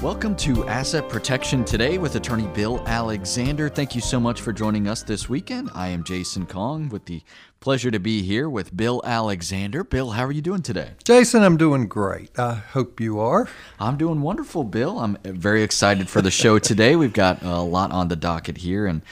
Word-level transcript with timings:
Welcome 0.00 0.36
to 0.36 0.64
Asset 0.68 1.08
Protection 1.08 1.64
Today 1.64 1.98
with 1.98 2.14
attorney 2.14 2.46
Bill 2.54 2.80
Alexander. 2.86 3.68
Thank 3.68 3.96
you 3.96 4.00
so 4.00 4.20
much 4.20 4.40
for 4.40 4.52
joining 4.52 4.86
us 4.86 5.02
this 5.02 5.28
weekend. 5.28 5.70
I 5.74 5.88
am 5.88 6.04
Jason 6.04 6.46
Kong 6.46 6.88
with 6.88 7.06
the 7.06 7.20
pleasure 7.58 7.90
to 7.90 7.98
be 7.98 8.22
here 8.22 8.48
with 8.48 8.76
Bill 8.76 9.02
Alexander. 9.04 9.82
Bill, 9.82 10.10
how 10.10 10.24
are 10.24 10.30
you 10.30 10.40
doing 10.40 10.62
today? 10.62 10.92
Jason, 11.02 11.42
I'm 11.42 11.56
doing 11.56 11.88
great. 11.88 12.38
I 12.38 12.54
hope 12.54 13.00
you 13.00 13.18
are. 13.18 13.48
I'm 13.80 13.96
doing 13.96 14.22
wonderful, 14.22 14.62
Bill. 14.62 15.00
I'm 15.00 15.18
very 15.24 15.64
excited 15.64 16.08
for 16.08 16.22
the 16.22 16.30
show 16.30 16.60
today. 16.60 16.94
We've 16.94 17.12
got 17.12 17.42
a 17.42 17.58
lot 17.58 17.90
on 17.90 18.06
the 18.06 18.14
docket 18.14 18.58
here. 18.58 18.86
And 18.86 19.02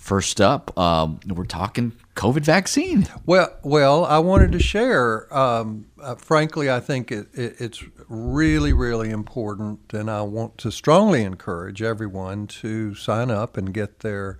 first 0.00 0.40
up, 0.40 0.76
um, 0.78 1.20
we're 1.28 1.44
talking 1.44 1.92
COVID 2.16 2.40
vaccine. 2.40 3.06
Well, 3.26 3.54
well, 3.62 4.06
I 4.06 4.18
wanted 4.18 4.50
to 4.52 4.58
share. 4.58 5.32
Um, 5.32 5.86
uh, 6.02 6.14
frankly, 6.16 6.70
I 6.70 6.80
think 6.80 7.12
it, 7.12 7.28
it, 7.34 7.60
it's 7.60 7.84
really, 8.08 8.72
really 8.72 9.10
important, 9.10 9.92
and 9.92 10.10
I 10.10 10.22
want 10.22 10.56
to 10.58 10.72
strongly 10.72 11.22
encourage 11.22 11.82
everyone 11.82 12.46
to 12.46 12.94
sign 12.94 13.30
up 13.30 13.56
and 13.56 13.74
get 13.74 14.00
their 14.00 14.38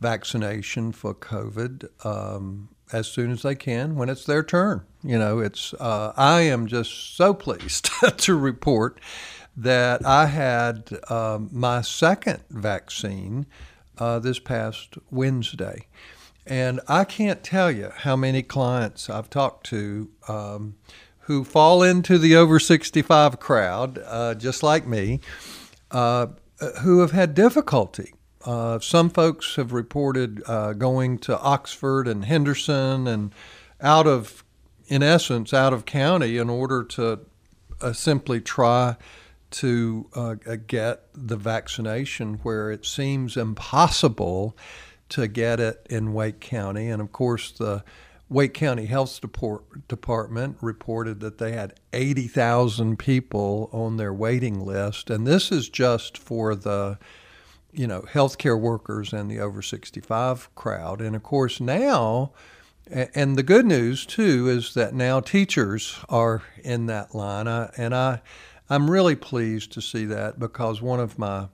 vaccination 0.00 0.92
for 0.92 1.12
COVID 1.12 1.88
um, 2.06 2.68
as 2.92 3.08
soon 3.08 3.32
as 3.32 3.42
they 3.42 3.56
can 3.56 3.96
when 3.96 4.08
it's 4.08 4.24
their 4.24 4.44
turn. 4.44 4.82
You 5.02 5.18
know, 5.18 5.40
it's. 5.40 5.74
Uh, 5.74 6.12
I 6.16 6.42
am 6.42 6.68
just 6.68 7.16
so 7.16 7.34
pleased 7.34 7.90
to 8.18 8.36
report 8.36 9.00
that 9.56 10.06
I 10.06 10.26
had 10.26 10.88
um, 11.10 11.48
my 11.52 11.80
second 11.82 12.44
vaccine 12.48 13.46
uh, 13.98 14.18
this 14.18 14.38
past 14.38 14.94
Wednesday. 15.10 15.86
And 16.46 16.80
I 16.88 17.04
can't 17.04 17.42
tell 17.42 17.70
you 17.70 17.90
how 17.94 18.16
many 18.16 18.42
clients 18.42 19.08
I've 19.08 19.30
talked 19.30 19.66
to 19.68 20.10
um, 20.28 20.74
who 21.20 21.42
fall 21.42 21.82
into 21.82 22.18
the 22.18 22.36
over 22.36 22.58
65 22.58 23.40
crowd, 23.40 23.98
uh, 24.04 24.34
just 24.34 24.62
like 24.62 24.86
me, 24.86 25.20
uh, 25.90 26.26
who 26.82 27.00
have 27.00 27.12
had 27.12 27.34
difficulty. 27.34 28.12
Uh, 28.44 28.78
some 28.78 29.08
folks 29.08 29.56
have 29.56 29.72
reported 29.72 30.42
uh, 30.46 30.74
going 30.74 31.18
to 31.18 31.38
Oxford 31.40 32.06
and 32.06 32.26
Henderson 32.26 33.06
and 33.06 33.32
out 33.80 34.06
of, 34.06 34.44
in 34.86 35.02
essence, 35.02 35.54
out 35.54 35.72
of 35.72 35.86
county 35.86 36.36
in 36.36 36.50
order 36.50 36.84
to 36.84 37.20
uh, 37.80 37.92
simply 37.94 38.40
try 38.40 38.96
to 39.54 40.08
uh, 40.14 40.34
get 40.66 41.04
the 41.14 41.36
vaccination 41.36 42.34
where 42.42 42.70
it 42.70 42.84
seems 42.84 43.36
impossible 43.36 44.56
to 45.10 45.28
get 45.28 45.60
it 45.60 45.86
in 45.88 46.12
Wake 46.12 46.40
County. 46.40 46.88
And 46.88 47.00
of 47.00 47.12
course, 47.12 47.52
the 47.52 47.84
Wake 48.28 48.54
County 48.54 48.86
Health 48.86 49.20
Department 49.86 50.56
reported 50.60 51.20
that 51.20 51.38
they 51.38 51.52
had 51.52 51.78
80,000 51.92 52.98
people 52.98 53.70
on 53.72 53.96
their 53.96 54.12
waiting 54.12 54.64
list. 54.64 55.08
And 55.08 55.26
this 55.26 55.52
is 55.52 55.68
just 55.68 56.18
for 56.18 56.56
the 56.56 56.98
you 57.72 57.86
know, 57.86 58.02
healthcare 58.02 58.58
workers 58.58 59.12
and 59.12 59.30
the 59.30 59.40
over 59.40 59.60
65 59.60 60.54
crowd. 60.54 61.00
And 61.00 61.14
of 61.14 61.22
course, 61.22 61.60
now, 61.60 62.32
and 62.90 63.36
the 63.36 63.42
good 63.42 63.66
news 63.66 64.06
too 64.06 64.48
is 64.48 64.74
that 64.74 64.94
now 64.94 65.20
teachers 65.20 65.98
are 66.08 66.42
in 66.62 66.86
that 66.86 67.14
line. 67.14 67.48
I, 67.48 67.72
and 67.76 67.94
I, 67.94 68.20
I'm 68.70 68.90
really 68.90 69.16
pleased 69.16 69.72
to 69.72 69.82
see 69.82 70.04
that 70.06 70.38
because 70.38 70.80
one 70.80 71.00
of 71.00 71.18
my 71.18 71.48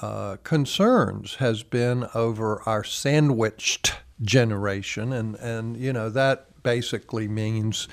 uh, 0.00 0.36
concerns 0.42 1.36
has 1.36 1.62
been 1.62 2.06
over 2.14 2.62
our 2.62 2.82
sandwiched 2.82 3.94
generation, 4.20 5.12
and 5.12 5.36
and 5.36 5.76
you 5.76 5.92
know 5.92 6.08
that 6.10 6.62
basically 6.62 7.28
means 7.28 7.88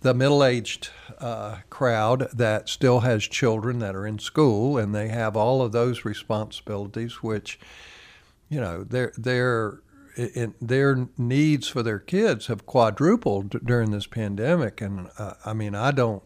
the 0.00 0.14
middle-aged 0.14 0.88
uh, 1.18 1.58
crowd 1.68 2.28
that 2.32 2.68
still 2.68 3.00
has 3.00 3.24
children 3.24 3.78
that 3.80 3.94
are 3.94 4.06
in 4.06 4.18
school 4.18 4.78
and 4.78 4.94
they 4.94 5.08
have 5.08 5.36
all 5.36 5.60
of 5.60 5.72
those 5.72 6.04
responsibilities, 6.04 7.22
which 7.22 7.58
you 8.48 8.60
know 8.60 8.84
their 8.84 9.12
their 9.18 9.80
their 10.60 11.08
needs 11.16 11.68
for 11.68 11.82
their 11.82 11.98
kids 11.98 12.46
have 12.46 12.66
quadrupled 12.66 13.64
during 13.64 13.90
this 13.90 14.06
pandemic, 14.06 14.80
and 14.80 15.08
uh, 15.18 15.34
I 15.44 15.52
mean 15.52 15.74
I 15.74 15.90
don't 15.90 16.22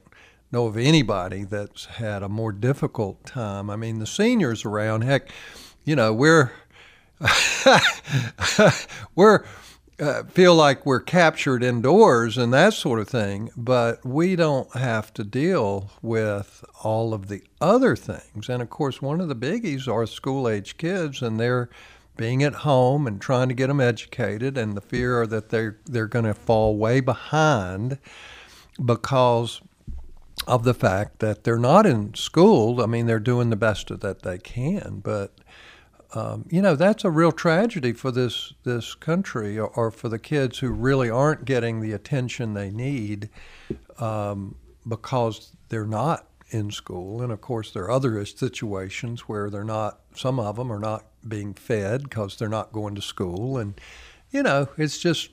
know 0.55 0.67
of 0.67 0.77
anybody 0.77 1.45
that's 1.45 1.85
had 1.87 2.23
a 2.23 2.29
more 2.29 2.53
difficult 2.53 3.27
time. 3.27 3.69
I 3.69 3.77
mean, 3.77 3.99
the 3.99 4.07
seniors 4.07 4.65
around, 4.65 5.03
heck, 5.03 5.29
you 5.85 5.97
know, 5.97 6.15
we're 6.15 6.53
we're 9.15 9.45
uh, 10.01 10.23
feel 10.25 10.55
like 10.55 10.85
we're 10.87 11.01
captured 11.01 11.63
indoors 11.63 12.37
and 12.39 12.53
that 12.53 12.73
sort 12.75 12.99
of 12.99 13.09
thing, 13.09 13.51
but 13.57 14.05
we 14.05 14.35
don't 14.37 14.73
have 14.75 15.13
to 15.15 15.23
deal 15.23 15.91
with 16.03 16.65
all 16.83 17.15
of 17.15 17.29
the 17.29 17.43
other 17.61 17.95
things. 17.95 18.49
And 18.49 18.63
of 18.63 18.71
course, 18.71 19.01
one 19.03 19.21
of 19.21 19.29
the 19.29 19.37
biggies 19.37 19.87
are 19.87 20.07
school 20.07 20.49
age 20.49 20.77
kids, 20.79 21.23
and 21.23 21.39
they're 21.39 21.69
being 22.17 22.43
at 22.43 22.55
home 22.55 23.07
and 23.07 23.21
trying 23.21 23.49
to 23.49 23.55
get 23.55 23.67
them 23.69 23.81
educated, 23.81 24.57
and 24.57 24.77
the 24.77 24.81
fear 24.81 25.27
that 25.27 25.51
they're 25.51 25.79
they're 25.85 26.07
going 26.07 26.25
to 26.25 26.35
fall 26.35 26.77
way 26.77 27.01
behind 27.01 27.99
because 28.85 29.61
of 30.47 30.65
the 30.65 30.75
fact 30.75 31.21
that 31.21 31.45
they're 31.45 31.59
not 31.59 31.87
in 31.87 32.15
school. 32.15 32.83
I 32.83 32.87
mean, 32.87 33.07
they're 33.07 33.19
doing 33.19 33.51
the 33.51 33.57
best 33.57 33.89
that 34.01 34.23
they 34.23 34.39
can, 34.39 35.01
but 35.03 35.33
um, 36.15 36.47
you 36.49 36.63
know 36.63 36.77
that's 36.77 37.05
a 37.05 37.11
real 37.11 37.33
tragedy 37.33 37.93
for 37.93 38.13
this 38.13 38.55
this 38.63 38.95
country 38.95 39.59
or, 39.59 39.67
or, 39.69 39.91
for 39.91 40.09
the 40.09 40.19
kids 40.19 40.59
who 40.59 40.71
really 40.71 41.11
aren't 41.11 41.45
getting 41.45 41.81
the 41.81 41.93
attention 41.93 42.55
they 42.55 42.71
need 42.71 43.31
um, 43.99 44.55
because 44.87 45.57
they're 45.71 45.87
not 45.87 46.29
in 46.51 46.71
school. 46.71 47.21
And 47.21 47.33
of 47.33 47.41
course, 47.41 47.73
there 47.73 47.85
are 47.85 47.91
other 47.91 48.25
situations 48.25 49.23
where 49.23 49.51
they're 49.51 49.65
not. 49.65 50.01
Some 50.15 50.39
of 50.39 50.57
them 50.57 50.71
are 50.71 50.79
not 50.79 51.07
being 51.27 51.55
fed 51.55 52.05
because 52.05 52.37
they're 52.37 52.49
not 52.49 52.73
going 52.73 52.95
to 52.95 53.03
school, 53.03 53.59
and 53.59 53.81
you 54.31 54.43
know 54.43 54.69
it's 54.77 54.99
just 54.99 55.31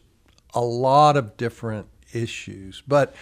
a 0.53 0.61
lot 0.61 1.15
of 1.15 1.37
different 1.37 1.87
issues. 2.13 2.81
But 2.87 3.13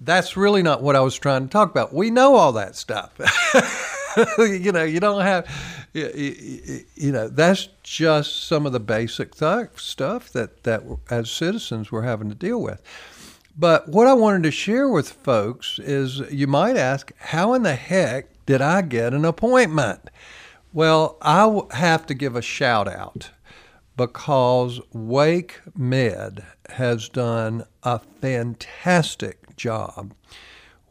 that's 0.00 0.36
really 0.36 0.62
not 0.62 0.82
what 0.82 0.96
I 0.96 1.00
was 1.00 1.18
trying 1.18 1.46
to 1.46 1.52
talk 1.52 1.70
about. 1.70 1.92
We 1.92 2.10
know 2.10 2.34
all 2.34 2.52
that 2.52 2.76
stuff. 2.76 3.12
you 4.38 4.72
know, 4.72 4.84
you 4.84 5.00
don't 5.00 5.22
have, 5.22 5.48
you, 5.92 7.12
know, 7.12 7.28
that's 7.28 7.68
just 7.82 8.46
some 8.46 8.66
of 8.66 8.72
the 8.72 8.80
basic 8.80 9.34
th- 9.34 9.68
stuff 9.76 10.30
that, 10.32 10.64
that 10.64 10.82
as 11.10 11.30
citizens 11.30 11.90
we're 11.90 12.02
having 12.02 12.28
to 12.28 12.34
deal 12.34 12.60
with. 12.60 12.82
But 13.56 13.88
what 13.88 14.06
I 14.06 14.14
wanted 14.14 14.42
to 14.44 14.50
share 14.50 14.88
with 14.88 15.10
folks 15.10 15.78
is 15.78 16.18
you 16.30 16.46
might 16.46 16.76
ask, 16.76 17.12
how 17.18 17.54
in 17.54 17.62
the 17.62 17.76
heck 17.76 18.26
did 18.46 18.60
I 18.60 18.82
get 18.82 19.14
an 19.14 19.24
appointment? 19.24 20.10
Well, 20.72 21.16
I 21.22 21.62
have 21.70 22.04
to 22.06 22.14
give 22.14 22.34
a 22.34 22.42
shout 22.42 22.88
out 22.88 23.30
because 23.96 24.80
Wake 24.92 25.60
Med 25.76 26.44
has 26.70 27.08
done 27.08 27.64
a 27.84 28.00
fantastic 28.00 29.43
job 29.56 30.14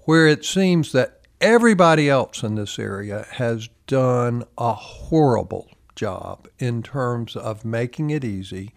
where 0.05 0.27
it 0.27 0.43
seems 0.43 0.91
that 0.91 1.21
everybody 1.39 2.09
else 2.09 2.43
in 2.43 2.55
this 2.55 2.77
area 2.77 3.25
has 3.31 3.69
done 3.87 4.43
a 4.57 4.73
horrible 4.73 5.69
job 5.95 6.47
in 6.59 6.83
terms 6.83 7.35
of 7.35 7.65
making 7.65 8.09
it 8.09 8.23
easy 8.23 8.73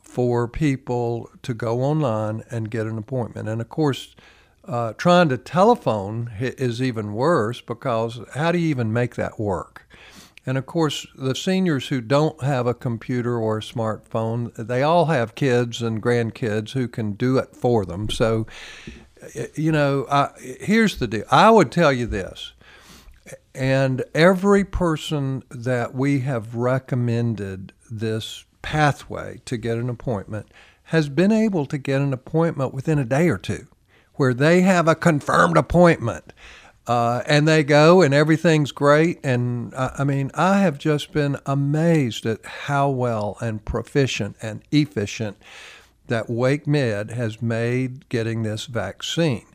for 0.00 0.48
people 0.48 1.30
to 1.42 1.54
go 1.54 1.82
online 1.82 2.42
and 2.50 2.70
get 2.70 2.86
an 2.86 2.98
appointment. 2.98 3.48
And 3.48 3.60
of 3.60 3.68
course, 3.68 4.16
uh, 4.64 4.92
trying 4.94 5.28
to 5.28 5.38
telephone 5.38 6.32
is 6.38 6.82
even 6.82 7.14
worse 7.14 7.60
because 7.60 8.20
how 8.34 8.52
do 8.52 8.58
you 8.58 8.68
even 8.68 8.92
make 8.92 9.14
that 9.14 9.38
work? 9.38 9.86
And 10.46 10.56
of 10.56 10.66
course, 10.66 11.06
the 11.16 11.34
seniors 11.34 11.88
who 11.88 12.00
don't 12.00 12.42
have 12.42 12.66
a 12.66 12.74
computer 12.74 13.36
or 13.36 13.58
a 13.58 13.62
smartphone, 13.62 14.54
they 14.54 14.82
all 14.82 15.06
have 15.06 15.34
kids 15.34 15.82
and 15.82 16.02
grandkids 16.02 16.72
who 16.72 16.88
can 16.88 17.12
do 17.12 17.38
it 17.38 17.54
for 17.54 17.84
them. 17.84 18.08
So 18.08 18.46
you 19.54 19.72
know, 19.72 20.06
I, 20.10 20.30
here's 20.38 20.98
the 20.98 21.06
deal. 21.06 21.24
I 21.30 21.50
would 21.50 21.70
tell 21.70 21.92
you 21.92 22.06
this, 22.06 22.52
and 23.54 24.04
every 24.14 24.64
person 24.64 25.42
that 25.50 25.94
we 25.94 26.20
have 26.20 26.54
recommended 26.54 27.72
this 27.90 28.44
pathway 28.62 29.40
to 29.44 29.56
get 29.56 29.78
an 29.78 29.88
appointment 29.88 30.50
has 30.84 31.08
been 31.08 31.32
able 31.32 31.66
to 31.66 31.78
get 31.78 32.00
an 32.00 32.12
appointment 32.12 32.74
within 32.74 32.98
a 32.98 33.04
day 33.04 33.28
or 33.28 33.38
two, 33.38 33.66
where 34.14 34.34
they 34.34 34.62
have 34.62 34.88
a 34.88 34.94
confirmed 34.94 35.56
appointment. 35.56 36.32
Uh, 36.86 37.22
and 37.26 37.46
they 37.46 37.62
go 37.62 38.02
and 38.02 38.12
everything's 38.12 38.72
great. 38.72 39.20
And 39.22 39.72
uh, 39.74 39.90
I 39.98 40.02
mean, 40.02 40.32
I 40.34 40.60
have 40.60 40.76
just 40.76 41.12
been 41.12 41.36
amazed 41.46 42.26
at 42.26 42.44
how 42.44 42.88
well 42.88 43.36
and 43.40 43.64
proficient 43.64 44.36
and 44.42 44.62
efficient 44.72 45.36
that 46.10 46.28
Wake 46.28 46.66
Med 46.66 47.10
has 47.10 47.40
made 47.40 48.08
getting 48.08 48.42
this 48.42 48.66
vaccine. 48.66 49.46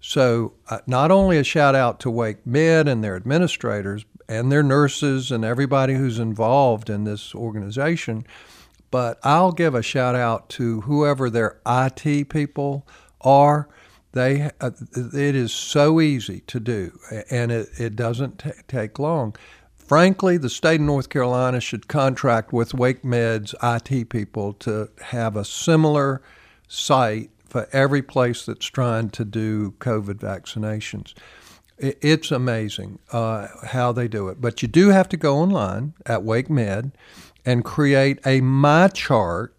So, 0.00 0.54
uh, 0.68 0.78
not 0.86 1.10
only 1.10 1.38
a 1.38 1.44
shout 1.44 1.74
out 1.74 2.00
to 2.00 2.10
Wake 2.10 2.46
Med 2.46 2.88
and 2.88 3.02
their 3.02 3.16
administrators 3.16 4.04
and 4.28 4.50
their 4.50 4.62
nurses 4.62 5.30
and 5.30 5.44
everybody 5.44 5.94
who's 5.94 6.18
involved 6.18 6.88
in 6.88 7.04
this 7.04 7.34
organization, 7.34 8.24
but 8.90 9.18
I'll 9.22 9.52
give 9.52 9.74
a 9.74 9.82
shout 9.82 10.14
out 10.14 10.48
to 10.50 10.82
whoever 10.82 11.28
their 11.28 11.60
IT 11.66 12.28
people 12.28 12.86
are 13.20 13.68
they 14.12 14.50
uh, 14.60 14.70
it 14.94 15.34
is 15.34 15.52
so 15.52 16.00
easy 16.00 16.40
to 16.40 16.60
do, 16.60 16.98
and 17.30 17.50
it, 17.50 17.68
it 17.78 17.96
doesn't 17.96 18.40
t- 18.40 18.50
take 18.68 18.98
long. 18.98 19.34
Frankly, 19.92 20.38
the 20.38 20.48
state 20.48 20.80
of 20.80 20.86
North 20.86 21.10
Carolina 21.10 21.60
should 21.60 21.86
contract 21.86 22.50
with 22.50 22.72
Wake 22.72 23.04
Med's 23.04 23.54
IT 23.62 24.08
people 24.08 24.54
to 24.54 24.88
have 25.02 25.36
a 25.36 25.44
similar 25.44 26.22
site 26.66 27.28
for 27.44 27.68
every 27.74 28.00
place 28.00 28.46
that's 28.46 28.64
trying 28.64 29.10
to 29.10 29.22
do 29.22 29.72
COVID 29.72 30.14
vaccinations. 30.14 31.12
It's 31.76 32.30
amazing 32.30 33.00
uh, 33.12 33.48
how 33.66 33.92
they 33.92 34.08
do 34.08 34.28
it. 34.28 34.40
But 34.40 34.62
you 34.62 34.68
do 34.68 34.88
have 34.88 35.10
to 35.10 35.18
go 35.18 35.36
online 35.36 35.92
at 36.06 36.22
Wake 36.22 36.48
Med 36.48 36.92
and 37.44 37.62
create 37.62 38.18
a 38.24 38.40
My 38.40 38.88
Chart 38.88 39.54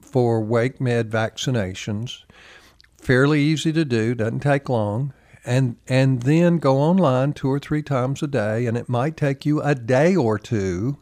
for 0.00 0.40
Wake 0.40 0.80
Med 0.80 1.10
vaccinations. 1.10 2.22
Fairly 2.98 3.40
easy 3.40 3.72
to 3.72 3.84
do, 3.84 4.14
doesn't 4.14 4.44
take 4.44 4.68
long. 4.68 5.12
And, 5.44 5.76
and 5.88 6.22
then 6.22 6.58
go 6.58 6.78
online 6.78 7.32
two 7.32 7.48
or 7.48 7.58
three 7.58 7.82
times 7.82 8.22
a 8.22 8.28
day, 8.28 8.66
and 8.66 8.76
it 8.76 8.88
might 8.88 9.16
take 9.16 9.44
you 9.44 9.60
a 9.60 9.74
day 9.74 10.14
or 10.14 10.38
two 10.38 10.98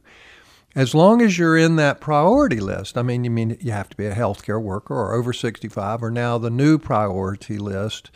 as 0.75 0.95
long 0.95 1.21
as 1.21 1.37
you're 1.37 1.57
in 1.57 1.77
that 1.77 2.01
priority 2.01 2.61
list, 2.61 2.97
I 2.97 3.03
mean, 3.03 3.25
you 3.25 3.31
mean 3.31 3.57
you 3.61 3.73
have 3.73 3.89
to 3.89 3.97
be 3.97 4.07
a 4.07 4.15
healthcare 4.15 4.63
worker 4.63 4.95
or 4.95 5.15
over 5.15 5.33
65, 5.33 6.03
or 6.03 6.11
now 6.11 6.39
the 6.39 6.51
new 6.51 6.79
priority 6.79 7.59
list 7.59 8.11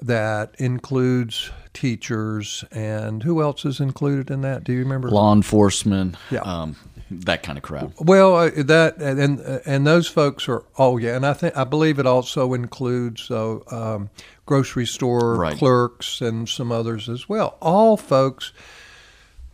that 0.00 0.54
includes 0.58 1.50
teachers 1.72 2.64
and 2.70 3.24
who 3.24 3.42
else 3.42 3.64
is 3.64 3.80
included 3.80 4.30
in 4.30 4.42
that? 4.42 4.62
Do 4.62 4.72
you 4.72 4.80
remember? 4.80 5.10
Law 5.10 5.32
enforcement. 5.32 6.16
Yeah. 6.30 6.40
Um, 6.42 6.76
that 7.10 7.42
kind 7.42 7.58
of 7.58 7.62
crowd. 7.62 7.92
Well, 7.98 8.36
uh, 8.36 8.50
that 8.56 8.98
and 8.98 9.40
and 9.64 9.86
those 9.86 10.06
folks 10.06 10.48
are 10.48 10.64
oh 10.78 10.96
yeah, 10.96 11.16
and 11.16 11.26
I 11.26 11.32
think 11.32 11.56
I 11.56 11.64
believe 11.64 11.98
it 11.98 12.06
also 12.06 12.54
includes 12.54 13.30
uh, 13.30 13.58
um, 13.70 14.10
grocery 14.46 14.86
store 14.86 15.36
right. 15.36 15.56
clerks 15.56 16.20
and 16.20 16.48
some 16.48 16.72
others 16.72 17.08
as 17.08 17.28
well. 17.28 17.56
All 17.60 17.96
folks 17.96 18.52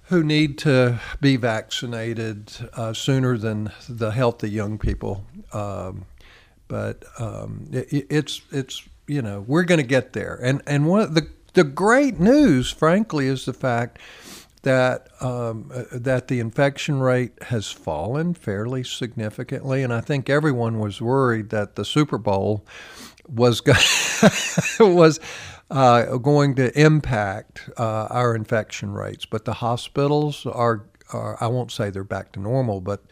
who 0.08 0.22
need 0.22 0.58
to 0.58 1.00
be 1.20 1.36
vaccinated 1.36 2.52
uh, 2.74 2.92
sooner 2.92 3.38
than 3.38 3.70
the 3.88 4.10
healthy 4.10 4.50
young 4.50 4.78
people. 4.78 5.24
Um, 5.52 6.04
but 6.68 7.04
um, 7.18 7.68
it, 7.72 8.06
it's 8.10 8.42
it's 8.50 8.82
you 9.06 9.22
know 9.22 9.44
we're 9.46 9.64
going 9.64 9.80
to 9.80 9.86
get 9.86 10.12
there, 10.12 10.38
and 10.42 10.62
and 10.66 10.86
one 10.86 11.00
of 11.00 11.14
the 11.14 11.28
the 11.54 11.64
great 11.64 12.18
news, 12.18 12.70
frankly, 12.70 13.26
is 13.28 13.44
the 13.44 13.52
fact 13.52 13.98
that 14.64 15.08
um, 15.20 15.70
uh, 15.72 15.84
that 15.92 16.28
the 16.28 16.40
infection 16.40 17.00
rate 17.00 17.32
has 17.44 17.70
fallen 17.70 18.34
fairly 18.34 18.84
significantly, 18.84 19.82
and 19.82 19.92
I 19.92 20.00
think 20.00 20.28
everyone 20.28 20.78
was 20.78 21.00
worried 21.00 21.50
that 21.50 21.76
the 21.76 21.84
Super 21.84 22.18
Bowl 22.18 22.66
was 23.28 23.60
go- 23.60 23.72
was 24.80 25.20
uh, 25.70 26.16
going 26.18 26.54
to 26.56 26.78
impact 26.78 27.70
uh, 27.78 28.06
our 28.10 28.34
infection 28.34 28.92
rates. 28.92 29.24
But 29.24 29.44
the 29.44 29.54
hospitals 29.54 30.44
are, 30.46 30.86
are, 31.12 31.42
I 31.42 31.46
won't 31.46 31.70
say 31.70 31.90
they're 31.90 32.04
back 32.04 32.32
to 32.32 32.40
normal, 32.40 32.80
but 32.80 33.04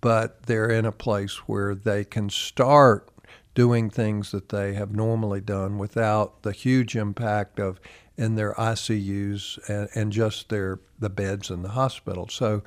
but 0.00 0.44
they're 0.44 0.70
in 0.70 0.84
a 0.84 0.92
place 0.92 1.36
where 1.48 1.74
they 1.74 2.04
can 2.04 2.28
start 2.28 3.08
doing 3.54 3.90
things 3.90 4.32
that 4.32 4.48
they 4.48 4.74
have 4.74 4.92
normally 4.92 5.40
done 5.40 5.78
without 5.78 6.42
the 6.42 6.52
huge 6.52 6.96
impact 6.96 7.60
of 7.60 7.80
in 8.16 8.34
their 8.34 8.54
ICUs 8.54 9.58
and, 9.68 9.88
and 9.94 10.12
just 10.12 10.48
their 10.48 10.80
the 10.98 11.10
beds 11.10 11.50
in 11.50 11.62
the 11.62 11.70
hospital. 11.70 12.28
So, 12.28 12.62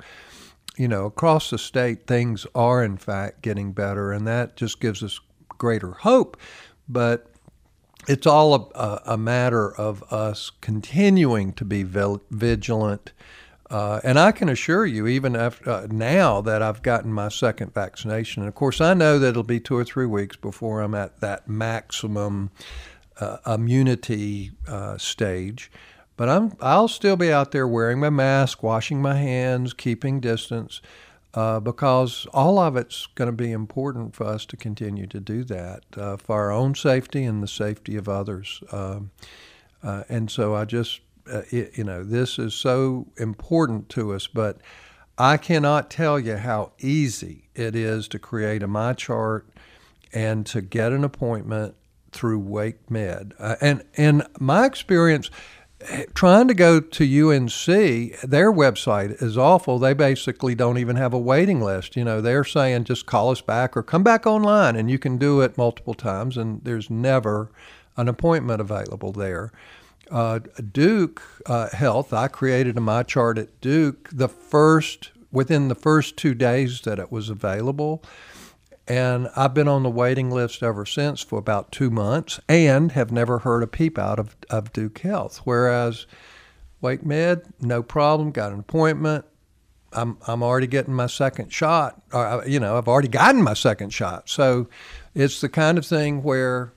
you 0.76 0.88
know, 0.88 1.06
across 1.06 1.50
the 1.50 1.58
state, 1.58 2.06
things 2.06 2.46
are 2.54 2.84
in 2.84 2.96
fact 2.96 3.42
getting 3.42 3.72
better, 3.72 4.12
and 4.12 4.26
that 4.26 4.56
just 4.56 4.80
gives 4.80 5.02
us 5.02 5.20
greater 5.48 5.92
hope. 5.92 6.36
But 6.88 7.30
it's 8.06 8.26
all 8.26 8.70
a, 8.74 9.02
a 9.06 9.16
matter 9.16 9.74
of 9.74 10.02
us 10.12 10.50
continuing 10.60 11.52
to 11.54 11.64
be 11.64 11.82
vigilant. 11.82 13.12
Uh, 13.68 14.00
and 14.04 14.16
I 14.16 14.30
can 14.30 14.48
assure 14.48 14.86
you, 14.86 15.08
even 15.08 15.34
after, 15.34 15.68
uh, 15.68 15.86
now 15.90 16.40
that 16.42 16.62
I've 16.62 16.82
gotten 16.82 17.12
my 17.12 17.28
second 17.28 17.74
vaccination, 17.74 18.42
and 18.42 18.48
of 18.48 18.54
course, 18.54 18.80
I 18.80 18.94
know 18.94 19.18
that 19.18 19.30
it'll 19.30 19.42
be 19.42 19.58
two 19.58 19.76
or 19.76 19.84
three 19.84 20.06
weeks 20.06 20.36
before 20.36 20.80
I'm 20.80 20.94
at 20.94 21.20
that 21.20 21.48
maximum 21.48 22.52
uh, 23.20 23.38
immunity 23.46 24.52
uh, 24.68 24.98
stage. 24.98 25.70
But 26.16 26.28
I'm 26.28 26.56
I'll 26.60 26.88
still 26.88 27.16
be 27.16 27.32
out 27.32 27.52
there 27.52 27.68
wearing 27.68 28.00
my 28.00 28.10
mask, 28.10 28.62
washing 28.62 29.02
my 29.02 29.16
hands, 29.16 29.74
keeping 29.74 30.18
distance, 30.18 30.80
uh, 31.34 31.60
because 31.60 32.26
all 32.32 32.58
of 32.58 32.76
it's 32.76 33.06
going 33.14 33.26
to 33.26 33.36
be 33.36 33.52
important 33.52 34.14
for 34.14 34.24
us 34.24 34.46
to 34.46 34.56
continue 34.56 35.06
to 35.08 35.20
do 35.20 35.44
that 35.44 35.84
uh, 35.96 36.16
for 36.16 36.36
our 36.36 36.50
own 36.50 36.74
safety 36.74 37.24
and 37.24 37.42
the 37.42 37.48
safety 37.48 37.96
of 37.96 38.08
others. 38.08 38.62
Um, 38.72 39.10
uh, 39.82 40.04
and 40.08 40.30
so 40.30 40.54
I 40.54 40.64
just 40.64 41.00
uh, 41.30 41.42
it, 41.50 41.76
you 41.76 41.84
know 41.84 42.02
this 42.02 42.38
is 42.38 42.54
so 42.54 43.06
important 43.18 43.90
to 43.90 44.14
us, 44.14 44.26
but 44.26 44.58
I 45.18 45.36
cannot 45.36 45.90
tell 45.90 46.18
you 46.18 46.36
how 46.36 46.72
easy 46.78 47.48
it 47.54 47.74
is 47.74 48.08
to 48.08 48.18
create 48.18 48.62
a 48.62 48.66
my 48.66 48.94
chart 48.94 49.46
and 50.12 50.46
to 50.46 50.62
get 50.62 50.92
an 50.92 51.04
appointment 51.04 51.74
through 52.16 52.40
Wake 52.40 52.90
Med. 52.90 53.34
Uh, 53.38 53.56
and 53.60 53.84
in 53.94 54.22
my 54.40 54.64
experience, 54.64 55.30
trying 56.14 56.48
to 56.48 56.54
go 56.54 56.80
to 56.80 57.30
UNC, 57.30 57.66
their 58.22 58.50
website 58.52 59.22
is 59.22 59.36
awful. 59.36 59.78
They 59.78 59.92
basically 59.92 60.54
don't 60.54 60.78
even 60.78 60.96
have 60.96 61.12
a 61.12 61.18
waiting 61.18 61.60
list. 61.60 61.96
You 61.96 62.04
know, 62.04 62.20
they're 62.20 62.44
saying 62.44 62.84
just 62.84 63.06
call 63.06 63.30
us 63.30 63.40
back 63.40 63.76
or 63.76 63.82
come 63.82 64.02
back 64.02 64.26
online, 64.26 64.76
and 64.76 64.90
you 64.90 64.98
can 64.98 65.18
do 65.18 65.42
it 65.42 65.58
multiple 65.58 65.94
times, 65.94 66.36
and 66.36 66.64
there's 66.64 66.90
never 66.90 67.50
an 67.96 68.08
appointment 68.08 68.60
available 68.60 69.12
there. 69.12 69.52
Uh, 70.10 70.38
Duke 70.72 71.22
uh, 71.46 71.68
Health, 71.70 72.12
I 72.12 72.28
created 72.28 72.76
a 72.76 72.80
my 72.80 73.02
chart 73.02 73.38
at 73.38 73.60
Duke 73.60 74.08
the 74.12 74.28
first 74.28 75.10
within 75.32 75.68
the 75.68 75.74
first 75.74 76.16
two 76.16 76.34
days 76.34 76.80
that 76.82 76.98
it 76.98 77.12
was 77.12 77.28
available. 77.28 78.02
And 78.88 79.28
I've 79.34 79.52
been 79.52 79.66
on 79.68 79.82
the 79.82 79.90
waiting 79.90 80.30
list 80.30 80.62
ever 80.62 80.86
since 80.86 81.20
for 81.20 81.38
about 81.38 81.72
two 81.72 81.90
months 81.90 82.38
and 82.48 82.92
have 82.92 83.10
never 83.10 83.40
heard 83.40 83.62
a 83.62 83.66
peep 83.66 83.98
out 83.98 84.18
of, 84.18 84.36
of 84.48 84.72
Duke 84.72 84.98
Health. 84.98 85.38
Whereas 85.44 86.06
Wake 86.80 87.04
Med, 87.04 87.42
no 87.60 87.82
problem, 87.82 88.30
got 88.30 88.52
an 88.52 88.60
appointment. 88.60 89.24
I'm, 89.92 90.18
I'm 90.26 90.42
already 90.42 90.66
getting 90.66 90.94
my 90.94 91.06
second 91.06 91.52
shot. 91.52 92.00
Or, 92.12 92.26
uh, 92.26 92.44
you 92.46 92.60
know, 92.60 92.78
I've 92.78 92.86
already 92.86 93.08
gotten 93.08 93.42
my 93.42 93.54
second 93.54 93.90
shot. 93.90 94.28
So 94.28 94.68
it's 95.14 95.40
the 95.40 95.48
kind 95.48 95.78
of 95.78 95.86
thing 95.86 96.22
where 96.22 96.72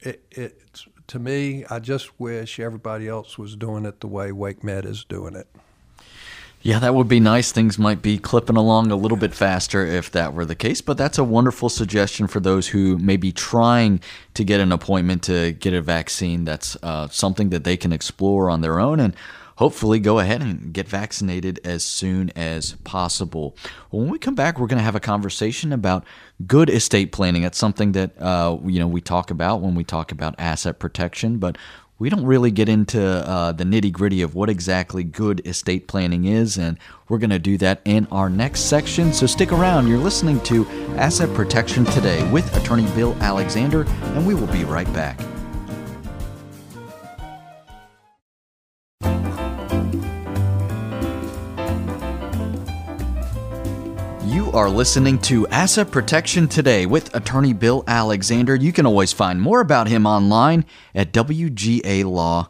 it, 0.00 0.60
to 1.06 1.18
me, 1.18 1.64
I 1.70 1.78
just 1.78 2.20
wish 2.20 2.60
everybody 2.60 3.08
else 3.08 3.38
was 3.38 3.56
doing 3.56 3.86
it 3.86 4.00
the 4.00 4.06
way 4.06 4.32
Wake 4.32 4.62
Med 4.62 4.84
is 4.84 5.04
doing 5.04 5.34
it. 5.34 5.48
Yeah, 6.68 6.80
that 6.80 6.94
would 6.94 7.08
be 7.08 7.18
nice. 7.18 7.50
Things 7.50 7.78
might 7.78 8.02
be 8.02 8.18
clipping 8.18 8.58
along 8.58 8.90
a 8.90 8.94
little 8.94 9.16
bit 9.16 9.32
faster 9.32 9.86
if 9.86 10.10
that 10.10 10.34
were 10.34 10.44
the 10.44 10.54
case, 10.54 10.82
but 10.82 10.98
that's 10.98 11.16
a 11.16 11.24
wonderful 11.24 11.70
suggestion 11.70 12.26
for 12.26 12.40
those 12.40 12.68
who 12.68 12.98
may 12.98 13.16
be 13.16 13.32
trying 13.32 14.02
to 14.34 14.44
get 14.44 14.60
an 14.60 14.70
appointment 14.70 15.22
to 15.22 15.52
get 15.52 15.72
a 15.72 15.80
vaccine. 15.80 16.44
That's 16.44 16.76
uh, 16.82 17.08
something 17.08 17.48
that 17.48 17.64
they 17.64 17.78
can 17.78 17.90
explore 17.90 18.50
on 18.50 18.60
their 18.60 18.80
own 18.80 19.00
and 19.00 19.16
hopefully 19.56 19.98
go 19.98 20.18
ahead 20.18 20.42
and 20.42 20.70
get 20.74 20.86
vaccinated 20.86 21.58
as 21.64 21.82
soon 21.82 22.28
as 22.36 22.74
possible. 22.84 23.56
Well, 23.90 24.02
when 24.02 24.10
we 24.10 24.18
come 24.18 24.34
back, 24.34 24.58
we're 24.58 24.66
going 24.66 24.76
to 24.76 24.84
have 24.84 24.94
a 24.94 25.00
conversation 25.00 25.72
about 25.72 26.04
good 26.46 26.68
estate 26.68 27.12
planning. 27.12 27.40
That's 27.40 27.56
something 27.56 27.92
that 27.92 28.20
uh, 28.20 28.58
you 28.66 28.78
know 28.78 28.88
we 28.88 29.00
talk 29.00 29.30
about 29.30 29.62
when 29.62 29.74
we 29.74 29.84
talk 29.84 30.12
about 30.12 30.34
asset 30.36 30.78
protection, 30.78 31.38
but 31.38 31.56
we 31.98 32.08
don't 32.08 32.24
really 32.24 32.50
get 32.50 32.68
into 32.68 33.02
uh, 33.02 33.52
the 33.52 33.64
nitty 33.64 33.92
gritty 33.92 34.22
of 34.22 34.34
what 34.34 34.48
exactly 34.48 35.02
good 35.02 35.44
estate 35.46 35.88
planning 35.88 36.24
is, 36.24 36.56
and 36.56 36.78
we're 37.08 37.18
going 37.18 37.30
to 37.30 37.38
do 37.38 37.58
that 37.58 37.80
in 37.84 38.06
our 38.10 38.30
next 38.30 38.62
section. 38.62 39.12
So 39.12 39.26
stick 39.26 39.52
around. 39.52 39.88
You're 39.88 39.98
listening 39.98 40.40
to 40.42 40.66
Asset 40.96 41.34
Protection 41.34 41.84
Today 41.86 42.28
with 42.30 42.56
Attorney 42.56 42.86
Bill 42.94 43.14
Alexander, 43.20 43.84
and 43.88 44.26
we 44.26 44.34
will 44.34 44.46
be 44.48 44.64
right 44.64 44.90
back. 44.92 45.18
You 54.38 54.52
are 54.52 54.70
listening 54.70 55.18
to 55.22 55.48
Asset 55.48 55.90
Protection 55.90 56.46
Today 56.46 56.86
with 56.86 57.12
attorney 57.12 57.52
Bill 57.52 57.82
Alexander. 57.88 58.54
You 58.54 58.72
can 58.72 58.86
always 58.86 59.12
find 59.12 59.42
more 59.42 59.60
about 59.60 59.88
him 59.88 60.06
online 60.06 60.64
at 60.94 61.12
WGALaw.com. 61.12 62.46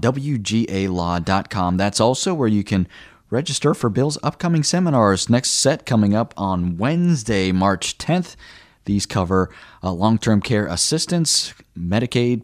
WGALaw.com. 0.00 1.76
That's 1.76 2.00
also 2.00 2.34
where 2.34 2.48
you 2.48 2.64
can 2.64 2.88
register 3.30 3.74
for 3.74 3.90
Bill's 3.90 4.18
upcoming 4.24 4.64
seminars. 4.64 5.30
Next 5.30 5.50
set 5.50 5.86
coming 5.86 6.16
up 6.16 6.34
on 6.36 6.76
Wednesday, 6.76 7.52
March 7.52 7.96
10th. 7.96 8.34
These 8.84 9.06
cover 9.06 9.50
uh, 9.84 9.92
long 9.92 10.18
term 10.18 10.40
care 10.42 10.66
assistance, 10.66 11.54
Medicaid, 11.78 12.42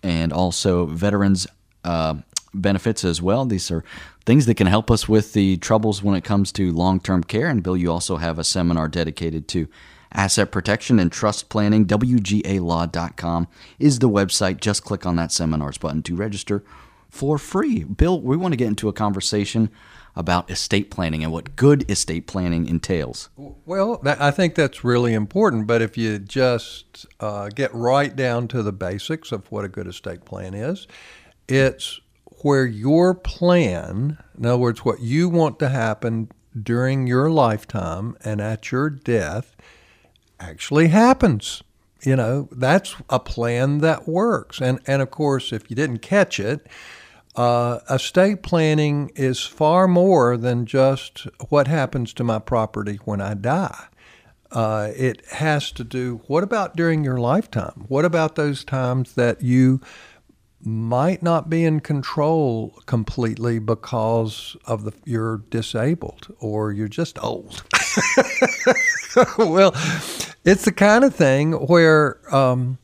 and 0.00 0.32
also 0.32 0.86
veterans 0.86 1.48
uh, 1.82 2.14
benefits 2.52 3.04
as 3.04 3.22
well. 3.22 3.44
These 3.44 3.70
are 3.70 3.84
things 4.24 4.46
that 4.46 4.56
can 4.56 4.66
help 4.66 4.90
us 4.90 5.08
with 5.08 5.32
the 5.32 5.56
troubles 5.58 6.02
when 6.02 6.14
it 6.14 6.24
comes 6.24 6.52
to 6.52 6.72
long 6.72 7.00
term 7.00 7.24
care. 7.24 7.48
And 7.48 7.62
Bill, 7.62 7.76
you 7.76 7.90
also 7.90 8.16
have 8.16 8.38
a 8.38 8.44
seminar 8.44 8.88
dedicated 8.88 9.48
to 9.48 9.68
Asset 10.12 10.50
Protection 10.50 10.98
and 10.98 11.12
Trust 11.12 11.48
Planning, 11.48 11.86
WGALaw.com 11.86 13.48
is 13.78 14.00
the 14.00 14.08
website. 14.08 14.60
Just 14.60 14.84
click 14.84 15.06
on 15.06 15.16
that 15.16 15.30
seminars 15.30 15.78
button 15.78 16.02
to 16.02 16.16
register 16.16 16.64
for 17.08 17.38
free. 17.38 17.84
Bill, 17.84 18.20
we 18.20 18.36
want 18.36 18.52
to 18.52 18.56
get 18.56 18.68
into 18.68 18.88
a 18.88 18.92
conversation 18.92 19.70
about 20.16 20.50
estate 20.50 20.90
planning 20.90 21.22
and 21.22 21.32
what 21.32 21.54
good 21.54 21.88
estate 21.88 22.26
planning 22.26 22.66
entails. 22.66 23.28
Well, 23.36 24.02
I 24.04 24.32
think 24.32 24.56
that's 24.56 24.82
really 24.82 25.14
important. 25.14 25.68
But 25.68 25.82
if 25.82 25.96
you 25.96 26.18
just 26.18 27.06
uh, 27.20 27.48
get 27.48 27.72
right 27.72 28.14
down 28.14 28.48
to 28.48 28.62
the 28.62 28.72
basics 28.72 29.30
of 29.30 29.50
what 29.52 29.64
a 29.64 29.68
good 29.68 29.86
estate 29.86 30.24
plan 30.24 30.54
is, 30.54 30.88
it's 31.46 32.00
where 32.42 32.66
your 32.66 33.14
plan, 33.14 34.18
in 34.36 34.46
other 34.46 34.58
words, 34.58 34.84
what 34.84 35.00
you 35.00 35.28
want 35.28 35.58
to 35.58 35.68
happen 35.68 36.30
during 36.60 37.06
your 37.06 37.30
lifetime 37.30 38.16
and 38.24 38.40
at 38.40 38.72
your 38.72 38.90
death, 38.90 39.56
actually 40.38 40.88
happens. 40.88 41.62
You 42.02 42.16
know, 42.16 42.48
that's 42.50 42.96
a 43.10 43.20
plan 43.20 43.78
that 43.78 44.08
works. 44.08 44.60
And, 44.60 44.80
and 44.86 45.02
of 45.02 45.10
course, 45.10 45.52
if 45.52 45.68
you 45.70 45.76
didn't 45.76 45.98
catch 45.98 46.40
it, 46.40 46.66
uh, 47.36 47.80
estate 47.88 48.42
planning 48.42 49.12
is 49.14 49.44
far 49.44 49.86
more 49.86 50.36
than 50.36 50.66
just 50.66 51.26
what 51.48 51.68
happens 51.68 52.12
to 52.14 52.24
my 52.24 52.38
property 52.38 52.98
when 53.04 53.20
I 53.20 53.34
die. 53.34 53.86
Uh, 54.50 54.90
it 54.96 55.24
has 55.26 55.70
to 55.72 55.84
do 55.84 56.22
what 56.26 56.42
about 56.42 56.74
during 56.74 57.04
your 57.04 57.18
lifetime? 57.18 57.84
What 57.86 58.04
about 58.04 58.34
those 58.34 58.64
times 58.64 59.14
that 59.14 59.42
you 59.42 59.80
might 60.62 61.22
not 61.22 61.48
be 61.48 61.64
in 61.64 61.80
control 61.80 62.70
completely 62.86 63.58
because 63.58 64.56
of 64.66 64.84
the 64.84 64.92
you're 65.04 65.38
disabled 65.50 66.34
or 66.38 66.72
you're 66.72 66.88
just 66.88 67.22
old? 67.22 67.62
well, 69.38 69.72
it's 70.44 70.64
the 70.64 70.72
kind 70.74 71.04
of 71.04 71.14
thing 71.14 71.52
where 71.52 72.20
um, 72.34 72.78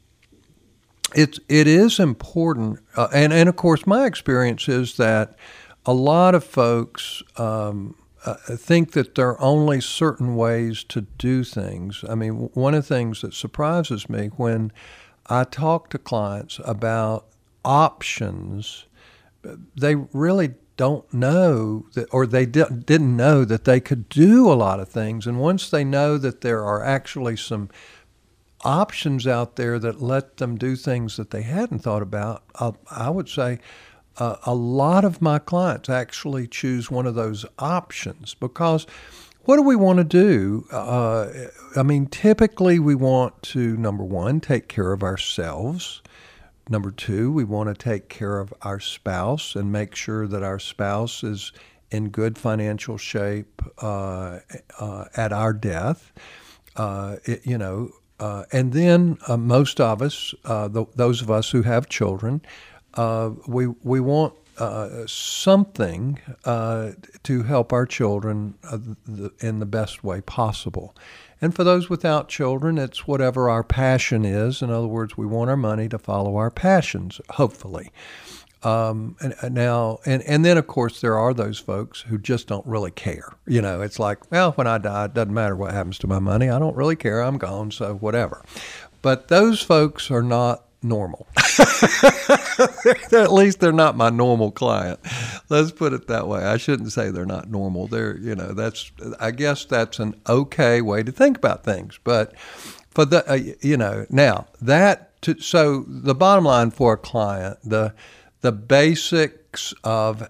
it 1.15 1.39
it 1.49 1.67
is 1.67 1.99
important, 1.99 2.81
uh, 2.97 3.09
and 3.13 3.33
and 3.33 3.49
of 3.49 3.57
course, 3.57 3.87
my 3.87 4.07
experience 4.07 4.69
is 4.69 4.97
that 4.97 5.37
a 5.85 5.93
lot 5.93 6.35
of 6.35 6.43
folks 6.43 7.23
um, 7.37 7.95
uh, 8.25 8.35
think 8.35 8.93
that 8.93 9.15
there 9.15 9.29
are 9.29 9.41
only 9.41 9.81
certain 9.81 10.35
ways 10.35 10.83
to 10.85 11.03
do 11.03 11.45
things. 11.45 12.05
I 12.09 12.15
mean, 12.15 12.51
one 12.55 12.75
of 12.75 12.89
the 12.89 12.95
things 12.95 13.21
that 13.21 13.35
surprises 13.35 14.09
me 14.09 14.29
when 14.37 14.73
I 15.29 15.45
talk 15.45 15.91
to 15.91 15.99
clients 15.99 16.61
about 16.65 17.27
options, 17.67 18.87
they 19.77 19.95
really 19.95 20.55
don't 20.77 21.13
know 21.13 21.87
that, 21.95 22.07
or 22.13 22.27
they 22.27 22.47
di- 22.47 22.65
didn't 22.85 23.17
know 23.17 23.45
that 23.45 23.65
they 23.65 23.81
could 23.81 24.09
do 24.09 24.51
a 24.51 24.55
lot 24.55 24.81
of 24.81 24.89
things. 24.89 25.27
And 25.27 25.39
once 25.39 25.69
they 25.71 25.85
know 25.85 26.19
that 26.19 26.43
there 26.43 26.65
are 26.65 26.85
actually 26.85 27.37
some 27.37 27.69
options 28.65 29.27
out 29.27 29.57
there 29.57 29.79
that 29.79 30.03
let 30.03 30.37
them 30.39 30.57
do 30.57 30.77
things 30.77 31.17
that 31.17 31.31
they 31.31 31.43
hadn't 31.43 31.81
thought 31.81 32.03
about, 32.03 32.45
uh, 32.57 32.73
I 32.91 33.11
would 33.11 33.29
say 33.29 33.59
uh, 34.19 34.37
a 34.45 34.55
lot 34.55 35.05
of 35.05 35.23
my 35.23 35.39
clients 35.39 35.89
actually 35.89 36.47
choose 36.47 36.91
one 36.91 37.07
of 37.07 37.15
those 37.15 37.45
options 37.59 38.35
because 38.35 38.87
what 39.45 39.57
do 39.57 39.63
we 39.63 39.77
want 39.77 39.99
to 39.99 40.05
do? 40.05 40.67
Uh, 40.73 41.29
I 41.77 41.83
mean, 41.83 42.07
typically 42.07 42.79
we 42.79 42.95
want 42.95 43.41
to, 43.43 43.77
number 43.77 44.05
one, 44.05 44.41
take 44.41 44.69
care 44.69 44.93
of 44.93 45.03
ourselves. 45.03 46.03
Number 46.69 46.91
two, 46.91 47.31
we 47.31 47.45
want 47.45 47.69
to 47.69 47.75
take 47.75 48.09
care 48.09 48.41
of 48.41 48.53
our 48.63 48.81
spouse 48.81 49.55
and 49.55 49.71
make 49.71 49.95
sure 49.95 50.27
that 50.27 50.43
our 50.43 50.59
spouse 50.59 51.23
is 51.23 51.53
in 51.91 52.09
good 52.09 52.37
financial 52.37 52.99
shape 52.99 53.63
uh, 53.81 54.41
uh, 54.81 55.05
at 55.17 55.33
our 55.33 55.53
death. 55.53 56.13
Uh, 56.75 57.17
it, 57.25 57.47
you 57.47 57.57
know, 57.57 57.91
uh, 58.19 58.45
and 58.53 58.73
then 58.73 59.19
uh, 59.29 59.37
most 59.37 59.81
of 59.81 60.03
us, 60.03 60.35
uh, 60.45 60.69
th- 60.69 60.89
those 60.97 61.23
of 61.23 61.31
us 61.31 61.51
who 61.51 61.63
have 61.63 61.89
children, 61.89 62.43
we 63.47 63.67
we 63.85 64.01
want 64.01 64.35
something 65.07 66.19
to 66.45 67.43
help 67.45 67.73
our 67.73 67.87
children 67.87 68.55
the, 69.07 69.31
in 69.41 69.59
the 69.61 69.67
best 69.67 70.03
way 70.03 70.21
possible. 70.21 70.95
And 71.41 71.55
for 71.55 71.65
those 71.65 71.91
without 71.91 72.29
children, 72.29 72.79
it's 72.79 73.07
whatever 73.07 73.51
our 73.51 73.63
passion 73.63 74.25
is. 74.25 74.63
In 74.63 74.71
other 74.71 74.87
words, 74.87 75.17
we 75.17 75.27
want 75.27 75.51
our 75.51 75.57
money 75.57 75.89
to 75.89 75.99
follow 75.99 76.37
our 76.37 76.51
passions, 76.51 77.21
hopefully. 77.31 77.91
Um, 78.63 79.17
and, 79.21 79.35
and 79.43 79.55
now, 79.55 79.99
and, 80.07 80.23
and 80.23 80.45
then 80.45 80.57
of 80.59 80.67
course 80.67 81.01
there 81.01 81.17
are 81.17 81.35
those 81.35 81.59
folks 81.59 82.01
who 82.01 82.19
just 82.19 82.49
don't 82.49 82.67
really 82.67 82.91
care. 82.91 83.33
You 83.47 83.61
know, 83.61 83.83
it's 83.83 83.99
like, 83.99 84.31
well, 84.33 84.53
when 84.53 84.67
I 84.67 84.79
die, 84.79 85.05
it 85.05 85.15
doesn't 85.15 85.33
matter 85.33 85.55
what 85.55 85.73
happens 85.73 85.99
to 85.99 86.07
my 86.07 86.19
money. 86.19 86.49
I 86.49 86.59
don't 86.59 86.75
really 86.75 86.97
care. 86.97 87.21
I'm 87.21 87.39
gone, 87.39 87.71
so 87.71 87.95
whatever. 87.97 88.43
But 89.03 89.29
those 89.29 89.61
folks 89.61 90.11
are 90.11 90.23
not 90.23 90.65
normal. 90.87 91.27
At 93.13 93.33
least 93.33 93.61
they're 93.61 93.73
not 93.73 93.97
my 93.97 94.11
normal 94.11 94.51
client. 94.51 95.01
Let's 95.49 95.73
put 95.73 95.93
it 95.93 96.07
that 96.09 96.29
way. 96.29 96.45
I 96.45 96.57
shouldn't 96.57 96.93
say 96.93 97.11
they're 97.11 97.27
not 97.27 97.51
normal. 97.51 97.87
They're, 97.87 98.17
you 98.19 98.35
know, 98.35 98.53
that's 98.53 98.91
I 99.21 99.31
guess 99.31 99.65
that's 99.65 99.99
an 99.99 100.21
okay 100.29 100.81
way 100.81 101.03
to 101.03 101.13
think 101.13 101.37
about 101.37 101.65
things. 101.65 101.99
But 102.03 102.37
for 102.91 103.05
the, 103.05 103.31
uh, 103.31 103.39
you 103.61 103.77
know, 103.77 104.07
now 104.11 104.47
that 104.61 105.21
to, 105.23 105.39
so 105.41 105.85
the 105.87 106.15
bottom 106.15 106.45
line 106.45 106.71
for 106.71 106.95
a 106.95 106.99
client, 106.99 107.59
the 107.65 107.95
the 108.41 108.53
basics 108.53 109.75
of 109.85 110.29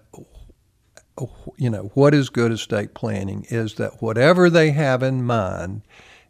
you 1.57 1.69
know 1.69 1.91
what 1.93 2.13
is 2.13 2.29
good 2.29 2.51
estate 2.51 2.93
planning 2.93 3.45
is 3.49 3.75
that 3.75 4.01
whatever 4.01 4.49
they 4.49 4.71
have 4.71 5.01
in 5.01 5.23
mind 5.23 5.81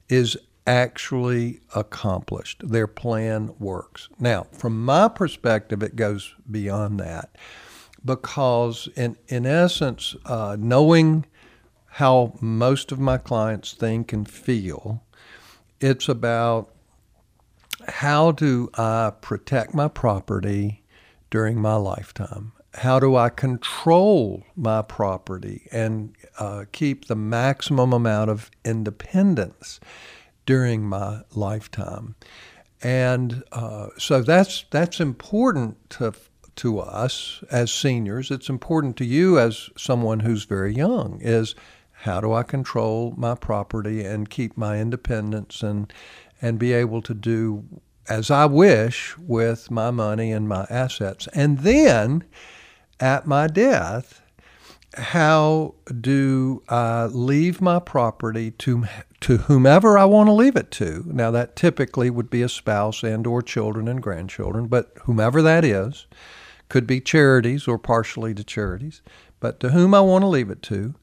is 0.10 0.38
actually 0.68 1.62
accomplished. 1.74 2.62
Their 2.70 2.88
plan 2.88 3.56
works. 3.58 4.10
Now, 4.20 4.48
from 4.52 4.84
my 4.84 5.08
perspective, 5.08 5.82
it 5.82 5.96
goes 5.96 6.36
beyond 6.52 7.00
that 7.00 7.36
because, 8.04 8.88
in 8.96 9.18
in 9.28 9.46
essence, 9.46 10.16
uh, 10.26 10.58
knowing 10.60 11.26
how 11.86 12.38
most 12.42 12.92
of 12.92 13.00
my 13.00 13.18
clients 13.18 13.74
think 13.74 14.14
and 14.14 14.30
feel, 14.30 15.04
it's 15.80 16.08
about 16.08 16.70
how 17.88 18.32
do 18.32 18.70
I 18.76 19.14
protect 19.22 19.74
my 19.74 19.88
property 19.88 20.84
during 21.30 21.60
my 21.60 21.76
lifetime? 21.76 22.52
How 22.74 23.00
do 23.00 23.16
I 23.16 23.30
control 23.30 24.44
my 24.56 24.82
property 24.82 25.68
and 25.72 26.16
uh, 26.38 26.66
keep 26.72 27.06
the 27.06 27.16
maximum 27.16 27.94
amount 27.94 28.30
of 28.30 28.52
independence 28.64 29.80
during 30.48 30.82
my 30.82 31.22
lifetime? 31.36 32.16
And 32.82 33.44
uh, 33.52 33.90
so 34.00 34.24
that's 34.24 34.66
that's 34.72 35.00
important 35.00 35.90
to 35.92 36.14
to 36.56 36.80
us 36.80 37.44
as 37.52 37.72
seniors. 37.72 38.32
It's 38.32 38.50
important 38.50 38.98
to 38.98 39.06
you 39.06 39.38
as 39.38 39.70
someone 39.78 40.22
who's 40.22 40.46
very 40.46 40.74
young. 40.74 41.20
Is 41.22 41.54
how 41.92 42.22
do 42.22 42.34
I 42.34 42.44
control 42.44 43.14
my 43.16 43.36
property 43.36 44.04
and 44.04 44.30
keep 44.30 44.58
my 44.58 44.80
independence 44.80 45.62
and 45.62 45.94
and 46.42 46.58
be 46.58 46.74
able 46.74 47.02
to 47.04 47.14
do 47.14 47.64
as 48.10 48.32
I 48.32 48.46
wish 48.46 49.18
with 49.18 49.70
my 49.70 49.92
money 49.92 50.32
and 50.32 50.48
my 50.48 50.66
assets. 50.70 51.28
And 51.34 51.60
then 51.60 52.24
at 53.00 53.28
my 53.28 53.48
death, 53.48 54.22
how 54.94 55.76
do 56.00 56.64
I 56.70 57.06
leave 57.06 57.62
my 57.62 57.80
property 57.80 58.52
to 58.52 58.86
to 59.22 59.38
whomever 59.38 59.98
I 59.98 60.06
want 60.06 60.28
to 60.28 60.34
leave 60.34 60.56
it 60.56 60.72
to? 60.72 61.04
Now 61.08 61.32
that 61.32 61.56
typically 61.56 62.10
would 62.10 62.30
be 62.30 62.42
a 62.42 62.50
spouse 62.50 63.04
and 63.04 63.26
or 63.26 63.42
children 63.42 63.88
and 63.88 64.02
grandchildren, 64.02 64.68
but 64.68 64.92
whomever 65.04 65.42
that 65.42 65.66
is, 65.66 66.08
could 66.70 66.86
be 66.86 67.00
charities 67.00 67.68
or 67.68 67.78
partially 67.78 68.34
to 68.34 68.44
charities, 68.44 69.02
but 69.40 69.60
to 69.62 69.70
whom 69.70 69.94
I 69.94 70.02
want 70.02 70.24
to 70.24 70.28
leave 70.28 70.50
it 70.50 70.62
to, 70.64 70.96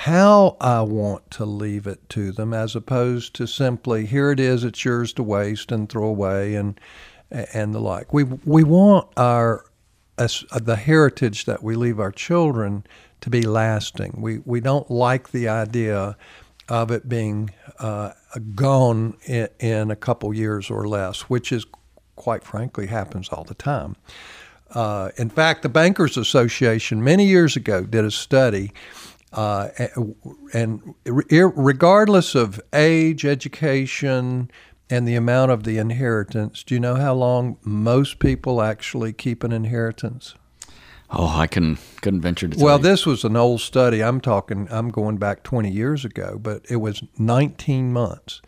how 0.00 0.56
I 0.60 0.82
want 0.82 1.30
to 1.32 1.44
leave 1.44 1.86
it 1.86 2.08
to 2.10 2.32
them, 2.32 2.54
as 2.54 2.76
opposed 2.76 3.34
to 3.34 3.46
simply 3.46 4.06
here 4.06 4.30
it 4.30 4.38
is, 4.38 4.62
it's 4.62 4.84
yours 4.84 5.12
to 5.14 5.22
waste 5.22 5.72
and 5.72 5.88
throw 5.88 6.06
away 6.06 6.54
and 6.54 6.78
and 7.30 7.74
the 7.74 7.80
like. 7.80 8.12
We 8.12 8.24
we 8.24 8.62
want 8.62 9.08
our 9.16 9.64
the 10.16 10.76
heritage 10.76 11.46
that 11.46 11.62
we 11.62 11.74
leave 11.74 11.98
our 11.98 12.12
children 12.12 12.84
to 13.22 13.30
be 13.30 13.42
lasting. 13.42 14.14
We 14.18 14.38
we 14.44 14.60
don't 14.60 14.90
like 14.90 15.32
the 15.32 15.48
idea 15.48 16.16
of 16.70 16.90
it 16.90 17.08
being 17.08 17.50
uh, 17.78 18.12
gone 18.54 19.16
in, 19.26 19.48
in, 19.58 19.90
a 19.90 19.96
couple 19.96 20.32
years 20.32 20.70
or 20.70 20.88
less, 20.88 21.22
which 21.22 21.52
is 21.52 21.66
quite 22.16 22.44
frankly 22.44 22.86
happens 22.86 23.28
all 23.28 23.44
the 23.44 23.54
time. 23.54 23.96
Uh, 24.70 25.10
in 25.16 25.28
fact, 25.28 25.62
the 25.62 25.68
Bankers 25.68 26.16
Association 26.16 27.02
many 27.02 27.26
years 27.26 27.56
ago 27.56 27.84
did 27.84 28.04
a 28.04 28.10
study 28.10 28.72
uh, 29.32 29.68
and 30.52 30.94
regardless 31.04 32.34
of 32.34 32.60
age, 32.72 33.24
education, 33.24 34.50
and 34.88 35.06
the 35.06 35.14
amount 35.14 35.52
of 35.52 35.62
the 35.62 35.78
inheritance, 35.78 36.64
do 36.64 36.74
you 36.74 36.80
know 36.80 36.96
how 36.96 37.14
long 37.14 37.56
most 37.62 38.18
people 38.18 38.60
actually 38.60 39.12
keep 39.12 39.44
an 39.44 39.52
inheritance? 39.52 40.34
Oh, 41.12 41.26
I 41.38 41.46
can 41.46 41.76
couldn't 42.02 42.20
venture 42.20 42.48
to. 42.48 42.64
well, 42.64 42.76
you. 42.76 42.82
this 42.84 43.04
was 43.04 43.24
an 43.24 43.36
old 43.36 43.60
study. 43.60 44.02
I'm 44.02 44.20
talking. 44.20 44.68
I'm 44.70 44.90
going 44.90 45.16
back 45.18 45.42
20 45.42 45.70
years 45.70 46.04
ago, 46.04 46.38
but 46.40 46.64
it 46.70 46.76
was 46.76 47.02
19 47.18 47.92
months. 47.92 48.40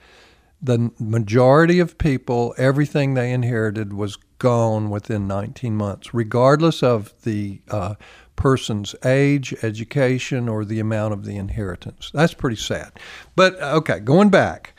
the 0.65 0.93
majority 1.01 1.81
of 1.81 1.99
people, 1.99 2.55
everything 2.57 3.15
they 3.15 3.33
inherited 3.33 3.93
was 3.93 4.17
gone 4.39 4.91
within 4.91 5.27
19 5.27 5.75
months, 5.77 6.15
regardless 6.15 6.83
of 6.85 7.13
the 7.23 7.61
uh, 7.69 7.95
person's 8.37 8.95
age, 9.05 9.53
education, 9.63 10.49
or 10.49 10.65
the 10.65 10.79
amount 10.81 11.15
of 11.15 11.25
the 11.25 11.37
inheritance. 11.37 12.11
That's 12.15 12.35
pretty 12.35 12.57
sad. 12.57 12.93
But 13.37 13.61
okay, 13.61 13.99
going 14.01 14.31
back. 14.31 14.75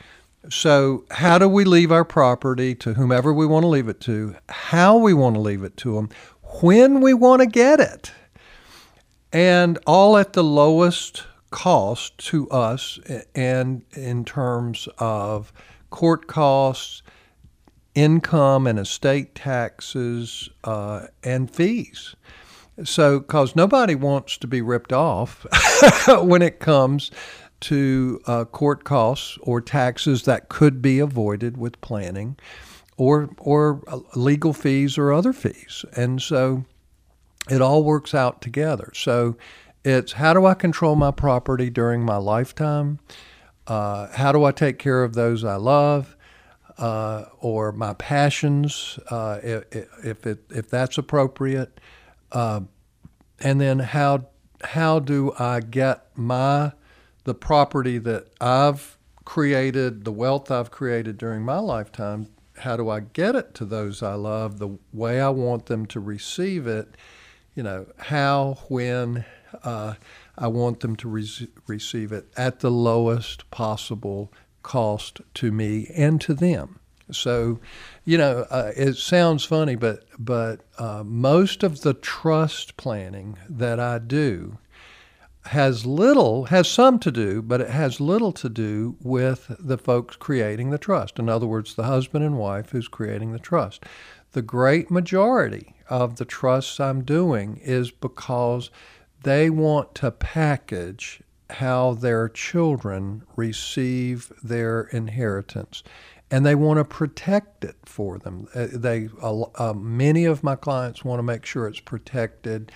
So, 0.50 1.06
how 1.10 1.38
do 1.38 1.48
we 1.48 1.64
leave 1.64 1.90
our 1.90 2.04
property 2.04 2.74
to 2.74 2.92
whomever 2.92 3.32
we 3.32 3.46
want 3.46 3.62
to 3.62 3.68
leave 3.68 3.88
it 3.88 3.98
to, 4.02 4.36
how 4.50 4.98
we 4.98 5.14
want 5.14 5.36
to 5.36 5.40
leave 5.40 5.64
it 5.64 5.74
to 5.78 5.94
them, 5.94 6.10
when 6.62 7.00
we 7.00 7.14
want 7.14 7.40
to 7.40 7.46
get 7.46 7.80
it, 7.80 8.12
and 9.32 9.78
all 9.86 10.16
at 10.16 10.32
the 10.34 10.44
lowest 10.44 11.24
cost 11.50 12.16
to 12.18 12.48
us 12.50 12.98
and 13.34 13.82
in 13.92 14.24
terms 14.24 14.88
of 14.98 15.52
court 15.90 16.26
costs, 16.26 17.02
income 17.94 18.66
and 18.66 18.78
estate 18.78 19.34
taxes, 19.34 20.48
uh, 20.64 21.06
and 21.22 21.50
fees. 21.50 22.14
So, 22.82 23.20
because 23.20 23.54
nobody 23.54 23.94
wants 23.94 24.36
to 24.38 24.48
be 24.48 24.60
ripped 24.60 24.92
off 24.92 25.46
when 26.08 26.42
it 26.42 26.58
comes 26.58 27.12
to 27.60 28.20
uh, 28.26 28.44
court 28.46 28.82
costs 28.82 29.38
or 29.42 29.60
taxes 29.60 30.24
that 30.24 30.48
could 30.48 30.82
be 30.82 30.98
avoided 30.98 31.56
with 31.56 31.80
planning, 31.80 32.36
or 32.96 33.30
or 33.38 33.82
legal 34.14 34.52
fees 34.52 34.98
or 34.98 35.12
other 35.12 35.32
fees, 35.32 35.84
and 35.96 36.20
so 36.20 36.64
it 37.50 37.60
all 37.60 37.84
works 37.84 38.14
out 38.14 38.40
together. 38.40 38.90
So, 38.94 39.36
it's 39.84 40.12
how 40.12 40.32
do 40.32 40.46
I 40.46 40.54
control 40.54 40.96
my 40.96 41.10
property 41.10 41.70
during 41.70 42.02
my 42.02 42.16
lifetime? 42.16 43.00
Uh, 43.66 44.08
how 44.12 44.32
do 44.32 44.44
I 44.44 44.52
take 44.52 44.78
care 44.78 45.02
of 45.02 45.14
those 45.14 45.44
I 45.44 45.56
love? 45.56 46.16
Uh, 46.78 47.26
or 47.38 47.70
my 47.70 47.94
passions, 47.94 48.98
uh, 49.08 49.38
if, 49.42 49.64
if, 50.04 50.26
it, 50.26 50.44
if 50.50 50.68
that's 50.68 50.98
appropriate. 50.98 51.78
Uh, 52.32 52.62
and 53.38 53.60
then 53.60 53.78
how, 53.78 54.26
how 54.62 54.98
do 54.98 55.32
I 55.38 55.60
get 55.60 56.06
my, 56.16 56.72
the 57.24 57.34
property 57.34 57.98
that 57.98 58.26
I've 58.40 58.98
created, 59.24 60.04
the 60.04 60.12
wealth 60.12 60.50
I've 60.50 60.72
created 60.72 61.16
during 61.16 61.42
my 61.42 61.58
lifetime, 61.58 62.26
how 62.58 62.76
do 62.76 62.88
I 62.88 63.00
get 63.00 63.34
it 63.34 63.54
to 63.54 63.64
those 63.64 64.02
I 64.02 64.14
love 64.14 64.58
the 64.58 64.78
way 64.92 65.20
I 65.20 65.30
want 65.30 65.66
them 65.66 65.86
to 65.86 66.00
receive 66.00 66.66
it? 66.66 66.94
You 67.54 67.62
know, 67.62 67.86
how, 67.98 68.58
when, 68.68 69.24
uh, 69.62 69.94
I 70.36 70.48
want 70.48 70.80
them 70.80 70.96
to 70.96 71.08
re- 71.08 71.48
receive 71.66 72.12
it 72.12 72.26
at 72.36 72.60
the 72.60 72.70
lowest 72.70 73.50
possible 73.50 74.32
cost 74.62 75.20
to 75.34 75.52
me 75.52 75.90
and 75.94 76.20
to 76.22 76.34
them. 76.34 76.80
So, 77.10 77.60
you 78.04 78.16
know, 78.16 78.46
uh, 78.50 78.72
it 78.74 78.94
sounds 78.96 79.44
funny, 79.44 79.76
but 79.76 80.04
but 80.18 80.60
uh, 80.78 81.02
most 81.04 81.62
of 81.62 81.82
the 81.82 81.92
trust 81.92 82.76
planning 82.76 83.36
that 83.48 83.78
I 83.78 83.98
do 83.98 84.58
has 85.46 85.84
little, 85.84 86.46
has 86.46 86.68
some 86.68 86.98
to 87.00 87.10
do, 87.10 87.42
but 87.42 87.60
it 87.60 87.70
has 87.70 88.00
little 88.00 88.32
to 88.32 88.48
do 88.48 88.96
with 89.00 89.54
the 89.58 89.78
folks 89.78 90.16
creating 90.16 90.70
the 90.70 90.78
trust. 90.78 91.18
In 91.18 91.28
other 91.28 91.46
words, 91.46 91.74
the 91.74 91.84
husband 91.84 92.24
and 92.24 92.38
wife 92.38 92.70
who's 92.70 92.88
creating 92.88 93.32
the 93.32 93.38
trust. 93.38 93.84
The 94.32 94.42
great 94.42 94.90
majority 94.90 95.74
of 95.88 96.16
the 96.16 96.24
trusts 96.24 96.80
I'm 96.80 97.04
doing 97.04 97.58
is 97.62 97.90
because 97.90 98.70
they 99.22 99.50
want 99.50 99.94
to 99.96 100.10
package 100.10 101.22
how 101.50 101.94
their 101.94 102.28
children 102.28 103.22
receive 103.36 104.32
their 104.42 104.82
inheritance 104.92 105.82
and 106.30 106.44
they 106.44 106.54
want 106.54 106.78
to 106.78 106.84
protect 106.84 107.64
it 107.64 107.76
for 107.84 108.18
them. 108.18 108.48
Uh, 108.54 108.66
they, 108.72 109.08
uh, 109.22 109.72
many 109.74 110.24
of 110.24 110.42
my 110.42 110.56
clients 110.56 111.04
want 111.04 111.18
to 111.18 111.22
make 111.22 111.44
sure 111.44 111.68
it's 111.68 111.80
protected 111.80 112.72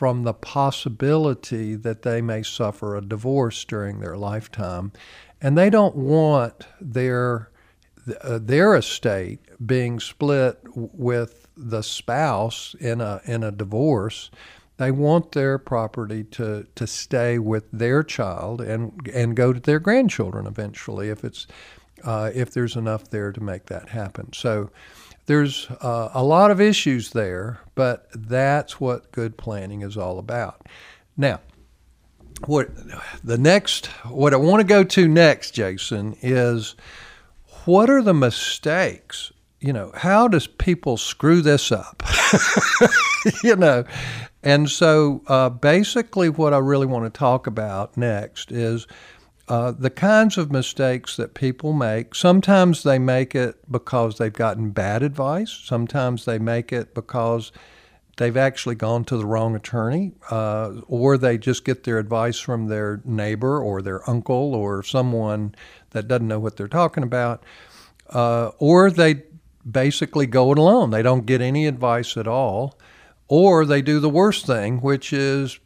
from 0.00 0.22
the 0.22 0.32
possibility 0.32 1.74
that 1.74 2.00
they 2.00 2.22
may 2.22 2.42
suffer 2.42 2.96
a 2.96 3.02
divorce 3.02 3.66
during 3.66 4.00
their 4.00 4.16
lifetime, 4.16 4.90
and 5.42 5.58
they 5.58 5.68
don't 5.68 5.94
want 5.94 6.66
their 6.80 7.50
uh, 8.22 8.38
their 8.40 8.74
estate 8.74 9.40
being 9.66 10.00
split 10.00 10.58
with 10.74 11.46
the 11.54 11.82
spouse 11.82 12.74
in 12.80 13.02
a 13.02 13.20
in 13.26 13.42
a 13.42 13.50
divorce 13.50 14.30
they 14.78 14.90
want 14.90 15.32
their 15.32 15.58
property 15.58 16.24
to, 16.24 16.66
to 16.74 16.86
stay 16.86 17.38
with 17.38 17.70
their 17.70 18.02
child 18.02 18.62
and 18.62 19.06
and 19.12 19.36
go 19.36 19.52
to 19.52 19.60
their 19.60 19.78
grandchildren 19.78 20.46
eventually 20.46 21.10
if 21.10 21.22
it's 21.24 21.46
uh, 22.04 22.30
if 22.34 22.52
there's 22.52 22.74
enough 22.74 23.10
there 23.10 23.32
to 23.32 23.42
make 23.42 23.66
that 23.66 23.90
happen. 23.90 24.32
So 24.32 24.70
there's 25.30 25.70
uh, 25.80 26.10
a 26.12 26.24
lot 26.24 26.50
of 26.50 26.60
issues 26.60 27.10
there, 27.10 27.60
but 27.76 28.08
that's 28.12 28.80
what 28.80 29.12
good 29.12 29.36
planning 29.36 29.82
is 29.82 29.96
all 29.96 30.18
about. 30.18 30.66
Now, 31.16 31.38
what 32.46 32.68
the 33.22 33.38
next 33.38 33.86
what 34.08 34.34
I 34.34 34.38
want 34.38 34.60
to 34.60 34.66
go 34.66 34.82
to 34.82 35.06
next, 35.06 35.52
Jason, 35.52 36.16
is 36.20 36.74
what 37.64 37.88
are 37.88 38.02
the 38.02 38.12
mistakes 38.12 39.30
you 39.60 39.72
know, 39.72 39.92
how 39.94 40.26
does 40.26 40.48
people 40.48 40.96
screw 40.96 41.42
this 41.42 41.70
up? 41.70 42.02
you 43.44 43.54
know, 43.54 43.84
and 44.42 44.68
so 44.68 45.22
uh, 45.28 45.50
basically, 45.50 46.28
what 46.28 46.52
I 46.52 46.58
really 46.58 46.86
want 46.86 47.04
to 47.04 47.16
talk 47.16 47.46
about 47.46 47.96
next 47.96 48.50
is 48.50 48.88
uh, 49.50 49.72
the 49.72 49.90
kinds 49.90 50.38
of 50.38 50.52
mistakes 50.52 51.16
that 51.16 51.34
people 51.34 51.72
make. 51.72 52.14
Sometimes 52.14 52.84
they 52.84 53.00
make 53.00 53.34
it 53.34 53.56
because 53.68 54.16
they've 54.16 54.32
gotten 54.32 54.70
bad 54.70 55.02
advice, 55.02 55.50
sometimes 55.50 56.24
they 56.24 56.38
make 56.38 56.72
it 56.72 56.94
because 56.94 57.50
they've 58.16 58.36
actually 58.36 58.76
gone 58.76 59.04
to 59.04 59.16
the 59.16 59.26
wrong 59.26 59.56
attorney, 59.56 60.12
uh, 60.30 60.74
or 60.86 61.18
they 61.18 61.36
just 61.36 61.64
get 61.64 61.82
their 61.82 61.98
advice 61.98 62.38
from 62.38 62.68
their 62.68 63.00
neighbor 63.04 63.60
or 63.60 63.82
their 63.82 64.08
uncle 64.08 64.54
or 64.54 64.84
someone 64.84 65.52
that 65.90 66.06
doesn't 66.06 66.28
know 66.28 66.38
what 66.38 66.56
they're 66.56 66.68
talking 66.68 67.02
about, 67.02 67.42
uh, 68.10 68.52
or 68.58 68.88
they 68.88 69.24
basically 69.68 70.26
go 70.26 70.52
it 70.52 70.58
alone. 70.58 70.90
They 70.90 71.02
don't 71.02 71.26
get 71.26 71.40
any 71.40 71.66
advice 71.66 72.16
at 72.16 72.28
all, 72.28 72.78
or 73.26 73.66
they 73.66 73.82
do 73.82 73.98
the 73.98 74.08
worst 74.08 74.46
thing, 74.46 74.80
which 74.80 75.12
is 75.12 75.58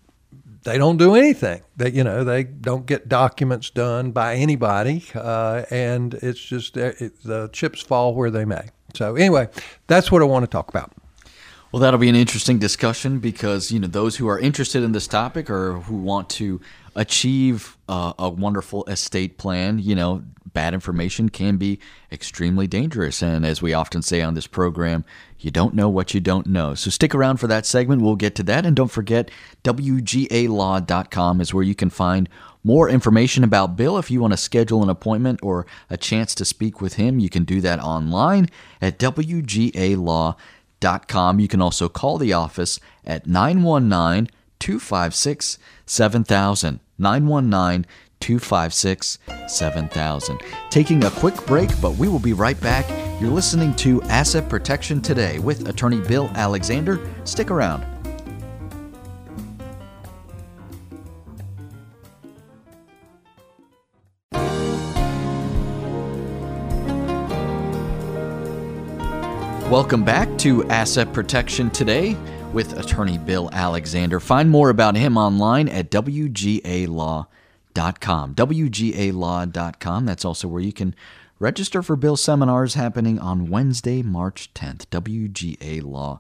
they 0.65 0.79
don't 0.79 0.97
do 0.97 1.15
anything. 1.15 1.63
They, 1.77 1.91
you 1.91 2.05
know, 2.05 2.25
they 2.25 2.45
don't 2.45 2.87
get 2.87 3.09
documents 3.09 3.71
done 3.71 4.11
by 4.13 4.35
anybody, 4.35 5.05
uh, 5.15 5.65
and 5.71 6.15
it's 6.15 6.41
just 6.41 6.77
uh, 6.77 6.93
it, 6.99 7.23
the 7.23 7.49
chips 7.53 7.81
fall 7.81 8.15
where 8.15 8.31
they 8.31 8.45
may. 8.45 8.69
So 8.95 9.15
anyway, 9.17 9.49
that's 9.87 10.11
what 10.11 10.23
I 10.23 10.25
want 10.25 10.45
to 10.45 10.51
talk 10.51 10.69
about. 10.69 10.93
Well, 11.75 11.81
that'll 11.81 11.99
be 11.99 12.09
an 12.09 12.15
interesting 12.15 12.61
discussion 12.61 13.19
because 13.19 13.73
you 13.73 13.81
know 13.81 13.89
those 13.89 14.15
who 14.15 14.29
are 14.29 14.39
interested 14.39 14.85
in 14.85 14.93
this 14.93 15.09
topic 15.09 15.51
or 15.51 15.81
who 15.81 15.97
want 15.97 16.31
to 16.31 16.61
achieve 16.95 17.77
uh, 17.89 18.13
a 18.17 18.29
wonderful 18.31 18.85
estate 18.85 19.39
plan, 19.39 19.81
you 19.81 19.97
know, 19.97 20.23
bad 20.53 20.73
information 20.73 21.31
can 21.31 21.57
be 21.57 21.81
extremely 22.13 22.69
dangerous. 22.69 23.25
And 23.25 23.45
as 23.45 23.61
we 23.61 23.75
often 23.75 24.03
say 24.03 24.23
on 24.23 24.35
this 24.35 24.47
program, 24.47 25.05
you 25.41 25.51
don't 25.51 25.75
know 25.75 25.89
what 25.89 26.15
you 26.15 26.21
don't 26.21 26.47
know. 26.47 26.77
So 26.77 26.91
stick 26.91 27.13
around 27.13 27.39
for 27.39 27.49
that 27.49 27.67
segment. 27.67 28.03
We'll 28.03 28.15
get 28.15 28.37
to 28.37 28.45
that. 28.45 28.65
And 28.65 28.77
don't 28.77 28.87
forget, 28.87 29.33
WGALaw.com 29.65 31.41
is 31.41 31.53
where 31.53 31.65
you 31.65 31.75
can 31.75 31.91
find 31.91 32.29
more 32.63 32.89
information 32.89 33.43
about 33.43 33.75
Bill. 33.75 33.99
If 33.99 34.13
you 34.13 34.21
want 34.21 34.33
to 34.33 34.37
schedule 34.37 34.85
an 34.85 34.91
appointment 34.91 35.41
or 35.43 35.67
a 35.91 35.97
chance 35.97 36.37
to 36.37 36.45
speak 36.45 36.81
with 36.81 36.95
him, 36.95 37.19
you 37.19 37.29
can 37.29 37.43
do 37.43 37.61
that 37.63 37.81
online 37.81 38.49
at 38.81 39.01
WGALaw.com. 39.01 40.37
You 41.41 41.49
can 41.49 41.63
also 41.63 41.89
call 41.89 42.19
the 42.19 42.33
office 42.33 42.79
at 43.05 43.27
919 43.27 44.29
256 44.59 45.59
7000. 45.87 46.81
919 46.99 47.87
256 48.21 49.19
7000. 49.49 50.41
Taking 50.71 51.05
a 51.05 51.11
quick 51.11 51.35
break, 51.47 51.71
but 51.81 51.93
we 51.97 52.09
will 52.09 52.19
be 52.19 52.33
right 52.33 52.61
back. 52.61 52.89
You're 53.21 53.31
listening 53.31 53.75
to 53.77 54.03
Asset 54.03 54.49
Protection 54.49 55.01
Today 55.01 55.39
with 55.39 55.69
attorney 55.69 56.01
Bill 56.01 56.31
Alexander. 56.35 57.01
Stick 57.25 57.51
around. 57.51 57.94
Welcome 69.71 70.05
back 70.05 70.37
to 70.41 70.63
Asset 70.65 71.15
Protection 71.15 71.71
Today 71.71 72.19
with 72.53 72.79
attorney 72.79 73.17
Bill 73.17 73.49
Alexander. 73.51 74.21
Find 74.21 74.51
more 74.51 74.69
about 74.69 74.95
him 74.95 75.17
online 75.17 75.71
at 75.71 75.91
WGALaw.com. 75.91 77.27
WGALaw.com. 78.35 80.05
That's 80.05 80.25
also 80.27 80.49
where 80.49 80.61
you 80.61 80.73
can 80.73 80.95
register 81.39 81.83
for 81.83 81.97
Bill's 81.97 82.21
seminars 82.21 82.75
happening 82.75 83.19
on 83.19 83.49
Wednesday, 83.49 84.03
March 84.03 84.53
10th. 84.53 84.85
WGALaw.com. 84.89 86.19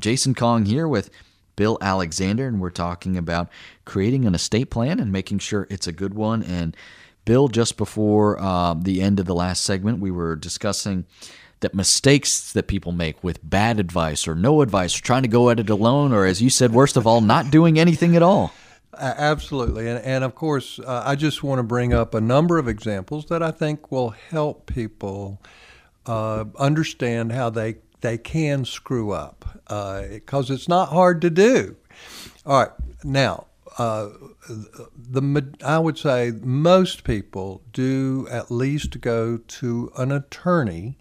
Jason 0.00 0.34
Kong 0.34 0.64
here 0.64 0.88
with 0.88 1.10
Bill 1.54 1.78
Alexander, 1.80 2.48
and 2.48 2.60
we're 2.60 2.70
talking 2.70 3.16
about 3.16 3.48
creating 3.84 4.24
an 4.24 4.34
estate 4.34 4.68
plan 4.68 4.98
and 4.98 5.12
making 5.12 5.38
sure 5.38 5.68
it's 5.70 5.86
a 5.86 5.92
good 5.92 6.14
one. 6.14 6.42
And 6.42 6.76
Bill, 7.24 7.46
just 7.46 7.76
before 7.76 8.36
uh, 8.40 8.74
the 8.74 9.00
end 9.00 9.20
of 9.20 9.26
the 9.26 9.34
last 9.34 9.62
segment, 9.62 10.00
we 10.00 10.10
were 10.10 10.34
discussing 10.34 11.06
that 11.60 11.74
mistakes 11.74 12.52
that 12.52 12.66
people 12.66 12.92
make 12.92 13.22
with 13.24 13.38
bad 13.42 13.80
advice 13.80 14.28
or 14.28 14.34
no 14.34 14.62
advice, 14.62 14.98
or 14.98 15.02
trying 15.02 15.22
to 15.22 15.28
go 15.28 15.50
at 15.50 15.60
it 15.60 15.70
alone, 15.70 16.12
or 16.12 16.26
as 16.26 16.42
you 16.42 16.50
said, 16.50 16.72
worst 16.72 16.96
of 16.96 17.06
all, 17.06 17.20
not 17.20 17.50
doing 17.50 17.78
anything 17.78 18.14
at 18.16 18.22
all. 18.22 18.52
Absolutely. 18.98 19.88
And, 19.88 20.02
and 20.04 20.24
of 20.24 20.34
course, 20.34 20.78
uh, 20.78 21.02
I 21.04 21.16
just 21.16 21.42
want 21.42 21.58
to 21.58 21.62
bring 21.62 21.92
up 21.92 22.14
a 22.14 22.20
number 22.20 22.58
of 22.58 22.68
examples 22.68 23.26
that 23.26 23.42
I 23.42 23.50
think 23.50 23.90
will 23.90 24.10
help 24.10 24.66
people 24.66 25.40
uh, 26.06 26.44
understand 26.58 27.32
how 27.32 27.50
they, 27.50 27.76
they 28.00 28.16
can 28.16 28.64
screw 28.64 29.10
up 29.10 29.44
because 29.64 30.50
uh, 30.50 30.54
it's 30.54 30.68
not 30.68 30.88
hard 30.88 31.20
to 31.22 31.30
do. 31.30 31.76
All 32.46 32.60
right. 32.60 32.72
Now, 33.04 33.46
uh, 33.78 34.08
the 34.48 35.54
I 35.62 35.78
would 35.78 35.98
say 35.98 36.32
most 36.42 37.04
people 37.04 37.62
do 37.72 38.26
at 38.30 38.50
least 38.50 39.00
go 39.00 39.36
to 39.36 39.92
an 39.98 40.12
attorney 40.12 40.96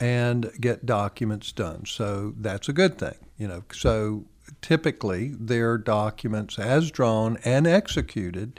and 0.00 0.50
get 0.58 0.86
documents 0.86 1.52
done. 1.52 1.84
So 1.84 2.34
that's 2.38 2.68
a 2.68 2.72
good 2.72 2.98
thing, 2.98 3.16
you 3.36 3.46
know. 3.46 3.62
So 3.72 4.24
typically 4.62 5.34
their 5.38 5.78
documents 5.78 6.58
as 6.58 6.90
drawn 6.90 7.36
and 7.44 7.66
executed 7.66 8.58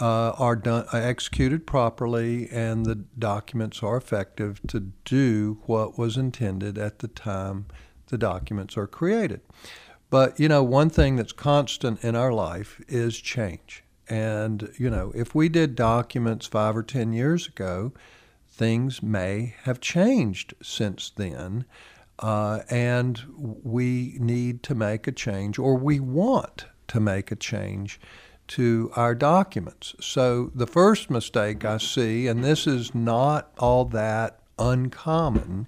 uh, 0.00 0.30
are 0.38 0.56
done 0.56 0.86
are 0.92 1.00
executed 1.00 1.66
properly 1.66 2.48
and 2.50 2.86
the 2.86 2.94
documents 2.94 3.82
are 3.82 3.98
effective 3.98 4.60
to 4.68 4.92
do 5.04 5.58
what 5.66 5.98
was 5.98 6.16
intended 6.16 6.78
at 6.78 7.00
the 7.00 7.08
time 7.08 7.66
the 8.08 8.18
documents 8.18 8.76
are 8.76 8.86
created. 8.86 9.40
But 10.08 10.40
you 10.40 10.48
know, 10.48 10.62
one 10.62 10.90
thing 10.90 11.16
that's 11.16 11.32
constant 11.32 12.02
in 12.02 12.16
our 12.16 12.32
life 12.32 12.80
is 12.88 13.20
change. 13.20 13.84
And 14.08 14.72
you 14.78 14.90
know, 14.90 15.12
if 15.14 15.34
we 15.34 15.48
did 15.48 15.76
documents 15.76 16.46
5 16.46 16.78
or 16.78 16.82
10 16.82 17.12
years 17.12 17.46
ago, 17.46 17.92
things 18.60 19.02
may 19.02 19.54
have 19.62 19.80
changed 19.80 20.52
since 20.62 21.10
then. 21.16 21.64
Uh, 22.18 22.60
and 22.68 23.24
we 23.38 24.18
need 24.20 24.62
to 24.62 24.74
make 24.74 25.06
a 25.06 25.12
change, 25.12 25.58
or 25.58 25.74
we 25.76 25.98
want 25.98 26.66
to 26.86 27.00
make 27.00 27.32
a 27.32 27.36
change 27.36 27.98
to 28.46 28.92
our 28.94 29.14
documents. 29.14 29.94
So 30.00 30.50
the 30.54 30.66
first 30.66 31.08
mistake 31.08 31.64
I 31.64 31.78
see, 31.78 32.26
and 32.26 32.44
this 32.44 32.66
is 32.66 32.94
not 32.94 33.50
all 33.58 33.86
that 33.86 34.40
uncommon, 34.58 35.66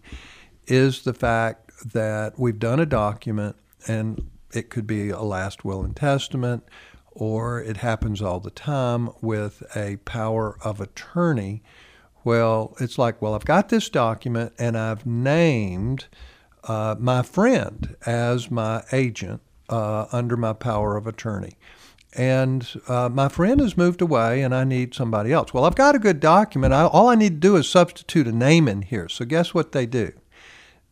is 0.66 1.04
the 1.04 1.14
fact 1.14 1.72
that 1.94 2.38
we've 2.38 2.58
done 2.58 2.78
a 2.78 2.84
document, 2.84 3.56
and 3.88 4.28
it 4.52 4.68
could 4.68 4.86
be 4.86 5.08
a 5.08 5.22
last 5.22 5.64
will 5.64 5.82
and 5.82 5.96
testament, 5.96 6.64
or 7.10 7.58
it 7.62 7.78
happens 7.78 8.20
all 8.20 8.40
the 8.40 8.50
time 8.50 9.08
with 9.22 9.62
a 9.74 9.96
power 10.04 10.58
of 10.62 10.78
attorney. 10.78 11.62
Well, 12.24 12.76
it's 12.80 12.98
like, 12.98 13.20
well, 13.20 13.34
I've 13.34 13.44
got 13.44 13.68
this 13.68 13.88
document 13.88 14.52
and 14.58 14.76
I've 14.78 15.04
named 15.06 16.06
uh, 16.64 16.94
my 16.98 17.22
friend 17.22 17.96
as 18.06 18.50
my 18.50 18.84
agent 18.92 19.40
uh, 19.68 20.06
under 20.12 20.36
my 20.36 20.52
power 20.52 20.96
of 20.96 21.06
attorney. 21.06 21.56
And 22.14 22.68
uh, 22.88 23.08
my 23.08 23.28
friend 23.28 23.58
has 23.60 23.76
moved 23.76 24.02
away 24.02 24.42
and 24.42 24.54
I 24.54 24.64
need 24.64 24.94
somebody 24.94 25.32
else. 25.32 25.54
Well, 25.54 25.64
I've 25.64 25.74
got 25.74 25.94
a 25.94 25.98
good 25.98 26.20
document. 26.20 26.74
I, 26.74 26.84
all 26.84 27.08
I 27.08 27.14
need 27.14 27.40
to 27.40 27.48
do 27.48 27.56
is 27.56 27.68
substitute 27.68 28.26
a 28.26 28.32
name 28.32 28.68
in 28.68 28.82
here. 28.82 29.08
So, 29.08 29.24
guess 29.24 29.54
what 29.54 29.72
they 29.72 29.86
do? 29.86 30.12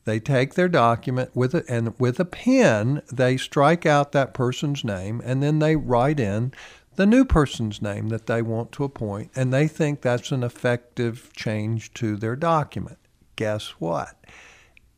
They 0.07 0.19
take 0.19 0.55
their 0.55 0.69
document 0.69 1.31
with 1.37 1.55
a, 1.55 1.62
and 1.69 1.95
with 2.01 2.19
a 2.19 2.25
pen, 2.25 3.03
they 3.12 3.37
strike 3.37 3.85
out 3.85 4.12
that 4.12 4.33
person's 4.33 4.83
name 4.83 5.21
and 5.25 5.43
then 5.43 5.59
they 5.59 5.77
write 5.77 6.19
in 6.19 6.53
the 7.01 7.07
new 7.07 7.25
person's 7.25 7.81
name 7.81 8.11
that 8.11 8.27
they 8.27 8.43
want 8.43 8.73
to 8.73 8.85
appoint, 8.85 9.31
and 9.35 9.51
they 9.51 9.67
think 9.67 10.03
that's 10.03 10.33
an 10.33 10.43
effective 10.43 11.31
change 11.35 11.95
to 11.95 12.15
their 12.15 12.37
document. 12.37 12.99
Guess 13.37 13.69
what? 13.79 14.23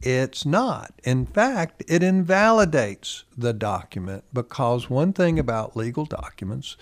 It's 0.00 0.44
not. 0.44 0.94
In 1.04 1.26
fact, 1.26 1.84
it 1.86 2.02
invalidates 2.02 3.22
the 3.38 3.52
document 3.52 4.24
because 4.32 4.90
one 4.90 5.12
thing 5.12 5.38
about 5.38 5.76
legal 5.76 6.04
documents 6.04 6.76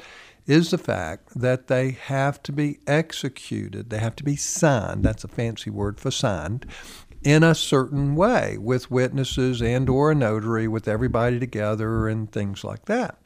is 0.46 0.70
the 0.70 0.78
fact 0.78 1.38
that 1.38 1.66
they 1.66 1.90
have 1.90 2.42
to 2.44 2.50
be 2.50 2.78
executed, 2.86 3.90
they 3.90 3.98
have 3.98 4.16
to 4.16 4.24
be 4.24 4.36
signed. 4.36 5.04
That's 5.04 5.24
a 5.24 5.28
fancy 5.28 5.68
word 5.68 6.00
for 6.00 6.10
signed 6.10 6.64
in 7.22 7.42
a 7.42 7.54
certain 7.54 8.16
way 8.16 8.56
with 8.56 8.90
witnesses 8.90 9.60
and 9.60 9.90
or 9.90 10.12
a 10.12 10.14
notary 10.14 10.66
with 10.66 10.88
everybody 10.88 11.38
together 11.38 12.08
and 12.08 12.32
things 12.32 12.64
like 12.64 12.86
that. 12.86 13.20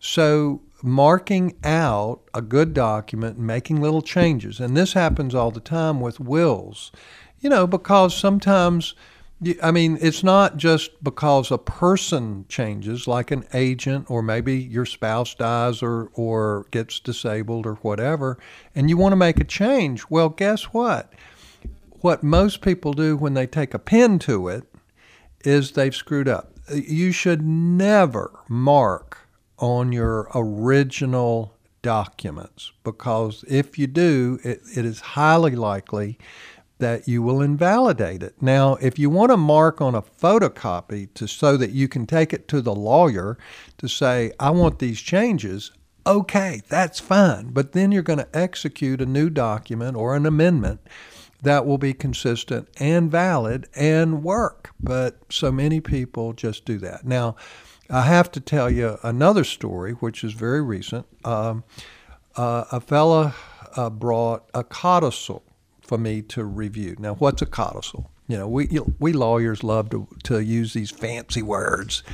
So 0.00 0.60
marking 0.82 1.56
out 1.64 2.20
a 2.34 2.42
good 2.42 2.74
document 2.74 3.36
and 3.36 3.46
making 3.46 3.80
little 3.80 4.02
changes 4.02 4.60
and 4.60 4.76
this 4.76 4.92
happens 4.94 5.34
all 5.34 5.50
the 5.50 5.60
time 5.60 6.00
with 6.00 6.20
wills. 6.20 6.90
You 7.40 7.48
know, 7.48 7.66
because 7.66 8.14
sometimes 8.14 8.94
I 9.62 9.70
mean, 9.70 9.96
it's 10.02 10.22
not 10.22 10.58
just 10.58 11.02
because 11.02 11.50
a 11.50 11.56
person 11.56 12.44
changes, 12.48 13.08
like 13.08 13.30
an 13.30 13.46
agent, 13.54 14.10
or 14.10 14.22
maybe 14.22 14.58
your 14.58 14.84
spouse 14.84 15.34
dies 15.34 15.82
or, 15.82 16.10
or 16.12 16.66
gets 16.70 17.00
disabled 17.00 17.64
or 17.64 17.76
whatever, 17.76 18.38
and 18.74 18.90
you 18.90 18.98
want 18.98 19.12
to 19.12 19.16
make 19.16 19.40
a 19.40 19.44
change. 19.44 20.04
Well, 20.10 20.28
guess 20.28 20.64
what? 20.64 21.14
What 22.02 22.22
most 22.22 22.60
people 22.60 22.92
do 22.92 23.16
when 23.16 23.32
they 23.32 23.46
take 23.46 23.72
a 23.72 23.78
pen 23.78 24.18
to 24.20 24.48
it 24.48 24.64
is 25.42 25.72
they've 25.72 25.94
screwed 25.94 26.28
up. 26.28 26.52
You 26.70 27.10
should 27.10 27.42
never 27.42 28.40
mark 28.46 29.19
on 29.60 29.92
your 29.92 30.28
original 30.34 31.54
documents 31.82 32.72
because 32.82 33.44
if 33.48 33.78
you 33.78 33.86
do, 33.86 34.38
it, 34.42 34.60
it 34.76 34.84
is 34.84 35.00
highly 35.00 35.54
likely 35.54 36.18
that 36.78 37.06
you 37.06 37.22
will 37.22 37.42
invalidate 37.42 38.22
it. 38.22 38.34
Now, 38.40 38.74
if 38.76 38.98
you 38.98 39.10
want 39.10 39.30
to 39.30 39.36
mark 39.36 39.80
on 39.80 39.94
a 39.94 40.02
photocopy 40.02 41.12
to 41.14 41.28
so 41.28 41.56
that 41.56 41.70
you 41.70 41.88
can 41.88 42.06
take 42.06 42.32
it 42.32 42.48
to 42.48 42.60
the 42.60 42.74
lawyer 42.74 43.38
to 43.78 43.88
say, 43.88 44.32
I 44.40 44.50
want 44.50 44.78
these 44.78 45.00
changes, 45.00 45.72
okay, 46.06 46.62
that's 46.68 46.98
fine. 46.98 47.50
But 47.50 47.72
then 47.72 47.92
you're 47.92 48.02
going 48.02 48.18
to 48.18 48.36
execute 48.36 49.00
a 49.00 49.06
new 49.06 49.30
document 49.30 49.96
or 49.96 50.16
an 50.16 50.26
amendment 50.26 50.80
that 51.42 51.66
will 51.66 51.78
be 51.78 51.94
consistent 51.94 52.68
and 52.78 53.10
valid 53.10 53.68
and 53.74 54.22
work. 54.22 54.70
But 54.80 55.18
so 55.30 55.52
many 55.52 55.80
people 55.80 56.32
just 56.32 56.64
do 56.64 56.78
that. 56.78 57.06
Now, 57.06 57.36
I 57.90 58.02
have 58.02 58.30
to 58.32 58.40
tell 58.40 58.70
you 58.70 58.98
another 59.02 59.44
story, 59.44 59.92
which 59.92 60.22
is 60.22 60.32
very 60.32 60.62
recent. 60.62 61.06
Um, 61.24 61.64
uh, 62.36 62.64
a 62.70 62.80
fella 62.80 63.34
uh, 63.76 63.90
brought 63.90 64.48
a 64.54 64.62
codicil 64.62 65.42
for 65.80 65.98
me 65.98 66.22
to 66.22 66.44
review. 66.44 66.96
Now, 66.98 67.14
what's 67.14 67.42
a 67.42 67.46
codicil? 67.46 68.10
You 68.28 68.38
know, 68.38 68.46
we 68.46 68.68
we 69.00 69.12
lawyers 69.12 69.64
love 69.64 69.90
to, 69.90 70.06
to 70.22 70.38
use 70.38 70.72
these 70.72 70.92
fancy 70.92 71.42
words. 71.42 72.04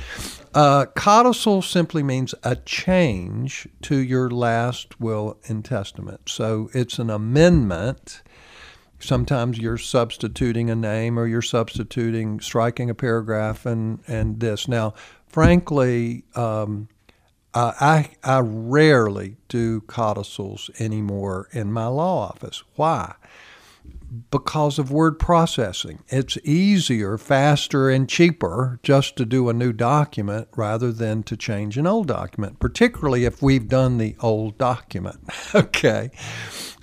Uh, 0.51 0.87
codicil 0.95 1.61
simply 1.61 2.01
means 2.01 2.33
a 2.41 2.55
change 2.55 3.67
to 3.83 3.97
your 3.97 4.31
last 4.31 4.99
will 4.99 5.37
and 5.47 5.63
testament. 5.63 6.21
So 6.25 6.71
it's 6.73 6.97
an 6.97 7.11
amendment. 7.11 8.23
Sometimes 8.99 9.59
you're 9.59 9.77
substituting 9.77 10.71
a 10.71 10.75
name 10.75 11.19
or 11.19 11.27
you're 11.27 11.43
substituting, 11.43 12.39
striking 12.39 12.89
a 12.89 12.95
paragraph 12.95 13.67
and, 13.67 13.99
and 14.07 14.39
this. 14.39 14.67
Now, 14.67 14.95
frankly, 15.37 16.23
um, 16.33 16.89
I, 17.53 18.09
I 18.23 18.39
rarely 18.39 19.37
do 19.49 19.81
codicils 19.81 20.71
anymore 20.79 21.47
in 21.51 21.71
my 21.71 21.85
law 21.85 22.29
office. 22.29 22.63
Why? 22.75 23.13
because 24.31 24.79
of 24.79 24.89
word 24.89 25.19
processing. 25.19 25.99
It's 26.07 26.37
easier, 26.43 27.19
faster, 27.19 27.89
and 27.89 28.09
cheaper 28.09 28.79
just 28.81 29.15
to 29.17 29.25
do 29.25 29.47
a 29.47 29.53
new 29.53 29.73
document 29.73 30.47
rather 30.55 30.91
than 30.91 31.21
to 31.23 31.37
change 31.37 31.77
an 31.77 31.85
old 31.85 32.07
document, 32.07 32.59
particularly 32.59 33.25
if 33.25 33.41
we've 33.41 33.67
done 33.67 33.99
the 33.99 34.15
old 34.21 34.57
document. 34.57 35.19
okay. 35.55 36.09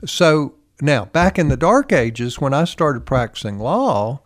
So 0.05 0.55
now, 0.81 1.07
back 1.07 1.41
in 1.41 1.49
the 1.49 1.57
dark 1.57 1.93
ages, 1.93 2.41
when 2.41 2.55
I 2.55 2.65
started 2.65 3.05
practicing 3.05 3.59
law, 3.59 4.21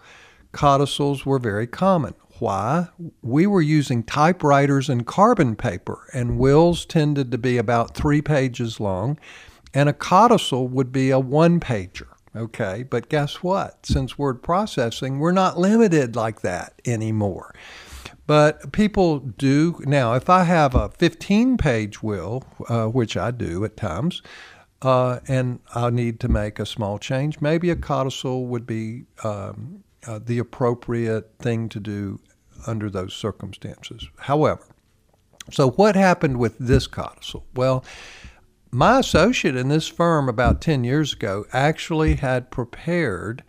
codicils 0.53 1.25
were 1.25 1.38
very 1.38 1.67
common. 1.67 2.14
Why? 2.40 2.88
We 3.22 3.46
were 3.46 3.61
using 3.61 4.03
typewriters 4.03 4.88
and 4.88 5.07
carbon 5.07 5.57
paper, 5.57 6.07
and 6.12 6.38
wills 6.38 6.85
tended 6.85 7.31
to 7.33 7.38
be 7.38 7.59
about 7.59 7.94
three 7.94 8.22
pages 8.22 8.79
long, 8.81 9.18
and 9.74 9.88
a 9.88 9.92
codicil 9.92 10.68
would 10.68 10.92
be 10.92 11.11
a 11.11 11.18
one 11.18 11.61
pager. 11.61 12.09
Okay, 12.37 12.85
but 12.88 13.09
guess 13.09 13.42
what? 13.42 13.85
Since 13.85 14.18
word 14.18 14.42
processing, 14.42 15.18
we're 15.18 15.33
not 15.33 15.59
limited 15.59 16.14
like 16.14 16.42
that 16.42 16.81
anymore. 16.85 17.55
But 18.27 18.72
people 18.72 19.20
do 19.20 19.81
now. 19.87 20.12
If 20.14 20.29
I 20.29 20.44
have 20.44 20.74
a 20.74 20.90
15-page 20.90 22.03
will, 22.03 22.44
uh, 22.68 22.87
which 22.87 23.16
I 23.16 23.31
do 23.31 23.64
at 23.64 23.77
times, 23.77 24.22
uh, 24.83 25.20
and 25.27 25.61
I 25.74 25.90
need 25.90 26.20
to 26.20 26.29
make 26.29 26.59
a 26.59 26.66
small 26.66 26.98
change, 26.98 27.40
maybe 27.40 27.70
a 27.70 27.77
codicil 27.77 28.46
would 28.46 28.66
be 28.66 29.07
um, 29.24 29.83
uh, 30.07 30.20
the 30.22 30.38
appropriate 30.38 31.33
thing 31.38 31.68
to 31.70 31.81
do 31.81 32.20
under 32.69 32.91
those 32.91 33.15
circumstances. 33.15 34.09
However, 34.19 34.65
so 35.51 35.71
what 35.71 35.97
happened 35.97 36.39
with 36.39 36.59
this 36.59 36.87
codicil? 36.87 37.45
Well, 37.55 37.85
my 38.71 38.99
associate 38.99 39.57
in 39.57 39.69
this 39.69 39.89
firm 39.89 40.29
about 40.29 40.61
10 40.61 40.85
years 40.85 41.15
ago 41.15 41.47
actually 41.53 42.17
had 42.17 42.51
prepared 42.51 43.43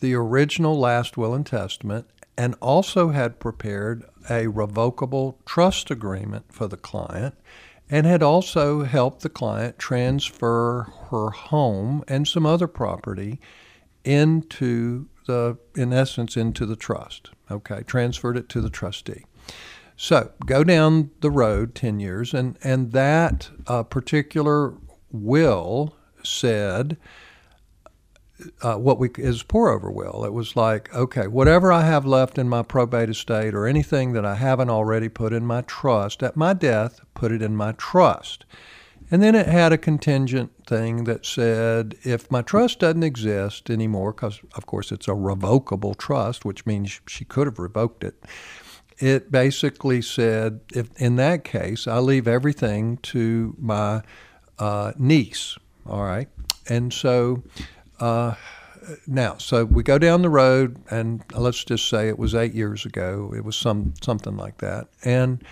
the 0.00 0.14
original 0.14 0.78
last 0.78 1.16
will 1.16 1.34
and 1.34 1.46
testament 1.46 2.06
and 2.36 2.54
also 2.60 3.08
had 3.08 3.40
prepared 3.40 4.04
a 4.30 4.46
revocable 4.46 5.40
trust 5.46 5.90
agreement 5.90 6.52
for 6.52 6.68
the 6.68 6.76
client 6.76 7.34
and 7.90 8.06
had 8.06 8.22
also 8.22 8.84
helped 8.84 9.22
the 9.22 9.28
client 9.30 9.78
transfer 9.78 10.92
her 11.10 11.30
home 11.30 12.04
and 12.06 12.28
some 12.28 12.44
other 12.44 12.68
property 12.68 13.40
into 14.04 15.08
the 15.26 15.56
in 15.74 15.92
essence 15.92 16.36
into 16.36 16.66
the 16.66 16.76
trust 16.76 17.30
okay 17.50 17.82
transferred 17.86 18.36
it 18.36 18.48
to 18.48 18.60
the 18.60 18.70
trustee 18.70 19.24
so 20.00 20.30
go 20.46 20.62
down 20.62 21.10
the 21.22 21.30
road 21.30 21.74
10 21.74 21.98
years, 21.98 22.32
and, 22.32 22.56
and 22.62 22.92
that 22.92 23.50
uh, 23.66 23.82
particular 23.82 24.74
will 25.10 25.96
said 26.22 26.96
uh, 28.62 28.76
what 28.76 29.00
we 29.00 29.10
is 29.18 29.42
pour 29.42 29.70
over 29.70 29.90
will. 29.90 30.24
It 30.24 30.32
was 30.32 30.54
like, 30.54 30.94
okay, 30.94 31.26
whatever 31.26 31.72
I 31.72 31.82
have 31.82 32.06
left 32.06 32.38
in 32.38 32.48
my 32.48 32.62
probate 32.62 33.10
estate 33.10 33.54
or 33.54 33.66
anything 33.66 34.12
that 34.12 34.24
I 34.24 34.36
haven't 34.36 34.70
already 34.70 35.08
put 35.08 35.32
in 35.32 35.44
my 35.44 35.62
trust, 35.62 36.22
at 36.22 36.36
my 36.36 36.52
death, 36.52 37.00
put 37.14 37.32
it 37.32 37.42
in 37.42 37.56
my 37.56 37.72
trust. 37.72 38.44
And 39.10 39.22
then 39.22 39.34
it 39.34 39.46
had 39.46 39.72
a 39.72 39.78
contingent 39.78 40.52
thing 40.66 41.04
that 41.04 41.24
said 41.24 41.96
if 42.04 42.30
my 42.30 42.42
trust 42.42 42.80
doesn't 42.80 43.02
exist 43.02 43.70
anymore, 43.70 44.12
because 44.12 44.40
of 44.54 44.66
course 44.66 44.92
it's 44.92 45.08
a 45.08 45.14
revocable 45.14 45.94
trust, 45.94 46.44
which 46.44 46.66
means 46.66 47.00
she 47.06 47.24
could 47.24 47.46
have 47.46 47.58
revoked 47.58 48.04
it 48.04 48.22
it 48.98 49.30
basically 49.30 50.02
said, 50.02 50.60
if 50.74 50.90
in 51.00 51.16
that 51.16 51.44
case, 51.44 51.86
I 51.86 51.98
leave 51.98 52.26
everything 52.26 52.98
to 52.98 53.54
my 53.58 54.02
uh, 54.58 54.92
niece. 54.98 55.56
All 55.86 56.02
right, 56.02 56.28
and 56.68 56.92
so 56.92 57.42
uh, 58.00 58.34
now, 59.06 59.38
so 59.38 59.64
we 59.64 59.82
go 59.82 59.98
down 59.98 60.22
the 60.22 60.28
road, 60.28 60.76
and 60.90 61.22
let's 61.34 61.64
just 61.64 61.88
say 61.88 62.08
it 62.08 62.18
was 62.18 62.34
eight 62.34 62.54
years 62.54 62.84
ago. 62.84 63.32
It 63.34 63.44
was 63.44 63.56
some 63.56 63.94
something 64.02 64.36
like 64.36 64.58
that, 64.58 64.88
and 65.04 65.42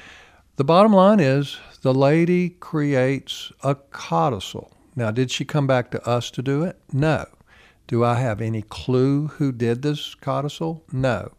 the 0.57 0.65
bottom 0.65 0.93
line 0.93 1.21
is 1.21 1.59
the 1.83 1.95
lady 1.95 2.51
creates 2.51 3.53
a 3.63 3.75
codicil. 3.75 4.73
Now, 4.95 5.11
did 5.11 5.31
she 5.31 5.45
come 5.45 5.67
back 5.67 5.91
to 5.91 6.09
us 6.09 6.31
to 6.33 6.43
do 6.43 6.63
it? 6.63 6.79
No. 6.93 7.27
Do 7.87 8.03
I 8.03 8.15
have 8.15 8.41
any 8.41 8.63
clue 8.63 9.29
who 9.29 9.53
did 9.53 9.83
this 9.83 10.15
codicil? 10.15 10.83
No. 10.91 11.33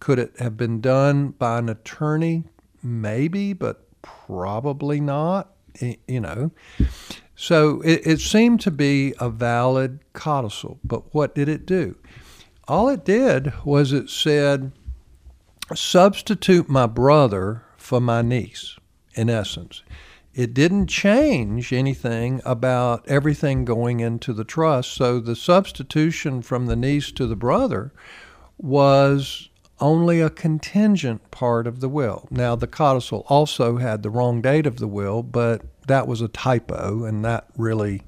Could 0.00 0.18
it 0.18 0.32
have 0.38 0.56
been 0.56 0.80
done 0.80 1.28
by 1.28 1.58
an 1.58 1.68
attorney? 1.68 2.44
Maybe, 2.82 3.52
but 3.52 3.86
probably 4.02 5.00
not. 5.00 5.52
You 6.08 6.20
know. 6.20 6.50
So 7.36 7.80
it, 7.82 8.06
it 8.06 8.20
seemed 8.20 8.60
to 8.60 8.70
be 8.70 9.14
a 9.18 9.28
valid 9.28 10.00
codicil, 10.12 10.78
but 10.84 11.14
what 11.14 11.34
did 11.34 11.48
it 11.48 11.66
do? 11.66 11.96
All 12.68 12.88
it 12.88 13.04
did 13.04 13.52
was 13.64 13.92
it 13.92 14.08
said, 14.08 14.72
substitute 15.74 16.68
my 16.68 16.86
brother 16.86 17.63
for 17.84 18.00
my 18.00 18.22
niece, 18.22 18.78
in 19.14 19.28
essence. 19.28 19.82
It 20.34 20.54
didn't 20.54 20.86
change 20.86 21.70
anything 21.70 22.40
about 22.44 23.06
everything 23.06 23.66
going 23.66 24.00
into 24.00 24.32
the 24.32 24.42
trust. 24.42 24.94
So 24.94 25.20
the 25.20 25.36
substitution 25.36 26.40
from 26.40 26.66
the 26.66 26.76
niece 26.76 27.12
to 27.12 27.26
the 27.26 27.36
brother 27.36 27.92
was 28.56 29.50
only 29.80 30.20
a 30.20 30.30
contingent 30.30 31.30
part 31.30 31.66
of 31.66 31.80
the 31.80 31.88
will. 31.88 32.26
Now, 32.30 32.56
the 32.56 32.66
codicil 32.66 33.26
also 33.28 33.76
had 33.76 34.02
the 34.02 34.10
wrong 34.10 34.40
date 34.40 34.66
of 34.66 34.78
the 34.78 34.88
will, 34.88 35.22
but 35.22 35.62
that 35.86 36.08
was 36.08 36.22
a 36.22 36.28
typo, 36.28 37.04
and 37.04 37.22
that 37.24 37.48
really 37.56 38.02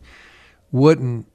wouldn't 0.73 1.27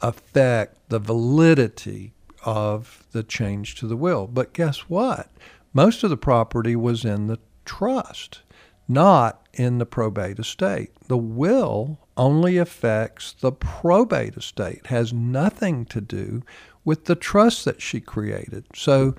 affect 0.00 0.88
the 0.88 1.00
validity 1.00 2.12
of 2.44 3.04
the 3.10 3.24
change 3.24 3.74
to 3.74 3.88
the 3.88 3.96
will. 3.96 4.28
But 4.28 4.52
guess 4.52 4.88
what? 4.88 5.28
Most 5.72 6.04
of 6.04 6.10
the 6.10 6.16
property 6.16 6.76
was 6.76 7.04
in 7.04 7.26
the 7.26 7.38
trust, 7.68 8.40
not 8.88 9.46
in 9.52 9.78
the 9.78 9.86
probate 9.86 10.38
estate. 10.38 10.90
The 11.06 11.18
will 11.18 11.98
only 12.16 12.56
affects 12.56 13.32
the 13.32 13.52
probate 13.52 14.36
estate, 14.36 14.86
has 14.86 15.12
nothing 15.12 15.84
to 15.86 16.00
do 16.00 16.42
with 16.84 17.04
the 17.04 17.14
trust 17.14 17.64
that 17.66 17.82
she 17.82 18.00
created. 18.00 18.64
So 18.74 19.14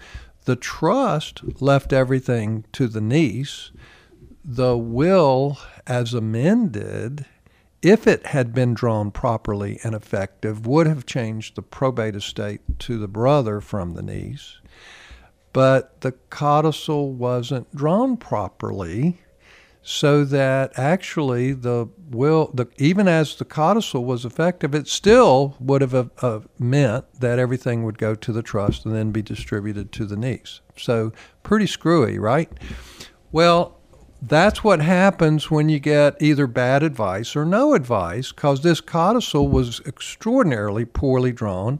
the 0.46 0.56
trust 0.56 1.62
left 1.62 1.94
everything 1.94 2.66
to 2.74 2.88
the 2.88 3.02
niece. 3.02 3.72
The 4.44 4.78
will, 4.78 5.60
as 5.86 6.14
amended, 6.14 7.26
if 7.82 8.08
it 8.08 8.28
had 8.28 8.54
been 8.54 8.74
drawn 8.74 9.12
properly 9.12 9.80
and 9.84 9.94
effective, 9.94 10.66
would 10.66 10.88
have 10.88 11.06
changed 11.06 11.56
the 11.56 11.62
probate 11.62 12.16
estate 12.16 12.62
to 12.80 12.98
the 12.98 13.08
brother 13.08 13.62
from 13.62 13.94
the 13.94 14.02
niece. 14.02 14.59
But 15.52 16.02
the 16.02 16.12
codicil 16.30 17.12
wasn't 17.12 17.76
drawn 17.76 18.18
properly 18.18 19.20
so 19.82 20.24
that 20.26 20.78
actually 20.78 21.54
the 21.54 21.90
will, 22.10 22.52
the, 22.54 22.68
even 22.78 23.08
as 23.08 23.36
the 23.36 23.46
codicil 23.46 24.06
was 24.06 24.26
effective, 24.26 24.76
it 24.76 24.88
still 24.88 25.56
would 25.60 25.82
have 25.82 25.96
uh, 25.96 26.06
uh, 26.22 26.42
meant 26.60 27.06
that 27.20 27.40
everything 27.40 27.84
would 27.84 27.98
go 27.98 28.14
to 28.14 28.32
the 28.32 28.44
trust 28.44 28.86
and 28.86 28.94
then 28.94 29.12
be 29.12 29.22
distributed 29.22 29.92
to 29.94 30.06
the 30.06 30.18
niece. 30.18 30.62
So 30.78 31.12
pretty 31.44 31.66
screwy, 31.66 32.20
right? 32.20 32.52
Well, 33.32 33.80
that's 34.22 34.64
what 34.64 34.82
happens 34.82 35.50
when 35.50 35.70
you 35.70 35.80
get 35.80 36.22
either 36.22 36.46
bad 36.46 36.84
advice 36.84 37.36
or 37.36 37.46
no 37.46 37.74
advice, 37.74 38.32
because 38.32 38.62
this 38.62 38.82
codicil 38.82 39.48
was 39.48 39.82
extraordinarily 39.86 40.86
poorly 40.86 41.32
drawn. 41.32 41.80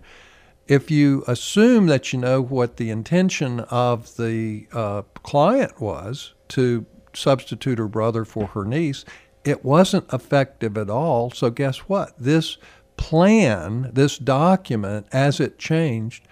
If 0.70 0.92
you 0.92 1.24
assume 1.28 1.88
that 1.88 2.14
you 2.14 2.20
know 2.20 2.44
what 2.44 2.78
the 2.78 2.92
intention 2.92 3.62
of 3.62 4.16
the 4.18 4.68
uh, 4.72 5.02
client 5.24 5.82
was 5.82 6.36
to 6.50 6.86
substitute 7.12 7.80
her 7.80 7.88
brother 7.88 8.24
for 8.24 8.46
her 8.46 8.64
niece, 8.64 9.04
it 9.44 9.66
wasn't 9.66 10.14
effective 10.14 10.78
at 10.78 10.88
all. 10.88 11.32
So, 11.32 11.50
guess 11.50 11.80
what? 11.80 12.14
This 12.20 12.58
plan, 12.98 13.90
this 13.94 14.20
document, 14.20 15.08
as 15.12 15.40
it 15.40 15.58
changed, 15.58 16.28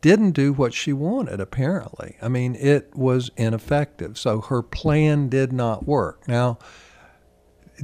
didn't 0.00 0.30
do 0.30 0.54
what 0.54 0.72
she 0.72 0.94
wanted, 0.94 1.38
apparently. 1.38 2.16
I 2.22 2.28
mean, 2.28 2.54
it 2.54 2.96
was 2.96 3.30
ineffective. 3.36 4.16
So, 4.16 4.40
her 4.40 4.62
plan 4.62 5.28
did 5.28 5.52
not 5.52 5.86
work. 5.86 6.26
Now, 6.26 6.56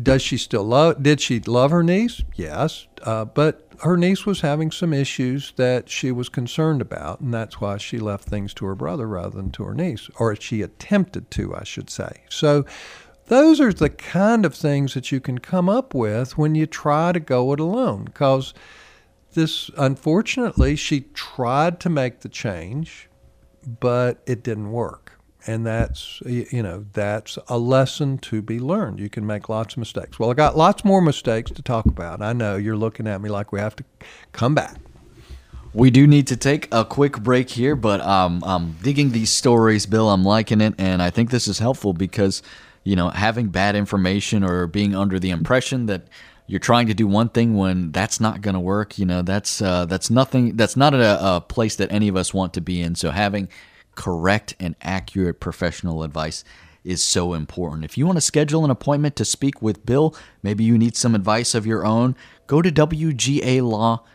does 0.03 0.23
she 0.23 0.37
still 0.37 0.65
love 0.65 1.03
did 1.03 1.21
she 1.21 1.41
love 1.41 1.71
her 1.71 1.83
niece 1.83 2.23
yes 2.35 2.87
uh, 3.03 3.25
but 3.25 3.64
her 3.83 3.97
niece 3.97 4.25
was 4.27 4.41
having 4.41 4.71
some 4.71 4.93
issues 4.93 5.53
that 5.57 5.89
she 5.89 6.11
was 6.11 6.29
concerned 6.29 6.81
about 6.81 7.21
and 7.21 7.33
that's 7.33 7.61
why 7.61 7.77
she 7.77 7.99
left 7.99 8.25
things 8.29 8.55
to 8.55 8.67
her 8.67 8.75
brother 8.75 9.07
rather 9.07 9.37
than 9.37 9.51
to 9.51 9.65
her 9.65 9.75
niece 9.75 10.09
or 10.19 10.35
she 10.37 10.63
attempted 10.63 11.31
to 11.31 11.55
i 11.55 11.65
should 11.65 11.91
say. 11.91 12.23
So 12.29 12.65
those 13.27 13.61
are 13.61 13.73
the 13.73 13.91
kind 13.91 14.45
of 14.45 14.55
things 14.55 14.95
that 14.95 15.11
you 15.11 15.21
can 15.21 15.39
come 15.39 15.69
up 15.69 15.95
with 15.95 16.37
when 16.37 16.55
you 16.55 16.67
try 16.67 17.13
to 17.13 17.21
go 17.21 17.53
it 17.53 17.61
alone 17.61 18.05
because 18.05 18.53
this 19.33 19.71
unfortunately 19.77 20.77
she 20.77 21.03
tried 21.15 21.81
to 21.81 21.91
make 21.91 22.21
the 22.21 22.29
change 22.29 23.09
but 23.81 24.23
it 24.27 24.43
didn't 24.43 24.71
work 24.71 25.04
and 25.47 25.67
that's 25.67 26.23
you 26.27 26.63
know 26.63 26.87
that's 26.93 27.39
a 27.49 27.59
lesson 27.59 28.19
to 28.19 28.43
be 28.43 28.59
learned. 28.59 29.01
You 29.01 29.09
can 29.09 29.27
make 29.27 29.49
lots 29.49 29.75
of 29.75 29.79
mistakes. 29.79 30.19
Well 30.19 30.31
i 30.31 30.35
got 30.35 30.57
lots 30.57 30.85
more 30.85 31.01
mistakes 31.01 31.51
to 31.53 31.63
talk 31.63 31.87
about. 31.87 32.23
I 32.23 32.33
know 32.33 32.57
you're 32.57 32.77
looking 32.77 33.07
at 33.07 33.21
me 33.21 33.29
like 33.29 33.53
we 33.53 33.61
have 33.61 33.77
to 33.77 33.85
come 34.33 34.55
back. 34.55 34.77
We 35.73 35.91
do 35.91 36.07
need 36.07 36.29
to 36.29 36.37
take 36.37 36.69
a 36.73 36.85
quick 36.85 37.19
break 37.21 37.51
here 37.51 37.75
but 37.75 38.01
um, 38.01 38.45
i'm 38.47 38.77
digging 38.83 39.11
these 39.11 39.31
stories 39.31 39.87
bill. 39.87 40.09
I'm 40.09 40.25
liking 40.25 40.61
it 40.61 40.75
and 40.79 41.03
i 41.03 41.11
think 41.11 41.31
this 41.31 41.49
is 41.49 41.59
helpful 41.59 41.93
because 41.93 42.43
you 42.85 42.95
know 42.95 43.09
having 43.09 43.49
bad 43.49 43.75
information 43.75 44.45
or 44.45 44.69
being 44.69 44.95
under 44.95 45.19
the 45.19 45.31
impression 45.31 45.87
that 45.87 46.07
you're 46.47 46.61
trying 46.61 46.87
to 46.87 46.95
do 46.95 47.09
one 47.09 47.29
thing 47.29 47.57
when 47.57 47.91
that's 47.91 48.21
not 48.21 48.41
going 48.41 48.55
to 48.55 48.61
work 48.61 48.99
you 48.99 49.07
know 49.07 49.23
that's 49.23 49.61
uh, 49.61 49.85
that's 49.87 50.11
nothing 50.11 50.57
that's 50.57 50.77
not 50.77 50.95
a, 50.95 51.37
a 51.37 51.41
place 51.41 51.75
that 51.77 51.91
any 51.91 52.07
of 52.07 52.17
us 52.17 52.33
want 52.33 52.55
to 52.55 52.61
be 52.61 52.81
in. 52.81 52.95
So 52.95 53.11
having 53.11 53.49
correct 53.95 54.55
and 54.61 54.77
accurate 54.83 55.41
professional 55.41 56.03
advice 56.03 56.45
is 56.85 57.03
so 57.03 57.35
important. 57.35 57.85
If 57.85 57.99
you 57.99 58.07
want 58.07 58.17
to 58.19 58.23
schedule 58.23 58.65
an 58.65 58.71
appointment 58.71 59.17
to 59.17 59.25
speak 59.25 59.63
with 59.63 59.87
Bill, 59.87 60.15
maybe 60.43 60.65
you 60.65 60.77
need 60.77 60.97
some 60.97 61.15
advice 61.15 61.55
of 61.55 61.67
your 61.67 61.87
own, 61.87 62.15
go 62.47 62.61
to 62.61 62.71
WGALaw.com. 62.71 64.07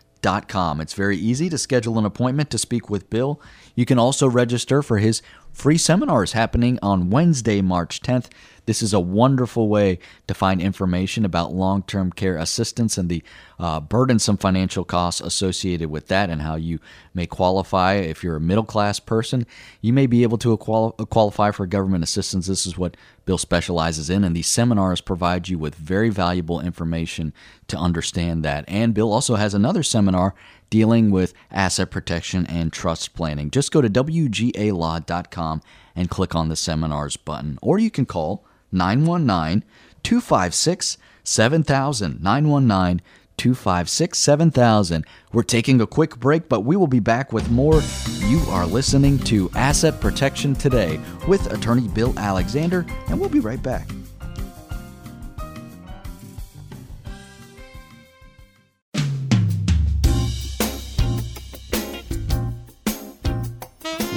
It's 0.81 0.93
very 0.93 1.17
easy 1.17 1.49
to 1.49 1.57
schedule 1.57 1.97
an 1.97 2.05
appointment 2.05 2.51
to 2.51 2.59
speak 2.59 2.89
with 2.89 3.09
Bill. 3.09 3.41
You 3.75 3.85
can 3.85 3.97
also 3.97 4.29
register 4.29 4.83
for 4.83 4.99
his 4.99 5.23
free 5.51 5.77
seminars 5.77 6.33
happening 6.33 6.77
on 6.81 7.09
Wednesday, 7.09 7.61
March 7.61 8.01
10th. 8.01 8.27
This 8.69 8.83
is 8.83 8.93
a 8.93 8.99
wonderful 8.99 9.67
way 9.67 9.97
to 10.27 10.35
find 10.35 10.61
information 10.61 11.25
about 11.25 11.51
long 11.51 11.81
term 11.81 12.11
care 12.11 12.37
assistance 12.37 12.99
and 12.99 13.09
the 13.09 13.23
uh, 13.57 13.79
burdensome 13.79 14.37
financial 14.37 14.83
costs 14.83 15.21
associated 15.21 15.89
with 15.89 16.05
that 16.09 16.29
and 16.29 16.43
how 16.43 16.55
you 16.55 16.77
may 17.15 17.25
qualify. 17.25 17.95
If 17.95 18.23
you're 18.23 18.35
a 18.35 18.39
middle 18.39 18.63
class 18.63 18.99
person, 18.99 19.47
you 19.81 19.91
may 19.91 20.05
be 20.05 20.21
able 20.21 20.37
to 20.37 20.55
quali- 20.57 20.93
qualify 21.07 21.49
for 21.49 21.65
government 21.65 22.03
assistance. 22.03 22.45
This 22.45 22.67
is 22.67 22.77
what 22.77 22.95
Bill 23.25 23.39
specializes 23.39 24.07
in, 24.07 24.23
and 24.23 24.35
these 24.35 24.45
seminars 24.45 25.01
provide 25.01 25.49
you 25.49 25.57
with 25.57 25.73
very 25.73 26.09
valuable 26.09 26.61
information 26.61 27.33
to 27.69 27.75
understand 27.75 28.45
that. 28.45 28.65
And 28.67 28.93
Bill 28.93 29.11
also 29.11 29.33
has 29.33 29.55
another 29.55 29.81
seminar 29.81 30.35
dealing 30.69 31.09
with 31.09 31.33
asset 31.49 31.89
protection 31.89 32.45
and 32.45 32.71
trust 32.71 33.15
planning. 33.15 33.49
Just 33.49 33.71
go 33.71 33.81
to 33.81 33.89
WGALaw.com 33.89 35.63
and 35.95 36.09
click 36.11 36.35
on 36.35 36.49
the 36.49 36.55
seminars 36.55 37.17
button, 37.17 37.57
or 37.63 37.79
you 37.79 37.89
can 37.89 38.05
call 38.05 38.45
919 38.71 39.63
256 40.03 40.97
7000. 41.23 42.23
919 42.23 43.01
256 43.37 44.19
7000. 44.19 45.05
We're 45.31 45.43
taking 45.43 45.79
a 45.79 45.87
quick 45.87 46.17
break, 46.17 46.49
but 46.49 46.61
we 46.61 46.75
will 46.75 46.87
be 46.87 46.99
back 46.99 47.31
with 47.31 47.49
more. 47.49 47.81
You 48.25 48.39
are 48.49 48.65
listening 48.65 49.17
to 49.19 49.49
Asset 49.55 50.01
Protection 50.01 50.53
Today 50.53 50.99
with 51.27 51.51
attorney 51.53 51.87
Bill 51.87 52.13
Alexander, 52.17 52.85
and 53.07 53.19
we'll 53.19 53.29
be 53.29 53.39
right 53.39 53.61
back. 53.63 53.89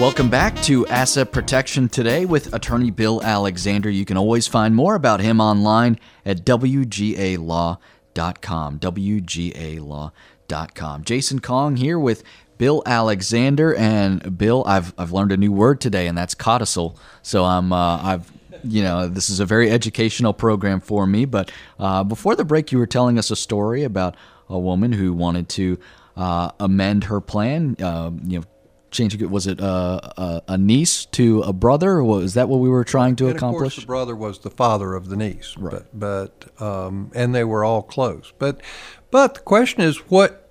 Welcome 0.02 0.30
back 0.30 0.60
to 0.62 0.84
Asset 0.88 1.30
Protection 1.30 1.88
Today 1.88 2.24
with 2.24 2.52
attorney 2.52 2.90
Bill 2.90 3.22
Alexander. 3.22 3.88
You 3.88 4.04
can 4.04 4.16
always 4.16 4.48
find 4.48 4.74
more 4.74 4.96
about 4.96 5.20
him 5.20 5.40
online 5.40 5.96
at 6.26 6.38
WGALaw.com. 6.38 7.78
WGALaw.com. 8.80 10.10
Jason 11.04 11.38
Kong 11.38 11.76
here 11.76 12.00
with 12.00 12.24
Bill 12.58 12.82
Alexander. 12.84 13.76
And 13.76 14.36
Bill, 14.36 14.64
I've, 14.66 14.92
I've 14.98 15.12
learned 15.12 15.30
a 15.30 15.36
new 15.36 15.52
word 15.52 15.80
today, 15.80 16.08
and 16.08 16.18
that's 16.18 16.34
codicil. 16.34 16.98
So 17.22 17.44
I'm, 17.44 17.72
uh, 17.72 18.02
I've, 18.02 18.32
you 18.64 18.82
know, 18.82 19.06
this 19.06 19.30
is 19.30 19.38
a 19.38 19.46
very 19.46 19.70
educational 19.70 20.32
program 20.32 20.80
for 20.80 21.06
me. 21.06 21.26
But 21.26 21.52
uh, 21.78 22.02
before 22.02 22.34
the 22.34 22.44
break, 22.44 22.72
you 22.72 22.78
were 22.78 22.88
telling 22.88 23.20
us 23.20 23.30
a 23.30 23.36
story 23.36 23.84
about 23.84 24.16
a 24.48 24.58
woman 24.58 24.90
who 24.90 25.12
wanted 25.12 25.48
to 25.50 25.78
uh, 26.16 26.50
amend 26.58 27.04
her 27.04 27.20
plan, 27.20 27.76
uh, 27.80 28.10
you 28.24 28.40
know, 28.40 28.44
changing 28.92 29.20
it? 29.20 29.30
Was 29.30 29.46
it 29.46 29.60
uh, 29.60 30.00
a, 30.16 30.42
a, 30.48 30.58
niece 30.58 31.06
to 31.06 31.42
a 31.42 31.52
brother? 31.52 31.92
Or 31.92 32.04
was 32.04 32.34
that 32.34 32.48
what 32.48 32.60
we 32.60 32.68
were 32.68 32.84
trying 32.84 33.16
to 33.16 33.28
and 33.28 33.36
accomplish? 33.36 33.56
Of 33.56 33.74
course, 33.74 33.84
the 33.84 33.86
brother 33.86 34.16
was 34.16 34.38
the 34.40 34.50
father 34.50 34.94
of 34.94 35.08
the 35.08 35.16
niece, 35.16 35.56
right? 35.56 35.82
But, 35.92 36.50
but 36.58 36.62
um, 36.62 37.10
and 37.14 37.34
they 37.34 37.44
were 37.44 37.64
all 37.64 37.82
close. 37.82 38.32
But 38.38 38.60
but 39.10 39.34
the 39.34 39.40
question 39.40 39.82
is, 39.82 39.96
what 40.10 40.50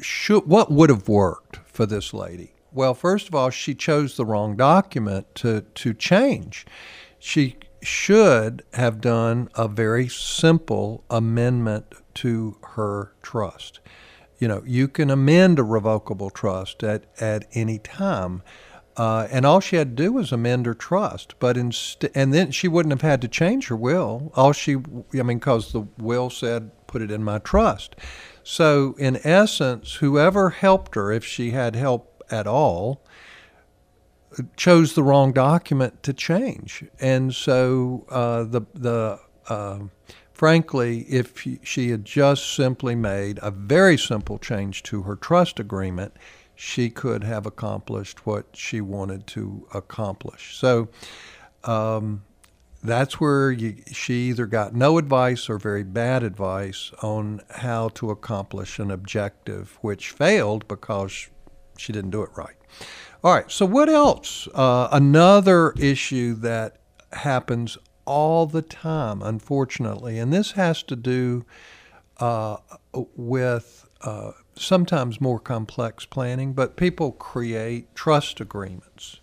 should 0.00 0.46
what 0.46 0.72
would 0.72 0.90
have 0.90 1.08
worked 1.08 1.60
for 1.66 1.86
this 1.86 2.12
lady? 2.12 2.54
Well, 2.72 2.94
first 2.94 3.28
of 3.28 3.34
all, 3.34 3.50
she 3.50 3.74
chose 3.74 4.16
the 4.16 4.24
wrong 4.24 4.56
document 4.56 5.34
to 5.36 5.60
to 5.62 5.94
change. 5.94 6.66
She 7.18 7.56
should 7.82 8.62
have 8.72 9.00
done 9.00 9.48
a 9.54 9.68
very 9.68 10.08
simple 10.08 11.04
amendment 11.10 11.94
to 12.14 12.56
her 12.62 13.12
trust 13.22 13.80
you 14.44 14.48
know, 14.48 14.62
you 14.66 14.88
can 14.88 15.08
amend 15.08 15.58
a 15.58 15.62
revocable 15.62 16.28
trust 16.28 16.82
at, 16.82 17.06
at 17.18 17.46
any 17.54 17.78
time. 17.78 18.42
Uh, 18.94 19.26
and 19.30 19.46
all 19.46 19.58
she 19.58 19.76
had 19.76 19.96
to 19.96 20.02
do 20.02 20.12
was 20.12 20.32
amend 20.32 20.66
her 20.66 20.74
trust, 20.74 21.34
but 21.38 21.56
inst- 21.56 22.04
and 22.14 22.34
then 22.34 22.50
she 22.50 22.68
wouldn't 22.68 22.92
have 22.92 23.00
had 23.00 23.22
to 23.22 23.26
change 23.26 23.68
her 23.68 23.76
will. 23.76 24.30
All 24.36 24.52
she, 24.52 24.74
I 25.18 25.22
mean, 25.22 25.38
because 25.38 25.72
the 25.72 25.86
will 25.96 26.28
said, 26.28 26.70
"Put 26.86 27.00
it 27.00 27.10
in 27.10 27.24
my 27.24 27.38
trust." 27.38 27.96
So, 28.42 28.94
in 28.98 29.18
essence, 29.24 29.94
whoever 29.94 30.50
helped 30.50 30.94
her, 30.94 31.10
if 31.10 31.24
she 31.24 31.52
had 31.52 31.74
help 31.74 32.22
at 32.30 32.46
all, 32.46 33.02
chose 34.58 34.92
the 34.92 35.02
wrong 35.02 35.32
document 35.32 36.02
to 36.02 36.12
change, 36.12 36.84
and 37.00 37.34
so 37.34 38.04
uh, 38.10 38.44
the 38.44 38.60
the 38.74 39.20
uh, 39.48 39.78
Frankly, 40.34 41.02
if 41.02 41.46
she 41.62 41.90
had 41.90 42.04
just 42.04 42.54
simply 42.54 42.96
made 42.96 43.38
a 43.40 43.52
very 43.52 43.96
simple 43.96 44.36
change 44.36 44.82
to 44.82 45.02
her 45.02 45.14
trust 45.14 45.60
agreement, 45.60 46.16
she 46.56 46.90
could 46.90 47.22
have 47.22 47.46
accomplished 47.46 48.26
what 48.26 48.46
she 48.52 48.80
wanted 48.80 49.28
to 49.28 49.66
accomplish. 49.72 50.56
So 50.56 50.88
um, 51.62 52.24
that's 52.82 53.20
where 53.20 53.52
you, 53.52 53.76
she 53.92 54.28
either 54.28 54.46
got 54.46 54.74
no 54.74 54.98
advice 54.98 55.48
or 55.48 55.56
very 55.56 55.84
bad 55.84 56.24
advice 56.24 56.90
on 57.00 57.40
how 57.50 57.88
to 57.90 58.10
accomplish 58.10 58.80
an 58.80 58.90
objective, 58.90 59.78
which 59.82 60.10
failed 60.10 60.66
because 60.66 61.28
she 61.78 61.92
didn't 61.92 62.10
do 62.10 62.22
it 62.22 62.30
right. 62.36 62.56
All 63.22 63.32
right, 63.32 63.50
so 63.50 63.66
what 63.66 63.88
else? 63.88 64.48
Uh, 64.52 64.88
another 64.90 65.72
issue 65.78 66.34
that 66.34 66.78
happens 67.12 67.78
all 68.04 68.46
the 68.46 68.62
time, 68.62 69.22
unfortunately. 69.22 70.18
And 70.18 70.32
this 70.32 70.52
has 70.52 70.82
to 70.84 70.96
do 70.96 71.44
uh, 72.18 72.58
with 72.92 73.88
uh, 74.02 74.32
sometimes 74.56 75.20
more 75.20 75.40
complex 75.40 76.04
planning, 76.04 76.52
but 76.52 76.76
people 76.76 77.12
create 77.12 77.94
trust 77.94 78.40
agreements. 78.40 79.20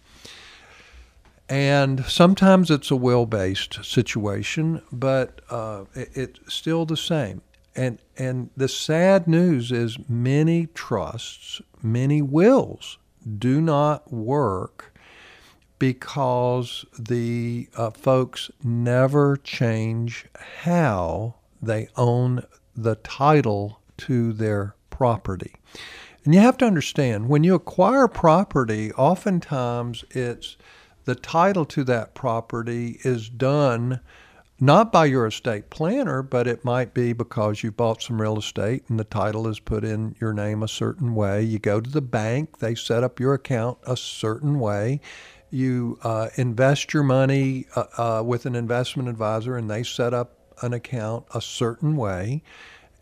And 1.47 2.05
sometimes 2.05 2.71
it's 2.71 2.91
a 2.91 2.95
will 2.95 3.25
based 3.25 3.83
situation, 3.83 4.81
but 4.91 5.41
uh, 5.49 5.85
it, 5.93 6.09
it's 6.13 6.53
still 6.53 6.85
the 6.85 6.97
same. 6.97 7.41
And, 7.75 7.99
and 8.17 8.49
the 8.55 8.67
sad 8.67 9.27
news 9.27 9.71
is 9.71 9.97
many 10.09 10.67
trusts, 10.67 11.61
many 11.81 12.21
wills 12.21 12.97
do 13.37 13.61
not 13.61 14.11
work 14.11 14.90
because 15.81 16.85
the 16.99 17.67
uh, 17.75 17.89
folks 17.89 18.51
never 18.63 19.35
change 19.35 20.27
how 20.59 21.33
they 21.59 21.87
own 21.97 22.43
the 22.75 22.93
title 22.97 23.79
to 23.97 24.31
their 24.31 24.75
property. 24.91 25.55
And 26.23 26.35
you 26.35 26.39
have 26.39 26.57
to 26.57 26.67
understand 26.67 27.29
when 27.29 27.43
you 27.43 27.55
acquire 27.55 28.07
property, 28.07 28.93
oftentimes 28.93 30.05
it's 30.11 30.55
the 31.05 31.15
title 31.15 31.65
to 31.65 31.83
that 31.85 32.13
property 32.13 32.99
is 33.03 33.27
done 33.27 34.01
not 34.59 34.91
by 34.91 35.05
your 35.05 35.25
estate 35.25 35.71
planner, 35.71 36.21
but 36.21 36.47
it 36.47 36.63
might 36.63 36.93
be 36.93 37.11
because 37.11 37.63
you 37.63 37.71
bought 37.71 38.03
some 38.03 38.21
real 38.21 38.37
estate 38.37 38.83
and 38.87 38.99
the 38.99 39.03
title 39.03 39.47
is 39.47 39.59
put 39.59 39.83
in 39.83 40.15
your 40.21 40.31
name 40.31 40.61
a 40.61 40.67
certain 40.67 41.15
way. 41.15 41.41
You 41.41 41.57
go 41.57 41.81
to 41.81 41.89
the 41.89 42.03
bank, 42.03 42.59
they 42.59 42.75
set 42.75 43.03
up 43.03 43.19
your 43.19 43.33
account 43.33 43.79
a 43.87 43.97
certain 43.97 44.59
way 44.59 45.01
you 45.51 45.99
uh, 46.03 46.29
invest 46.35 46.93
your 46.93 47.03
money 47.03 47.67
uh, 47.75 47.83
uh, 47.97 48.23
with 48.23 48.45
an 48.45 48.55
investment 48.55 49.09
advisor 49.09 49.57
and 49.57 49.69
they 49.69 49.83
set 49.83 50.13
up 50.13 50.37
an 50.61 50.73
account 50.73 51.25
a 51.33 51.41
certain 51.41 51.95
way. 51.95 52.41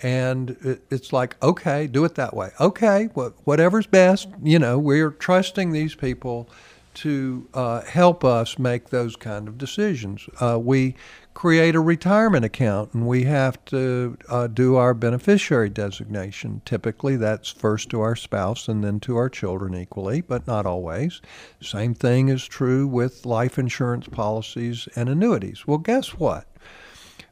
And 0.01 0.51
it, 0.61 0.81
it's 0.89 1.13
like 1.13 1.41
okay 1.43 1.87
do 1.87 2.05
it 2.05 2.15
that 2.15 2.35
way. 2.35 2.51
Okay 2.59 3.05
whatever's 3.43 3.87
best 3.87 4.27
you 4.43 4.59
know 4.59 4.79
we're 4.79 5.11
trusting 5.11 5.71
these 5.71 5.95
people 5.95 6.49
to 6.95 7.47
uh, 7.53 7.81
help 7.81 8.25
us 8.25 8.59
make 8.59 8.89
those 8.89 9.15
kind 9.15 9.47
of 9.47 9.57
decisions. 9.57 10.27
Uh, 10.41 10.59
we 10.61 10.95
create 11.33 11.75
a 11.75 11.79
retirement 11.79 12.43
account 12.43 12.93
and 12.93 13.07
we 13.07 13.23
have 13.23 13.63
to 13.65 14.17
uh, 14.29 14.47
do 14.47 14.75
our 14.75 14.93
beneficiary 14.93 15.69
designation. 15.69 16.61
Typically, 16.65 17.15
that's 17.15 17.49
first 17.49 17.89
to 17.89 18.01
our 18.01 18.15
spouse 18.15 18.67
and 18.67 18.83
then 18.83 18.99
to 18.99 19.15
our 19.15 19.29
children 19.29 19.73
equally, 19.73 20.21
but 20.21 20.45
not 20.47 20.65
always. 20.65 21.21
Same 21.61 21.93
thing 21.93 22.29
is 22.29 22.45
true 22.45 22.87
with 22.87 23.25
life 23.25 23.57
insurance 23.57 24.07
policies 24.07 24.87
and 24.95 25.07
annuities. 25.07 25.65
Well, 25.65 25.77
guess 25.77 26.09
what? 26.09 26.45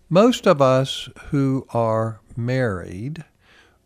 Most 0.10 0.47
of 0.47 0.62
us 0.62 1.10
who 1.31 1.67
are 1.73 2.21
married, 2.38 3.25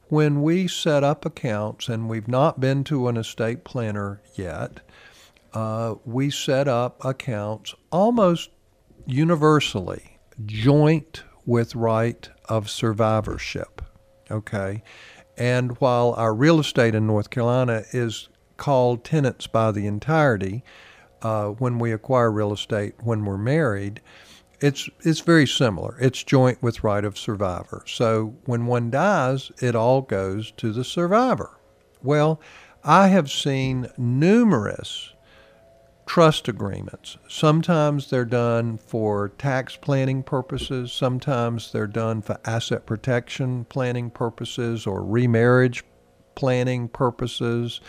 when 0.09 0.43
we 0.43 0.67
set 0.67 1.03
up 1.03 1.25
accounts 1.25 1.89
and 1.89 2.07
we've 2.07 2.27
not 2.27 2.59
been 2.59 2.83
to 2.83 3.07
an 3.07 3.17
estate 3.17 3.63
planner 3.63 4.21
yet, 4.35 4.81
uh, 5.53 5.95
we 6.05 6.29
set 6.29 6.67
up 6.67 7.03
accounts 7.03 7.73
almost 7.91 8.51
universally 9.05 10.19
joint 10.45 11.23
with 11.45 11.75
right 11.75 12.29
of 12.45 12.69
survivorship. 12.69 13.81
Okay. 14.29 14.83
And 15.37 15.71
while 15.79 16.13
our 16.13 16.33
real 16.33 16.59
estate 16.59 16.95
in 16.95 17.07
North 17.07 17.29
Carolina 17.29 17.83
is 17.91 18.29
called 18.57 19.03
tenants 19.03 19.47
by 19.47 19.71
the 19.71 19.87
entirety, 19.87 20.63
uh, 21.21 21.47
when 21.47 21.79
we 21.79 21.91
acquire 21.91 22.31
real 22.31 22.53
estate 22.53 22.93
when 23.03 23.25
we're 23.25 23.37
married, 23.37 24.01
it's 24.59 24.89
it's 24.99 25.21
very 25.21 25.47
similar. 25.47 25.97
It's 25.99 26.23
joint 26.23 26.61
with 26.61 26.83
right 26.83 27.03
of 27.03 27.17
survivor. 27.17 27.83
So 27.87 28.35
when 28.45 28.67
one 28.67 28.91
dies, 28.91 29.51
it 29.59 29.75
all 29.75 30.01
goes 30.01 30.51
to 30.57 30.71
the 30.71 30.83
survivor. 30.83 31.57
Well, 32.03 32.39
I 32.83 33.07
have 33.07 33.31
seen 33.31 33.89
numerous 33.97 35.10
trust 36.05 36.47
agreements. 36.47 37.17
Sometimes 37.27 38.09
they're 38.09 38.25
done 38.25 38.77
for 38.77 39.29
tax 39.29 39.75
planning 39.75 40.23
purposes, 40.23 40.91
sometimes 40.91 41.71
they're 41.71 41.87
done 41.87 42.21
for 42.21 42.39
asset 42.45 42.85
protection 42.85 43.65
planning 43.65 44.09
purposes 44.09 44.85
or 44.85 45.03
remarriage 45.03 45.83
planning 46.35 46.87
purposes 46.87 47.81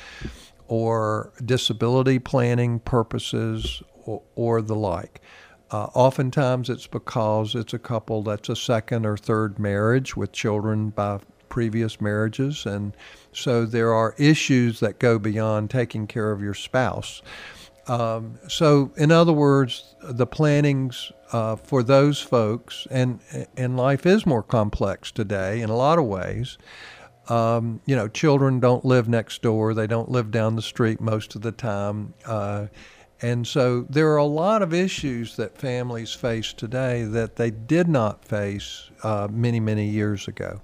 or 0.68 1.32
disability 1.44 2.18
planning 2.18 2.80
purposes 2.80 3.82
or, 4.04 4.22
or 4.34 4.62
the 4.62 4.76
like. 4.76 5.20
Uh, 5.70 5.84
oftentimes 5.94 6.68
it's 6.68 6.86
because 6.86 7.54
it's 7.54 7.72
a 7.72 7.78
couple 7.78 8.22
that's 8.22 8.50
a 8.50 8.56
second 8.56 9.06
or 9.06 9.16
third 9.16 9.58
marriage 9.58 10.16
with 10.16 10.30
children 10.32 10.90
by 10.90 11.18
previous 11.48 12.00
marriages. 12.00 12.66
And 12.66 12.96
so 13.32 13.66
there 13.66 13.92
are 13.92 14.14
issues 14.18 14.80
that 14.80 14.98
go 14.98 15.18
beyond 15.18 15.70
taking 15.70 16.06
care 16.06 16.30
of 16.30 16.42
your 16.42 16.54
spouse. 16.54 17.22
Um, 17.88 18.38
so, 18.48 18.92
in 18.96 19.10
other 19.10 19.32
words, 19.32 19.94
the 20.02 20.26
plannings 20.26 21.10
uh, 21.32 21.56
for 21.56 21.82
those 21.82 22.20
folks, 22.20 22.86
and 22.90 23.20
and 23.56 23.76
life 23.76 24.06
is 24.06 24.24
more 24.24 24.42
complex 24.42 25.10
today 25.10 25.60
in 25.60 25.70
a 25.70 25.76
lot 25.76 25.98
of 25.98 26.04
ways. 26.04 26.58
Um, 27.28 27.80
you 27.86 27.96
know, 27.96 28.08
children 28.08 28.60
don't 28.60 28.84
live 28.84 29.08
next 29.08 29.42
door; 29.42 29.74
they 29.74 29.88
don't 29.88 30.10
live 30.10 30.30
down 30.30 30.54
the 30.54 30.62
street 30.62 31.00
most 31.00 31.34
of 31.34 31.42
the 31.42 31.50
time, 31.50 32.14
uh, 32.24 32.66
and 33.20 33.46
so 33.46 33.86
there 33.90 34.10
are 34.12 34.16
a 34.16 34.24
lot 34.24 34.62
of 34.62 34.72
issues 34.72 35.36
that 35.36 35.58
families 35.58 36.12
face 36.12 36.52
today 36.52 37.02
that 37.02 37.36
they 37.36 37.50
did 37.50 37.88
not 37.88 38.24
face 38.24 38.90
uh, 39.02 39.26
many 39.28 39.58
many 39.58 39.88
years 39.88 40.28
ago. 40.28 40.60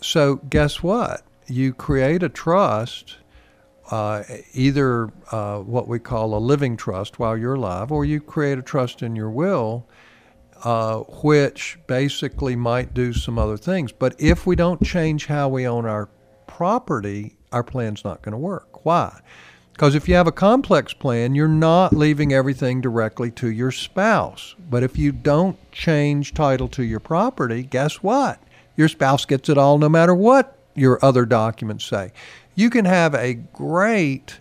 So, 0.00 0.36
guess 0.48 0.80
what? 0.80 1.22
You 1.48 1.72
create 1.72 2.22
a 2.22 2.28
trust 2.28 3.16
uh, 3.90 4.22
either 4.52 5.10
uh, 5.30 5.58
what 5.58 5.88
we 5.88 5.98
call 5.98 6.34
a 6.34 6.38
living 6.38 6.76
trust 6.76 7.18
while 7.18 7.36
you're 7.36 7.54
alive, 7.54 7.92
or 7.92 8.04
you 8.04 8.20
create 8.20 8.58
a 8.58 8.62
trust 8.62 9.02
in 9.02 9.14
your 9.14 9.30
will, 9.30 9.86
uh, 10.64 10.98
which 11.22 11.78
basically 11.86 12.56
might 12.56 12.94
do 12.94 13.12
some 13.12 13.38
other 13.38 13.56
things. 13.56 13.92
But 13.92 14.14
if 14.18 14.46
we 14.46 14.56
don't 14.56 14.82
change 14.82 15.26
how 15.26 15.48
we 15.48 15.66
own 15.66 15.86
our 15.86 16.08
property, 16.46 17.36
our 17.52 17.62
plan's 17.62 18.04
not 18.04 18.22
going 18.22 18.32
to 18.32 18.38
work. 18.38 18.84
Why? 18.84 19.20
Because 19.72 19.94
if 19.94 20.08
you 20.08 20.14
have 20.14 20.26
a 20.26 20.32
complex 20.32 20.94
plan, 20.94 21.34
you're 21.34 21.48
not 21.48 21.92
leaving 21.92 22.32
everything 22.32 22.80
directly 22.80 23.30
to 23.32 23.50
your 23.50 23.70
spouse. 23.70 24.56
But 24.70 24.82
if 24.82 24.96
you 24.96 25.12
don't 25.12 25.58
change 25.70 26.32
title 26.32 26.68
to 26.68 26.82
your 26.82 27.00
property, 27.00 27.62
guess 27.62 28.02
what? 28.02 28.42
Your 28.74 28.88
spouse 28.88 29.26
gets 29.26 29.50
it 29.50 29.58
all 29.58 29.76
no 29.76 29.90
matter 29.90 30.14
what 30.14 30.58
your 30.74 31.02
other 31.04 31.24
documents 31.26 31.84
say 31.84 32.12
you 32.56 32.68
can 32.70 32.84
have 32.84 33.14
a 33.14 33.34
great 33.34 34.40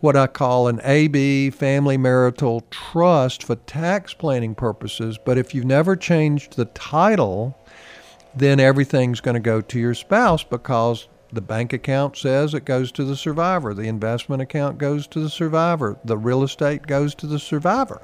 what 0.00 0.14
I 0.14 0.26
call 0.26 0.68
an 0.68 0.80
AB 0.84 1.50
family 1.50 1.96
marital 1.96 2.60
trust 2.70 3.42
for 3.42 3.56
tax 3.56 4.14
planning 4.14 4.54
purposes, 4.54 5.18
but 5.18 5.38
if 5.38 5.54
you've 5.54 5.64
never 5.64 5.96
changed 5.96 6.56
the 6.56 6.66
title, 6.66 7.58
then 8.34 8.60
everything's 8.60 9.20
going 9.20 9.34
to 9.34 9.40
go 9.40 9.60
to 9.62 9.80
your 9.80 9.94
spouse 9.94 10.44
because 10.44 11.08
the 11.32 11.40
bank 11.40 11.72
account 11.72 12.16
says 12.16 12.54
it 12.54 12.64
goes 12.64 12.92
to 12.92 13.04
the 13.04 13.16
survivor. 13.16 13.74
The 13.74 13.88
investment 13.88 14.42
account 14.42 14.78
goes 14.78 15.06
to 15.08 15.20
the 15.20 15.30
survivor. 15.30 15.98
The 16.04 16.16
real 16.16 16.42
estate 16.42 16.86
goes 16.86 17.14
to 17.16 17.26
the 17.26 17.38
survivor. 17.38 18.00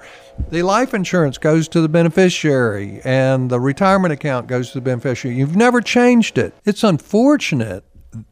The 0.50 0.62
life 0.62 0.92
insurance 0.92 1.38
goes 1.38 1.68
to 1.68 1.80
the 1.80 1.88
beneficiary. 1.88 3.00
And 3.04 3.48
the 3.48 3.60
retirement 3.60 4.12
account 4.12 4.48
goes 4.48 4.68
to 4.70 4.78
the 4.78 4.82
beneficiary. 4.82 5.36
You've 5.36 5.56
never 5.56 5.80
changed 5.80 6.36
it. 6.36 6.52
It's 6.64 6.82
unfortunate, 6.82 7.84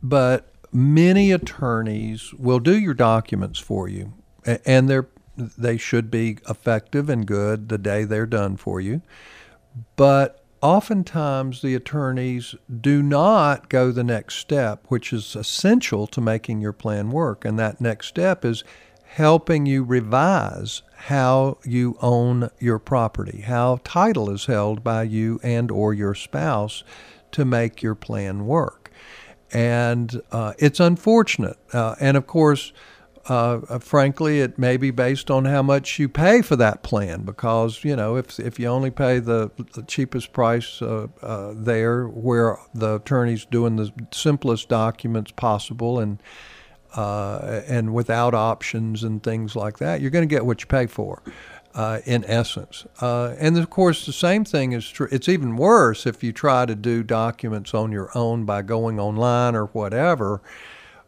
but 0.02 0.49
many 0.72 1.32
attorneys 1.32 2.32
will 2.34 2.60
do 2.60 2.78
your 2.78 2.94
documents 2.94 3.58
for 3.58 3.88
you, 3.88 4.12
and 4.64 4.88
they're 4.88 5.08
they 5.36 5.76
should 5.76 6.10
be 6.10 6.38
effective 6.48 7.08
and 7.08 7.26
good 7.26 7.68
the 7.68 7.78
day 7.78 8.04
they're 8.04 8.26
done 8.26 8.56
for 8.56 8.80
you. 8.80 9.00
But 9.96 10.44
oftentimes 10.60 11.62
the 11.62 11.74
attorneys 11.74 12.54
do 12.80 13.02
not 13.02 13.68
go 13.68 13.90
the 13.90 14.04
next 14.04 14.36
step, 14.36 14.84
which 14.88 15.12
is 15.12 15.34
essential 15.36 16.06
to 16.08 16.20
making 16.20 16.60
your 16.60 16.72
plan 16.72 17.10
work. 17.10 17.44
And 17.44 17.58
that 17.58 17.80
next 17.80 18.08
step 18.08 18.44
is 18.44 18.64
helping 19.04 19.66
you 19.66 19.82
revise 19.82 20.82
how 20.94 21.58
you 21.64 21.96
own 22.00 22.50
your 22.58 22.78
property, 22.78 23.42
how 23.42 23.80
title 23.82 24.30
is 24.30 24.46
held 24.46 24.84
by 24.84 25.04
you 25.04 25.40
and 25.42 25.70
or 25.70 25.94
your 25.94 26.14
spouse 26.14 26.84
to 27.32 27.44
make 27.44 27.82
your 27.82 27.94
plan 27.94 28.46
work 28.46 28.79
and 29.52 30.20
uh, 30.32 30.54
it's 30.58 30.80
unfortunate. 30.80 31.58
Uh, 31.72 31.94
and 32.00 32.16
of 32.16 32.26
course, 32.26 32.72
uh, 33.28 33.60
uh, 33.68 33.78
frankly, 33.78 34.40
it 34.40 34.58
may 34.58 34.76
be 34.76 34.90
based 34.90 35.30
on 35.30 35.44
how 35.44 35.62
much 35.62 35.98
you 35.98 36.08
pay 36.08 36.42
for 36.42 36.56
that 36.56 36.82
plan 36.82 37.22
because 37.22 37.84
you 37.84 37.94
know 37.94 38.16
if 38.16 38.40
if 38.40 38.58
you 38.58 38.66
only 38.66 38.90
pay 38.90 39.18
the, 39.18 39.50
the 39.74 39.82
cheapest 39.82 40.32
price 40.32 40.80
uh, 40.80 41.06
uh, 41.22 41.52
there, 41.54 42.06
where 42.06 42.58
the 42.74 42.96
attorney's 42.96 43.44
doing 43.44 43.76
the 43.76 43.92
simplest 44.10 44.68
documents 44.68 45.32
possible 45.32 45.98
and 45.98 46.22
and 46.96 47.94
without 47.94 48.34
options 48.34 49.04
and 49.04 49.22
things 49.22 49.54
like 49.54 49.78
that, 49.78 50.00
you're 50.00 50.10
going 50.10 50.28
to 50.28 50.34
get 50.34 50.44
what 50.44 50.60
you 50.60 50.66
pay 50.66 50.86
for 50.86 51.22
uh, 51.74 52.00
in 52.04 52.24
essence. 52.24 52.86
Uh, 53.00 53.34
and 53.38 53.56
of 53.56 53.70
course, 53.70 54.06
the 54.06 54.12
same 54.12 54.44
thing 54.44 54.72
is 54.72 54.88
true. 54.88 55.08
It's 55.10 55.28
even 55.28 55.56
worse 55.56 56.06
if 56.06 56.22
you 56.22 56.32
try 56.32 56.66
to 56.66 56.74
do 56.74 57.02
documents 57.02 57.74
on 57.74 57.92
your 57.92 58.10
own 58.16 58.44
by 58.44 58.62
going 58.62 58.98
online 58.98 59.54
or 59.54 59.66
whatever, 59.66 60.40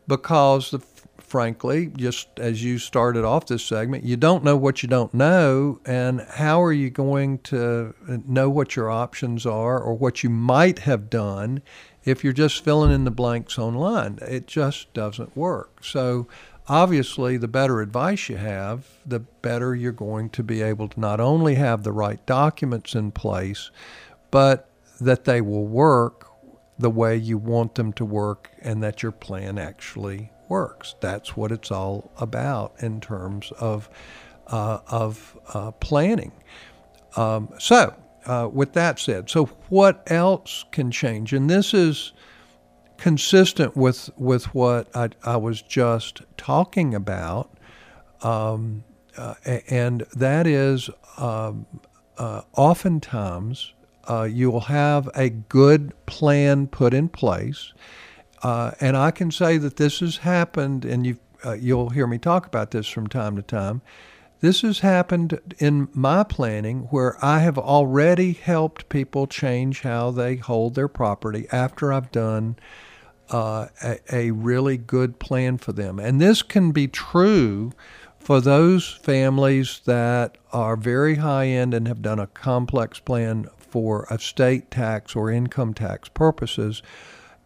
because 0.07 0.71
the, 0.71 0.81
frankly, 1.19 1.91
just 1.97 2.29
as 2.39 2.63
you 2.63 2.79
started 2.79 3.25
off 3.25 3.47
this 3.47 3.65
segment, 3.65 4.05
you 4.05 4.17
don't 4.17 4.45
know 4.45 4.57
what 4.57 4.83
you 4.83 4.89
don't 4.89 5.15
know, 5.15 5.81
and 5.87 6.21
how 6.21 6.63
are 6.63 6.73
you 6.73 6.91
going 6.91 7.39
to 7.39 7.95
know 8.27 8.51
what 8.51 8.77
your 8.77 8.91
options 8.91 9.47
are 9.47 9.81
or 9.81 9.95
what 9.95 10.23
you 10.23 10.31
might 10.31 10.81
have 10.81 11.09
done 11.09 11.63
if 12.05 12.23
you're 12.23 12.33
just 12.33 12.63
filling 12.63 12.93
in 12.93 13.05
the 13.05 13.11
blanks 13.11 13.59
online? 13.59 14.19
It 14.23 14.47
just 14.47 14.93
doesn't 14.93 15.37
work. 15.37 15.83
So 15.83 16.27
obviously, 16.69 17.37
the 17.37 17.49
better 17.49 17.81
advice 17.81 18.29
you 18.29 18.37
have, 18.37 18.87
the 19.05 19.21
better 19.21 19.75
you're 19.75 19.93
going 19.93 20.31
to 20.31 20.43
be 20.43 20.63
able 20.63 20.89
to 20.89 21.01
not 21.01 21.21
only 21.21 21.57
have 21.57 21.83
the 21.83 21.93
right 21.93 22.25
documents 22.27 22.95
in 22.95 23.11
place, 23.13 23.71
but 24.31 24.69
that 25.01 25.25
they 25.25 25.41
will 25.41 25.67
work 25.67 26.29
the 26.79 26.91
way 26.91 27.17
you 27.17 27.39
want 27.39 27.75
them 27.75 27.93
to 27.93 28.05
work 28.05 28.51
and 28.61 28.83
that 28.83 29.03
your 29.03 29.13
plan 29.13 29.59
actually 29.59 30.31
works. 30.49 30.95
That's 31.01 31.37
what 31.37 31.53
it's 31.53 31.71
all 31.71 32.11
about 32.19 32.75
in 32.81 33.01
terms 33.01 33.53
of, 33.59 33.89
uh, 34.49 34.81
of 34.89 35.39
uh, 35.55 35.71
planning. 35.73 36.33
Um, 37.17 37.51
so, 37.59 37.95
uh, 38.27 38.49
with 38.53 38.73
that 38.75 38.99
said, 38.99 39.29
so 39.29 39.47
what 39.69 40.03
else 40.11 40.65
can 40.71 40.91
change? 40.91 41.33
And 41.33 41.51
this 41.51 41.75
is 41.75 42.13
consistent 43.03 43.77
with 43.77 44.11
with 44.17 44.55
what 44.55 44.87
I, 44.95 45.09
I 45.25 45.37
was 45.37 45.61
just 45.61 46.23
talking 46.37 46.95
about, 46.95 47.51
um, 48.23 48.85
uh, 49.17 49.35
and 49.69 50.03
that 50.15 50.47
is 50.47 50.89
um, 51.19 51.67
uh, 52.17 52.43
oftentimes 52.57 53.73
uh, 54.09 54.23
you 54.23 54.53
will 54.53 54.61
have 54.61 55.11
a 55.17 55.31
good 55.31 55.93
plan 56.07 56.69
put 56.69 56.95
in 56.95 57.09
place, 57.09 57.73
uh, 58.45 58.71
and 58.81 58.97
I 58.97 59.11
can 59.11 59.33
say 59.33 59.59
that 59.59 59.79
this 59.79 59.99
has 59.99 60.19
happened, 60.19 60.85
and 60.85 61.05
you 61.05 61.19
uh, 61.45 61.55
you'll 61.55 61.91
hear 61.91 62.07
me 62.07 62.19
talk 62.19 62.47
about 62.47 62.71
this 62.71 62.87
from 62.87 63.09
time 63.09 63.35
to 63.35 63.43
time. 63.43 63.83
This 64.39 64.61
has 64.61 64.79
happened 64.79 65.41
in 65.59 65.89
my 65.93 66.23
planning 66.23 66.83
where 66.91 67.17
I 67.25 67.41
have 67.41 67.59
already 67.59 68.33
helped 68.33 68.89
people 68.89 69.27
change 69.27 69.81
how 69.81 70.13
they 70.13 70.37
hold 70.37 70.77
their 70.77 70.87
property 70.87 71.49
after 71.51 71.93
I've 71.93 72.13
done 72.13 72.55
uh, 73.33 73.69
a, 73.83 73.99
a 74.15 74.31
really 74.31 74.77
good 74.77 75.19
plan 75.19 75.59
for 75.59 75.73
them. 75.73 75.99
And 75.99 76.21
this 76.21 76.43
can 76.43 76.71
be 76.71 76.87
true 76.87 77.73
for 78.19 78.41
those 78.41 78.89
families 78.89 79.81
that 79.85 80.39
are 80.53 80.77
very 80.77 81.17
high 81.17 81.47
end 81.47 81.75
and 81.75 81.89
have 81.89 82.03
done 82.03 82.21
a 82.21 82.29
complex 82.29 83.01
plan 83.01 83.49
for 83.59 84.07
estate 84.11 84.71
tax 84.71 85.17
or 85.17 85.31
income 85.31 85.75
tax 85.75 86.09
purposes. 86.09 86.83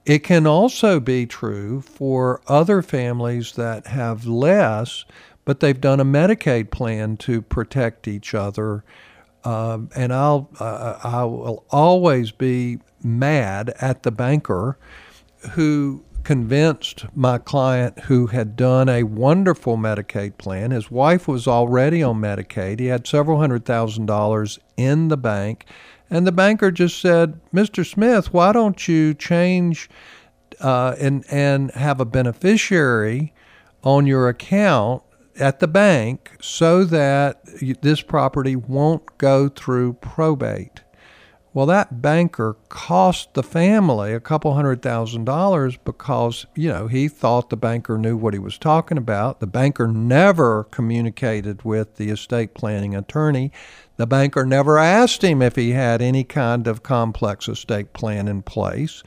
It 0.04 0.20
can 0.20 0.46
also 0.46 1.00
be 1.00 1.24
true 1.26 1.80
for 1.80 2.42
other 2.46 2.82
families 2.82 3.52
that 3.52 3.86
have 3.86 4.26
less, 4.26 5.04
but 5.44 5.60
they've 5.60 5.80
done 5.80 6.00
a 6.00 6.04
Medicaid 6.04 6.70
plan 6.70 7.16
to 7.18 7.42
protect 7.42 8.06
each 8.06 8.34
other. 8.34 8.84
Um, 9.44 9.90
and 9.94 10.12
I'll 10.12 10.50
uh, 10.58 10.98
I 11.02 11.24
will 11.24 11.64
always 11.70 12.32
be 12.32 12.80
mad 13.02 13.72
at 13.80 14.02
the 14.02 14.10
banker 14.10 14.76
who 15.52 16.04
convinced 16.24 17.06
my 17.14 17.38
client 17.38 17.96
who 18.00 18.26
had 18.26 18.56
done 18.56 18.88
a 18.88 19.04
wonderful 19.04 19.76
Medicaid 19.76 20.36
plan. 20.38 20.72
His 20.72 20.90
wife 20.90 21.28
was 21.28 21.46
already 21.46 22.02
on 22.02 22.20
Medicaid. 22.20 22.80
He 22.80 22.86
had 22.86 23.06
several 23.06 23.38
hundred 23.38 23.64
thousand 23.64 24.06
dollars 24.06 24.58
in 24.76 25.06
the 25.06 25.16
bank. 25.16 25.66
And 26.10 26.26
the 26.26 26.32
banker 26.32 26.72
just 26.72 27.00
said, 27.00 27.40
Mr. 27.54 27.86
Smith, 27.86 28.32
why 28.32 28.52
don't 28.52 28.88
you 28.88 29.14
change 29.14 29.88
uh, 30.60 30.96
and, 30.98 31.24
and 31.30 31.70
have 31.72 32.00
a 32.00 32.04
beneficiary 32.04 33.32
on 33.84 34.06
your 34.06 34.28
account 34.28 35.02
at 35.38 35.60
the 35.60 35.68
bank 35.68 36.32
so 36.40 36.84
that 36.84 37.40
this 37.82 38.00
property 38.00 38.56
won't 38.56 39.18
go 39.18 39.48
through 39.48 39.92
probate. 39.94 40.80
Well, 41.56 41.64
that 41.64 42.02
banker 42.02 42.58
cost 42.68 43.32
the 43.32 43.42
family 43.42 44.12
a 44.12 44.20
couple 44.20 44.52
hundred 44.52 44.82
thousand 44.82 45.24
dollars 45.24 45.78
because, 45.78 46.44
you 46.54 46.68
know, 46.68 46.86
he 46.86 47.08
thought 47.08 47.48
the 47.48 47.56
banker 47.56 47.96
knew 47.96 48.14
what 48.14 48.34
he 48.34 48.38
was 48.38 48.58
talking 48.58 48.98
about. 48.98 49.40
The 49.40 49.46
banker 49.46 49.88
never 49.88 50.64
communicated 50.64 51.64
with 51.64 51.96
the 51.96 52.10
estate 52.10 52.52
planning 52.52 52.94
attorney. 52.94 53.52
The 53.96 54.06
banker 54.06 54.44
never 54.44 54.76
asked 54.76 55.24
him 55.24 55.40
if 55.40 55.56
he 55.56 55.70
had 55.70 56.02
any 56.02 56.24
kind 56.24 56.66
of 56.66 56.82
complex 56.82 57.48
estate 57.48 57.94
plan 57.94 58.28
in 58.28 58.42
place. 58.42 59.02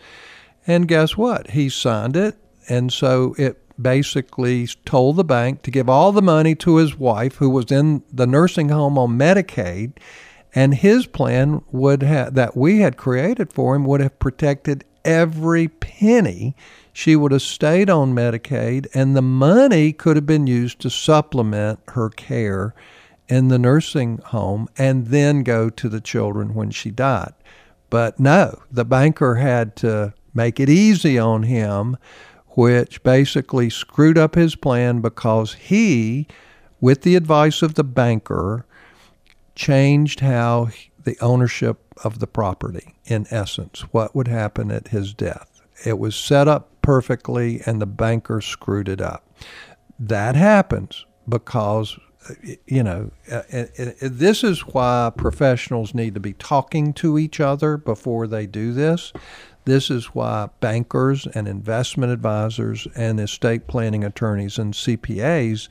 And 0.65 0.87
guess 0.87 1.15
what? 1.15 1.51
He 1.51 1.69
signed 1.69 2.17
it. 2.17 2.35
And 2.67 2.91
so 2.91 3.35
it 3.37 3.61
basically 3.79 4.65
told 4.85 5.17
the 5.17 5.23
bank 5.23 5.61
to 5.61 5.69
give 5.69 5.87
all 5.87 6.11
the 6.11 6.23
money 6.23 6.55
to 6.55 6.77
his 6.77 6.97
wife, 6.97 7.35
who 7.35 7.51
was 7.51 7.71
in 7.71 8.01
the 8.11 8.25
nursing 8.25 8.69
home 8.69 8.97
on 8.97 9.19
Medicaid 9.19 9.93
and 10.55 10.75
his 10.75 11.05
plan 11.05 11.61
would 11.71 12.01
have 12.01 12.33
that 12.33 12.57
we 12.57 12.79
had 12.79 12.97
created 12.97 13.53
for 13.53 13.75
him 13.75 13.85
would 13.85 14.01
have 14.01 14.19
protected 14.19 14.83
every 15.05 15.67
penny. 15.67 16.55
She 16.91 17.15
would 17.15 17.31
have 17.31 17.41
stayed 17.41 17.89
on 17.89 18.13
Medicaid, 18.13 18.87
and 18.93 19.15
the 19.15 19.21
money 19.21 19.93
could 19.93 20.15
have 20.15 20.25
been 20.25 20.47
used 20.47 20.79
to 20.81 20.89
supplement 20.89 21.79
her 21.89 22.09
care 22.09 22.73
in 23.27 23.47
the 23.47 23.59
nursing 23.59 24.17
home 24.17 24.67
and 24.77 25.07
then 25.07 25.43
go 25.43 25.69
to 25.69 25.87
the 25.87 26.01
children 26.01 26.55
when 26.55 26.71
she 26.71 26.89
died. 26.89 27.33
But 27.89 28.19
no, 28.19 28.63
the 28.71 28.85
banker 28.85 29.35
had 29.35 29.75
to 29.77 30.13
make 30.33 30.59
it 30.59 30.69
easy 30.69 31.17
on 31.17 31.43
him, 31.43 31.97
which 32.49 33.03
basically 33.03 33.69
screwed 33.69 34.17
up 34.17 34.35
his 34.35 34.55
plan 34.55 35.01
because 35.01 35.53
he, 35.53 36.27
with 36.81 37.03
the 37.03 37.15
advice 37.15 37.61
of 37.61 37.75
the 37.75 37.83
banker, 37.83 38.65
changed 39.59 40.21
how 40.21 40.69
the 41.03 41.17
ownership 41.19 41.93
of 42.05 42.19
the 42.19 42.27
property, 42.27 42.95
in 43.05 43.27
essence, 43.29 43.81
what 43.91 44.15
would 44.15 44.29
happen 44.29 44.71
at 44.71 44.87
his 44.87 45.13
death. 45.13 45.61
It 45.85 45.99
was 45.99 46.15
set 46.15 46.47
up 46.47 46.81
perfectly, 46.81 47.61
and 47.65 47.81
the 47.81 47.85
banker 47.85 48.39
screwed 48.39 48.87
it 48.87 49.01
up. 49.01 49.27
That 49.99 50.35
happens 50.35 51.05
because, 51.27 51.99
you 52.67 52.83
know, 52.83 53.11
this 54.01 54.45
is 54.45 54.61
why 54.61 55.11
professionals 55.17 55.93
need 55.93 56.13
to 56.13 56.21
be 56.21 56.33
talking 56.33 56.93
to 56.93 57.19
each 57.19 57.41
other 57.41 57.75
before 57.75 58.27
they 58.27 58.45
do 58.45 58.71
this. 58.71 59.11
This 59.65 59.91
is 59.91 60.05
why 60.15 60.49
bankers 60.61 61.27
and 61.27 61.49
investment 61.49 62.13
advisors 62.13 62.87
and 62.95 63.19
estate 63.19 63.67
planning 63.67 64.05
attorneys 64.05 64.57
and 64.57 64.73
CPAs 64.73 65.67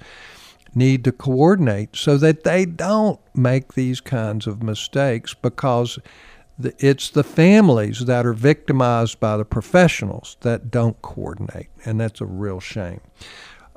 need 0.74 1.04
to 1.04 1.12
coordinate 1.12 1.96
so 1.96 2.16
that 2.18 2.44
they 2.44 2.64
don't 2.64 3.20
make 3.34 3.74
these 3.74 4.00
kinds 4.00 4.46
of 4.46 4.62
mistakes 4.62 5.34
because 5.34 5.98
it's 6.60 7.10
the 7.10 7.24
families 7.24 8.06
that 8.06 8.26
are 8.26 8.32
victimized 8.32 9.20
by 9.20 9.36
the 9.36 9.44
professionals 9.44 10.36
that 10.40 10.70
don't 10.70 11.00
coordinate, 11.02 11.68
and 11.84 12.00
that's 12.00 12.20
a 12.20 12.26
real 12.26 12.60
shame. 12.60 13.00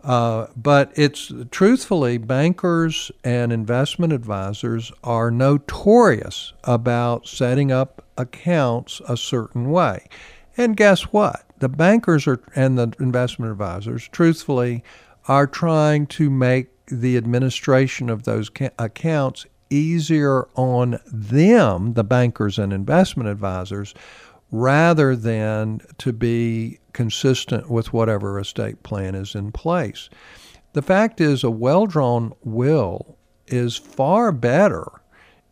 Uh, 0.03 0.47
but 0.55 0.91
it's 0.95 1.31
truthfully, 1.51 2.17
bankers 2.17 3.11
and 3.23 3.53
investment 3.53 4.11
advisors 4.11 4.91
are 5.03 5.29
notorious 5.29 6.53
about 6.63 7.27
setting 7.27 7.71
up 7.71 8.03
accounts 8.17 8.99
a 9.07 9.15
certain 9.15 9.69
way. 9.69 10.07
And 10.57 10.75
guess 10.75 11.03
what? 11.03 11.43
The 11.59 11.69
bankers 11.69 12.25
are, 12.25 12.41
and 12.55 12.79
the 12.79 12.93
investment 12.99 13.51
advisors, 13.51 14.07
truthfully, 14.07 14.83
are 15.27 15.45
trying 15.45 16.07
to 16.07 16.31
make 16.31 16.70
the 16.87 17.17
administration 17.17 18.09
of 18.09 18.23
those 18.23 18.49
ca- 18.49 18.69
accounts 18.77 19.45
easier 19.69 20.47
on 20.55 20.99
them, 21.11 21.93
the 21.93 22.03
bankers 22.03 22.59
and 22.59 22.73
investment 22.73 23.29
advisors, 23.29 23.93
rather 24.51 25.15
than 25.15 25.79
to 25.97 26.11
be 26.11 26.79
consistent 26.93 27.69
with 27.69 27.93
whatever 27.93 28.37
estate 28.39 28.83
plan 28.83 29.15
is 29.15 29.33
in 29.33 29.51
place. 29.51 30.09
The 30.73 30.81
fact 30.81 31.21
is, 31.21 31.43
a 31.43 31.51
well 31.51 31.85
drawn 31.85 32.33
will 32.43 33.17
is 33.47 33.77
far 33.77 34.31
better 34.31 34.85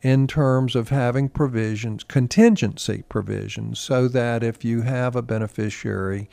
in 0.02 0.28
terms 0.28 0.76
of 0.76 0.90
having 0.90 1.28
provisions, 1.28 2.04
contingency 2.04 3.04
provisions, 3.10 3.80
so 3.80 4.08
that 4.08 4.44
if 4.44 4.64
you 4.64 4.82
have 4.82 5.16
a 5.16 5.22
beneficiary 5.22 6.30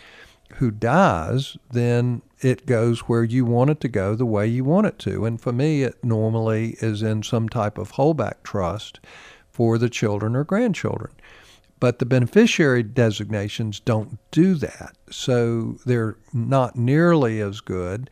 who 0.55 0.70
dies, 0.70 1.57
then 1.72 2.22
it 2.41 2.66
goes 2.66 3.01
where 3.01 3.24
you 3.24 3.45
want 3.45 3.70
it 3.70 3.80
to 3.80 3.89
go 3.89 4.14
the 4.14 4.26
way 4.26 4.47
you 4.47 4.64
want 4.64 4.87
it 4.87 4.99
to. 5.01 5.24
And 5.24 5.41
for 5.41 5.53
me, 5.53 5.82
it 5.82 6.03
normally 6.05 6.76
is 6.80 7.03
in 7.03 7.22
some 7.22 7.49
type 7.49 7.78
of 7.78 7.93
holdback 7.93 8.43
trust 8.43 9.01
for 9.51 9.78
the 9.78 9.89
children 9.89 10.37
or 10.37 10.45
grandchildren. 10.45 11.12
But 11.78 11.99
the 11.99 12.07
beneficiary 12.07 12.82
designations 12.82 13.80
don't 13.80 14.18
do 14.30 14.55
that. 14.57 14.97
So 15.11 15.78
they're 15.84 16.16
not 16.32 16.76
nearly 16.76 17.41
as 17.41 17.61
good. 17.61 18.11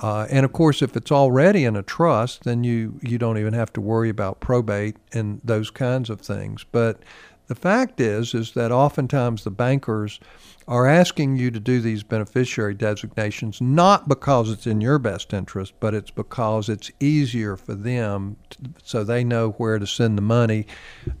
Uh, 0.00 0.26
and 0.30 0.44
of 0.44 0.52
course, 0.52 0.82
if 0.82 0.96
it's 0.96 1.12
already 1.12 1.64
in 1.64 1.76
a 1.76 1.82
trust, 1.82 2.44
then 2.44 2.64
you, 2.64 2.98
you 3.02 3.18
don't 3.18 3.38
even 3.38 3.52
have 3.52 3.72
to 3.74 3.80
worry 3.80 4.08
about 4.08 4.40
probate 4.40 4.96
and 5.12 5.40
those 5.44 5.70
kinds 5.70 6.10
of 6.10 6.20
things. 6.20 6.64
But 6.64 7.00
the 7.48 7.54
fact 7.54 8.00
is, 8.00 8.34
is 8.34 8.52
that 8.52 8.72
oftentimes 8.72 9.44
the 9.44 9.50
bankers 9.50 10.20
are 10.68 10.86
asking 10.86 11.36
you 11.36 11.50
to 11.50 11.58
do 11.58 11.80
these 11.80 12.02
beneficiary 12.02 12.74
designations 12.74 13.60
not 13.60 14.08
because 14.08 14.50
it's 14.50 14.66
in 14.66 14.80
your 14.80 14.98
best 14.98 15.32
interest, 15.32 15.74
but 15.80 15.92
it's 15.92 16.10
because 16.10 16.68
it's 16.68 16.90
easier 17.00 17.56
for 17.56 17.74
them 17.74 18.36
to, 18.50 18.58
so 18.84 19.02
they 19.02 19.24
know 19.24 19.50
where 19.52 19.78
to 19.78 19.86
send 19.86 20.16
the 20.16 20.22
money 20.22 20.66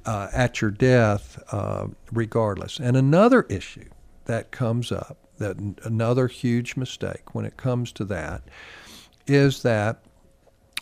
uh, 0.06 0.28
at 0.32 0.60
your 0.60 0.70
death, 0.70 1.42
uh, 1.52 1.88
regardless. 2.12 2.78
And 2.78 2.96
another 2.96 3.42
issue 3.42 3.90
that 4.26 4.52
comes 4.52 4.92
up, 4.92 5.18
that 5.38 5.56
another 5.84 6.28
huge 6.28 6.76
mistake 6.76 7.34
when 7.34 7.44
it 7.44 7.56
comes 7.56 7.90
to 7.92 8.04
that, 8.04 8.42
is 9.26 9.62
that 9.62 10.04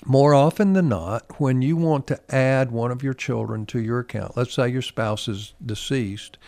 more 0.06 0.34
often 0.34 0.72
than 0.72 0.88
not, 0.88 1.40
when 1.40 1.62
you 1.62 1.76
want 1.76 2.06
to 2.08 2.34
add 2.34 2.70
one 2.70 2.90
of 2.90 3.02
your 3.02 3.14
children 3.14 3.66
to 3.66 3.80
your 3.80 4.00
account, 4.00 4.36
let's 4.36 4.54
say 4.54 4.68
your 4.68 4.82
spouse 4.82 5.28
is 5.28 5.54
deceased, 5.64 6.38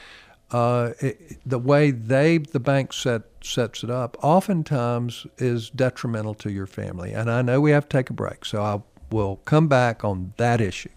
uh, 0.50 0.92
it, 1.00 1.38
the 1.46 1.58
way 1.58 1.90
they 1.90 2.38
the 2.38 2.60
bank 2.60 2.92
set 2.92 3.22
sets 3.42 3.82
it 3.82 3.90
up 3.90 4.16
oftentimes 4.22 5.26
is 5.38 5.70
detrimental 5.70 6.34
to 6.34 6.50
your 6.50 6.66
family. 6.66 7.12
And 7.12 7.30
I 7.30 7.42
know 7.42 7.60
we 7.60 7.70
have 7.72 7.88
to 7.88 7.96
take 7.96 8.10
a 8.10 8.12
break, 8.12 8.44
so 8.44 8.62
I 8.62 8.80
will 9.10 9.36
come 9.44 9.68
back 9.68 10.04
on 10.04 10.32
that 10.36 10.60
issue. 10.60 10.90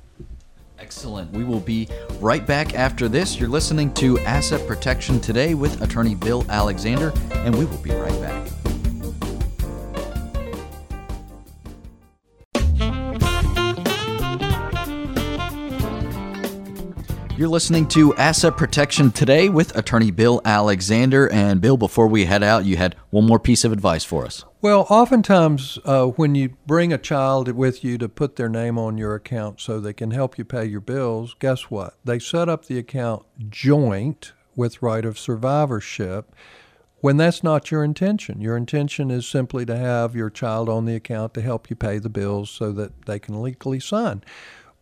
Excellent. 0.78 1.32
We 1.32 1.46
will 1.46 1.62
be 1.62 1.88
right 2.20 2.46
back 2.46 2.74
after 2.74 3.08
this. 3.08 3.40
You're 3.40 3.50
listening 3.50 3.94
to 3.96 4.20
Asset 4.20 4.68
Protection 4.68 5.22
Today 5.22 5.54
with 5.54 5.82
attorney 5.82 6.16
Bill 6.16 6.46
Alexander, 6.50 7.14
and 7.32 7.58
we 7.58 7.66
will 7.66 7.78
be 7.78 7.92
right 7.92 8.22
back. 8.22 8.55
You're 17.38 17.50
listening 17.50 17.90
to 17.90 18.16
Asset 18.16 18.56
Protection 18.56 19.12
Today 19.12 19.50
with 19.50 19.76
attorney 19.76 20.10
Bill 20.10 20.40
Alexander. 20.46 21.30
And 21.30 21.60
Bill, 21.60 21.76
before 21.76 22.08
we 22.08 22.24
head 22.24 22.44
out, 22.44 22.64
you 22.64 22.78
had 22.78 22.96
one 23.10 23.26
more 23.26 23.40
piece 23.40 23.66
of 23.66 23.74
advice 23.74 24.06
for 24.06 24.26
us. 24.26 24.46
Well, 24.62 24.88
oftentimes 24.90 25.78
uh, 25.84 26.06
when 26.06 26.34
you 26.34 26.56
bring 26.66 26.94
a 26.94 26.98
child 26.98 27.52
with 27.52 27.84
you 27.84 27.98
to 27.98 28.08
put 28.08 28.38
their 28.38 28.48
name 28.48 28.80
on 28.80 28.98
your 28.98 29.16
account 29.16 29.60
so 29.60 29.82
they 29.82 29.92
can 29.92 30.12
help 30.12 30.38
you 30.38 30.46
pay 30.46 30.64
your 30.64 30.80
bills, 30.80 31.36
guess 31.40 31.64
what? 31.64 31.98
They 32.06 32.20
set 32.20 32.48
up 32.48 32.68
the 32.68 32.78
account 32.78 33.26
joint 33.50 34.32
with 34.56 34.82
right 34.82 35.04
of 35.04 35.20
survivorship 35.20 36.34
when 37.02 37.18
that's 37.18 37.44
not 37.44 37.70
your 37.70 37.84
intention. 37.84 38.40
Your 38.40 38.56
intention 38.56 39.12
is 39.12 39.28
simply 39.28 39.66
to 39.66 39.76
have 39.76 40.16
your 40.16 40.30
child 40.30 40.70
on 40.70 40.86
the 40.86 40.96
account 40.96 41.34
to 41.34 41.42
help 41.42 41.70
you 41.70 41.76
pay 41.76 42.00
the 42.00 42.08
bills 42.08 42.50
so 42.50 42.72
that 42.72 43.08
they 43.08 43.20
can 43.20 43.42
legally 43.42 43.82
sign. 43.82 44.24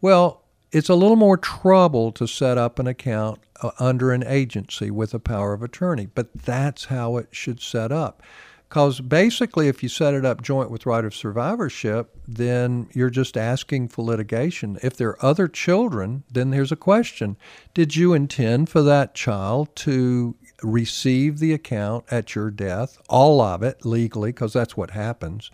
Well, 0.02 0.43
it's 0.74 0.90
a 0.90 0.96
little 0.96 1.16
more 1.16 1.38
trouble 1.38 2.12
to 2.12 2.28
set 2.28 2.58
up 2.58 2.80
an 2.80 2.88
account 2.88 3.40
uh, 3.62 3.70
under 3.80 4.12
an 4.12 4.24
agency 4.26 4.90
with 4.90 5.14
a 5.14 5.20
power 5.20 5.54
of 5.54 5.62
attorney, 5.62 6.08
but 6.08 6.34
that's 6.34 6.86
how 6.86 7.16
it 7.18 7.28
should 7.32 7.62
set 7.62 7.92
up. 7.92 8.24
Because 8.68 9.02
basically, 9.02 9.68
if 9.68 9.84
you 9.84 9.90
set 9.90 10.16
it 10.16 10.26
up 10.26 10.42
joint 10.42 10.72
with 10.72 10.88
right 10.88 11.06
of 11.06 11.14
survivorship, 11.14 12.18
then 12.28 12.90
you're 12.92 13.12
just 13.12 13.38
asking 13.38 13.90
for 13.90 14.04
litigation. 14.04 14.80
If 14.82 14.98
there 14.98 15.10
are 15.10 15.26
other 15.26 15.48
children, 15.48 16.24
then 16.32 16.50
there's 16.50 16.72
a 16.72 16.76
question 16.76 17.38
Did 17.76 17.96
you 17.96 18.14
intend 18.14 18.70
for 18.70 18.82
that 18.82 19.14
child 19.14 19.76
to 19.76 20.36
receive 20.64 21.38
the 21.38 21.54
account 21.54 22.06
at 22.10 22.34
your 22.34 22.50
death, 22.50 22.98
all 23.10 23.42
of 23.42 23.62
it 23.62 23.86
legally, 23.86 24.30
because 24.30 24.54
that's 24.54 24.76
what 24.76 24.90
happens? 24.90 25.52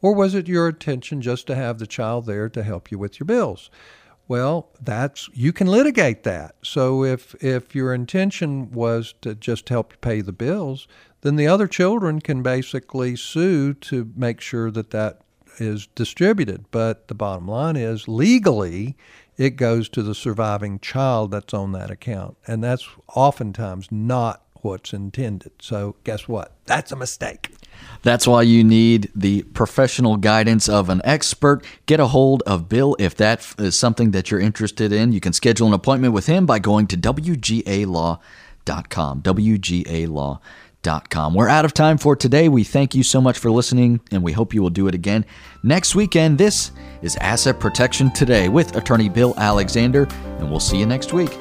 Or 0.00 0.14
was 0.14 0.36
it 0.36 0.46
your 0.46 0.68
intention 0.68 1.20
just 1.20 1.48
to 1.48 1.56
have 1.56 1.80
the 1.80 1.88
child 1.88 2.26
there 2.26 2.48
to 2.48 2.62
help 2.62 2.92
you 2.92 2.98
with 2.98 3.18
your 3.18 3.26
bills? 3.26 3.68
Well, 4.30 4.68
that's 4.80 5.28
you 5.34 5.52
can 5.52 5.66
litigate 5.66 6.22
that. 6.22 6.54
So 6.62 7.02
if 7.02 7.34
if 7.42 7.74
your 7.74 7.92
intention 7.92 8.70
was 8.70 9.12
to 9.22 9.34
just 9.34 9.68
help 9.70 10.00
pay 10.02 10.20
the 10.20 10.30
bills, 10.30 10.86
then 11.22 11.34
the 11.34 11.48
other 11.48 11.66
children 11.66 12.20
can 12.20 12.40
basically 12.40 13.16
sue 13.16 13.74
to 13.74 14.12
make 14.14 14.40
sure 14.40 14.70
that 14.70 14.92
that 14.92 15.22
is 15.58 15.88
distributed. 15.96 16.66
But 16.70 17.08
the 17.08 17.14
bottom 17.16 17.48
line 17.48 17.74
is 17.74 18.06
legally, 18.06 18.96
it 19.36 19.56
goes 19.56 19.88
to 19.88 20.02
the 20.04 20.14
surviving 20.14 20.78
child 20.78 21.32
that's 21.32 21.52
on 21.52 21.72
that 21.72 21.90
account. 21.90 22.36
And 22.46 22.62
that's 22.62 22.88
oftentimes 23.16 23.88
not 23.90 24.44
what's 24.62 24.92
intended. 24.92 25.54
So, 25.60 25.96
guess 26.04 26.28
what? 26.28 26.52
That's 26.66 26.92
a 26.92 26.96
mistake. 26.96 27.50
That's 28.02 28.26
why 28.26 28.42
you 28.42 28.64
need 28.64 29.10
the 29.14 29.42
professional 29.42 30.16
guidance 30.16 30.68
of 30.68 30.88
an 30.88 31.00
expert. 31.04 31.64
Get 31.86 32.00
a 32.00 32.06
hold 32.08 32.42
of 32.46 32.68
Bill 32.68 32.96
if 32.98 33.14
that 33.16 33.54
is 33.58 33.78
something 33.78 34.10
that 34.12 34.30
you're 34.30 34.40
interested 34.40 34.92
in. 34.92 35.12
You 35.12 35.20
can 35.20 35.32
schedule 35.32 35.66
an 35.66 35.74
appointment 35.74 36.14
with 36.14 36.26
him 36.26 36.46
by 36.46 36.58
going 36.58 36.86
to 36.88 36.96
WGALaw.com. 36.96 38.20
WGALaw.com. 39.22 40.40
We're 41.34 41.48
out 41.48 41.64
of 41.66 41.74
time 41.74 41.98
for 41.98 42.16
today. 42.16 42.48
We 42.48 42.64
thank 42.64 42.94
you 42.94 43.02
so 43.02 43.20
much 43.20 43.38
for 43.38 43.50
listening, 43.50 44.00
and 44.10 44.22
we 44.22 44.32
hope 44.32 44.54
you 44.54 44.62
will 44.62 44.70
do 44.70 44.88
it 44.88 44.94
again 44.94 45.26
next 45.62 45.94
weekend. 45.94 46.38
This 46.38 46.72
is 47.02 47.16
Asset 47.16 47.60
Protection 47.60 48.10
Today 48.12 48.48
with 48.48 48.76
attorney 48.76 49.10
Bill 49.10 49.34
Alexander, 49.36 50.08
and 50.38 50.50
we'll 50.50 50.58
see 50.58 50.78
you 50.78 50.86
next 50.86 51.12
week. 51.12 51.38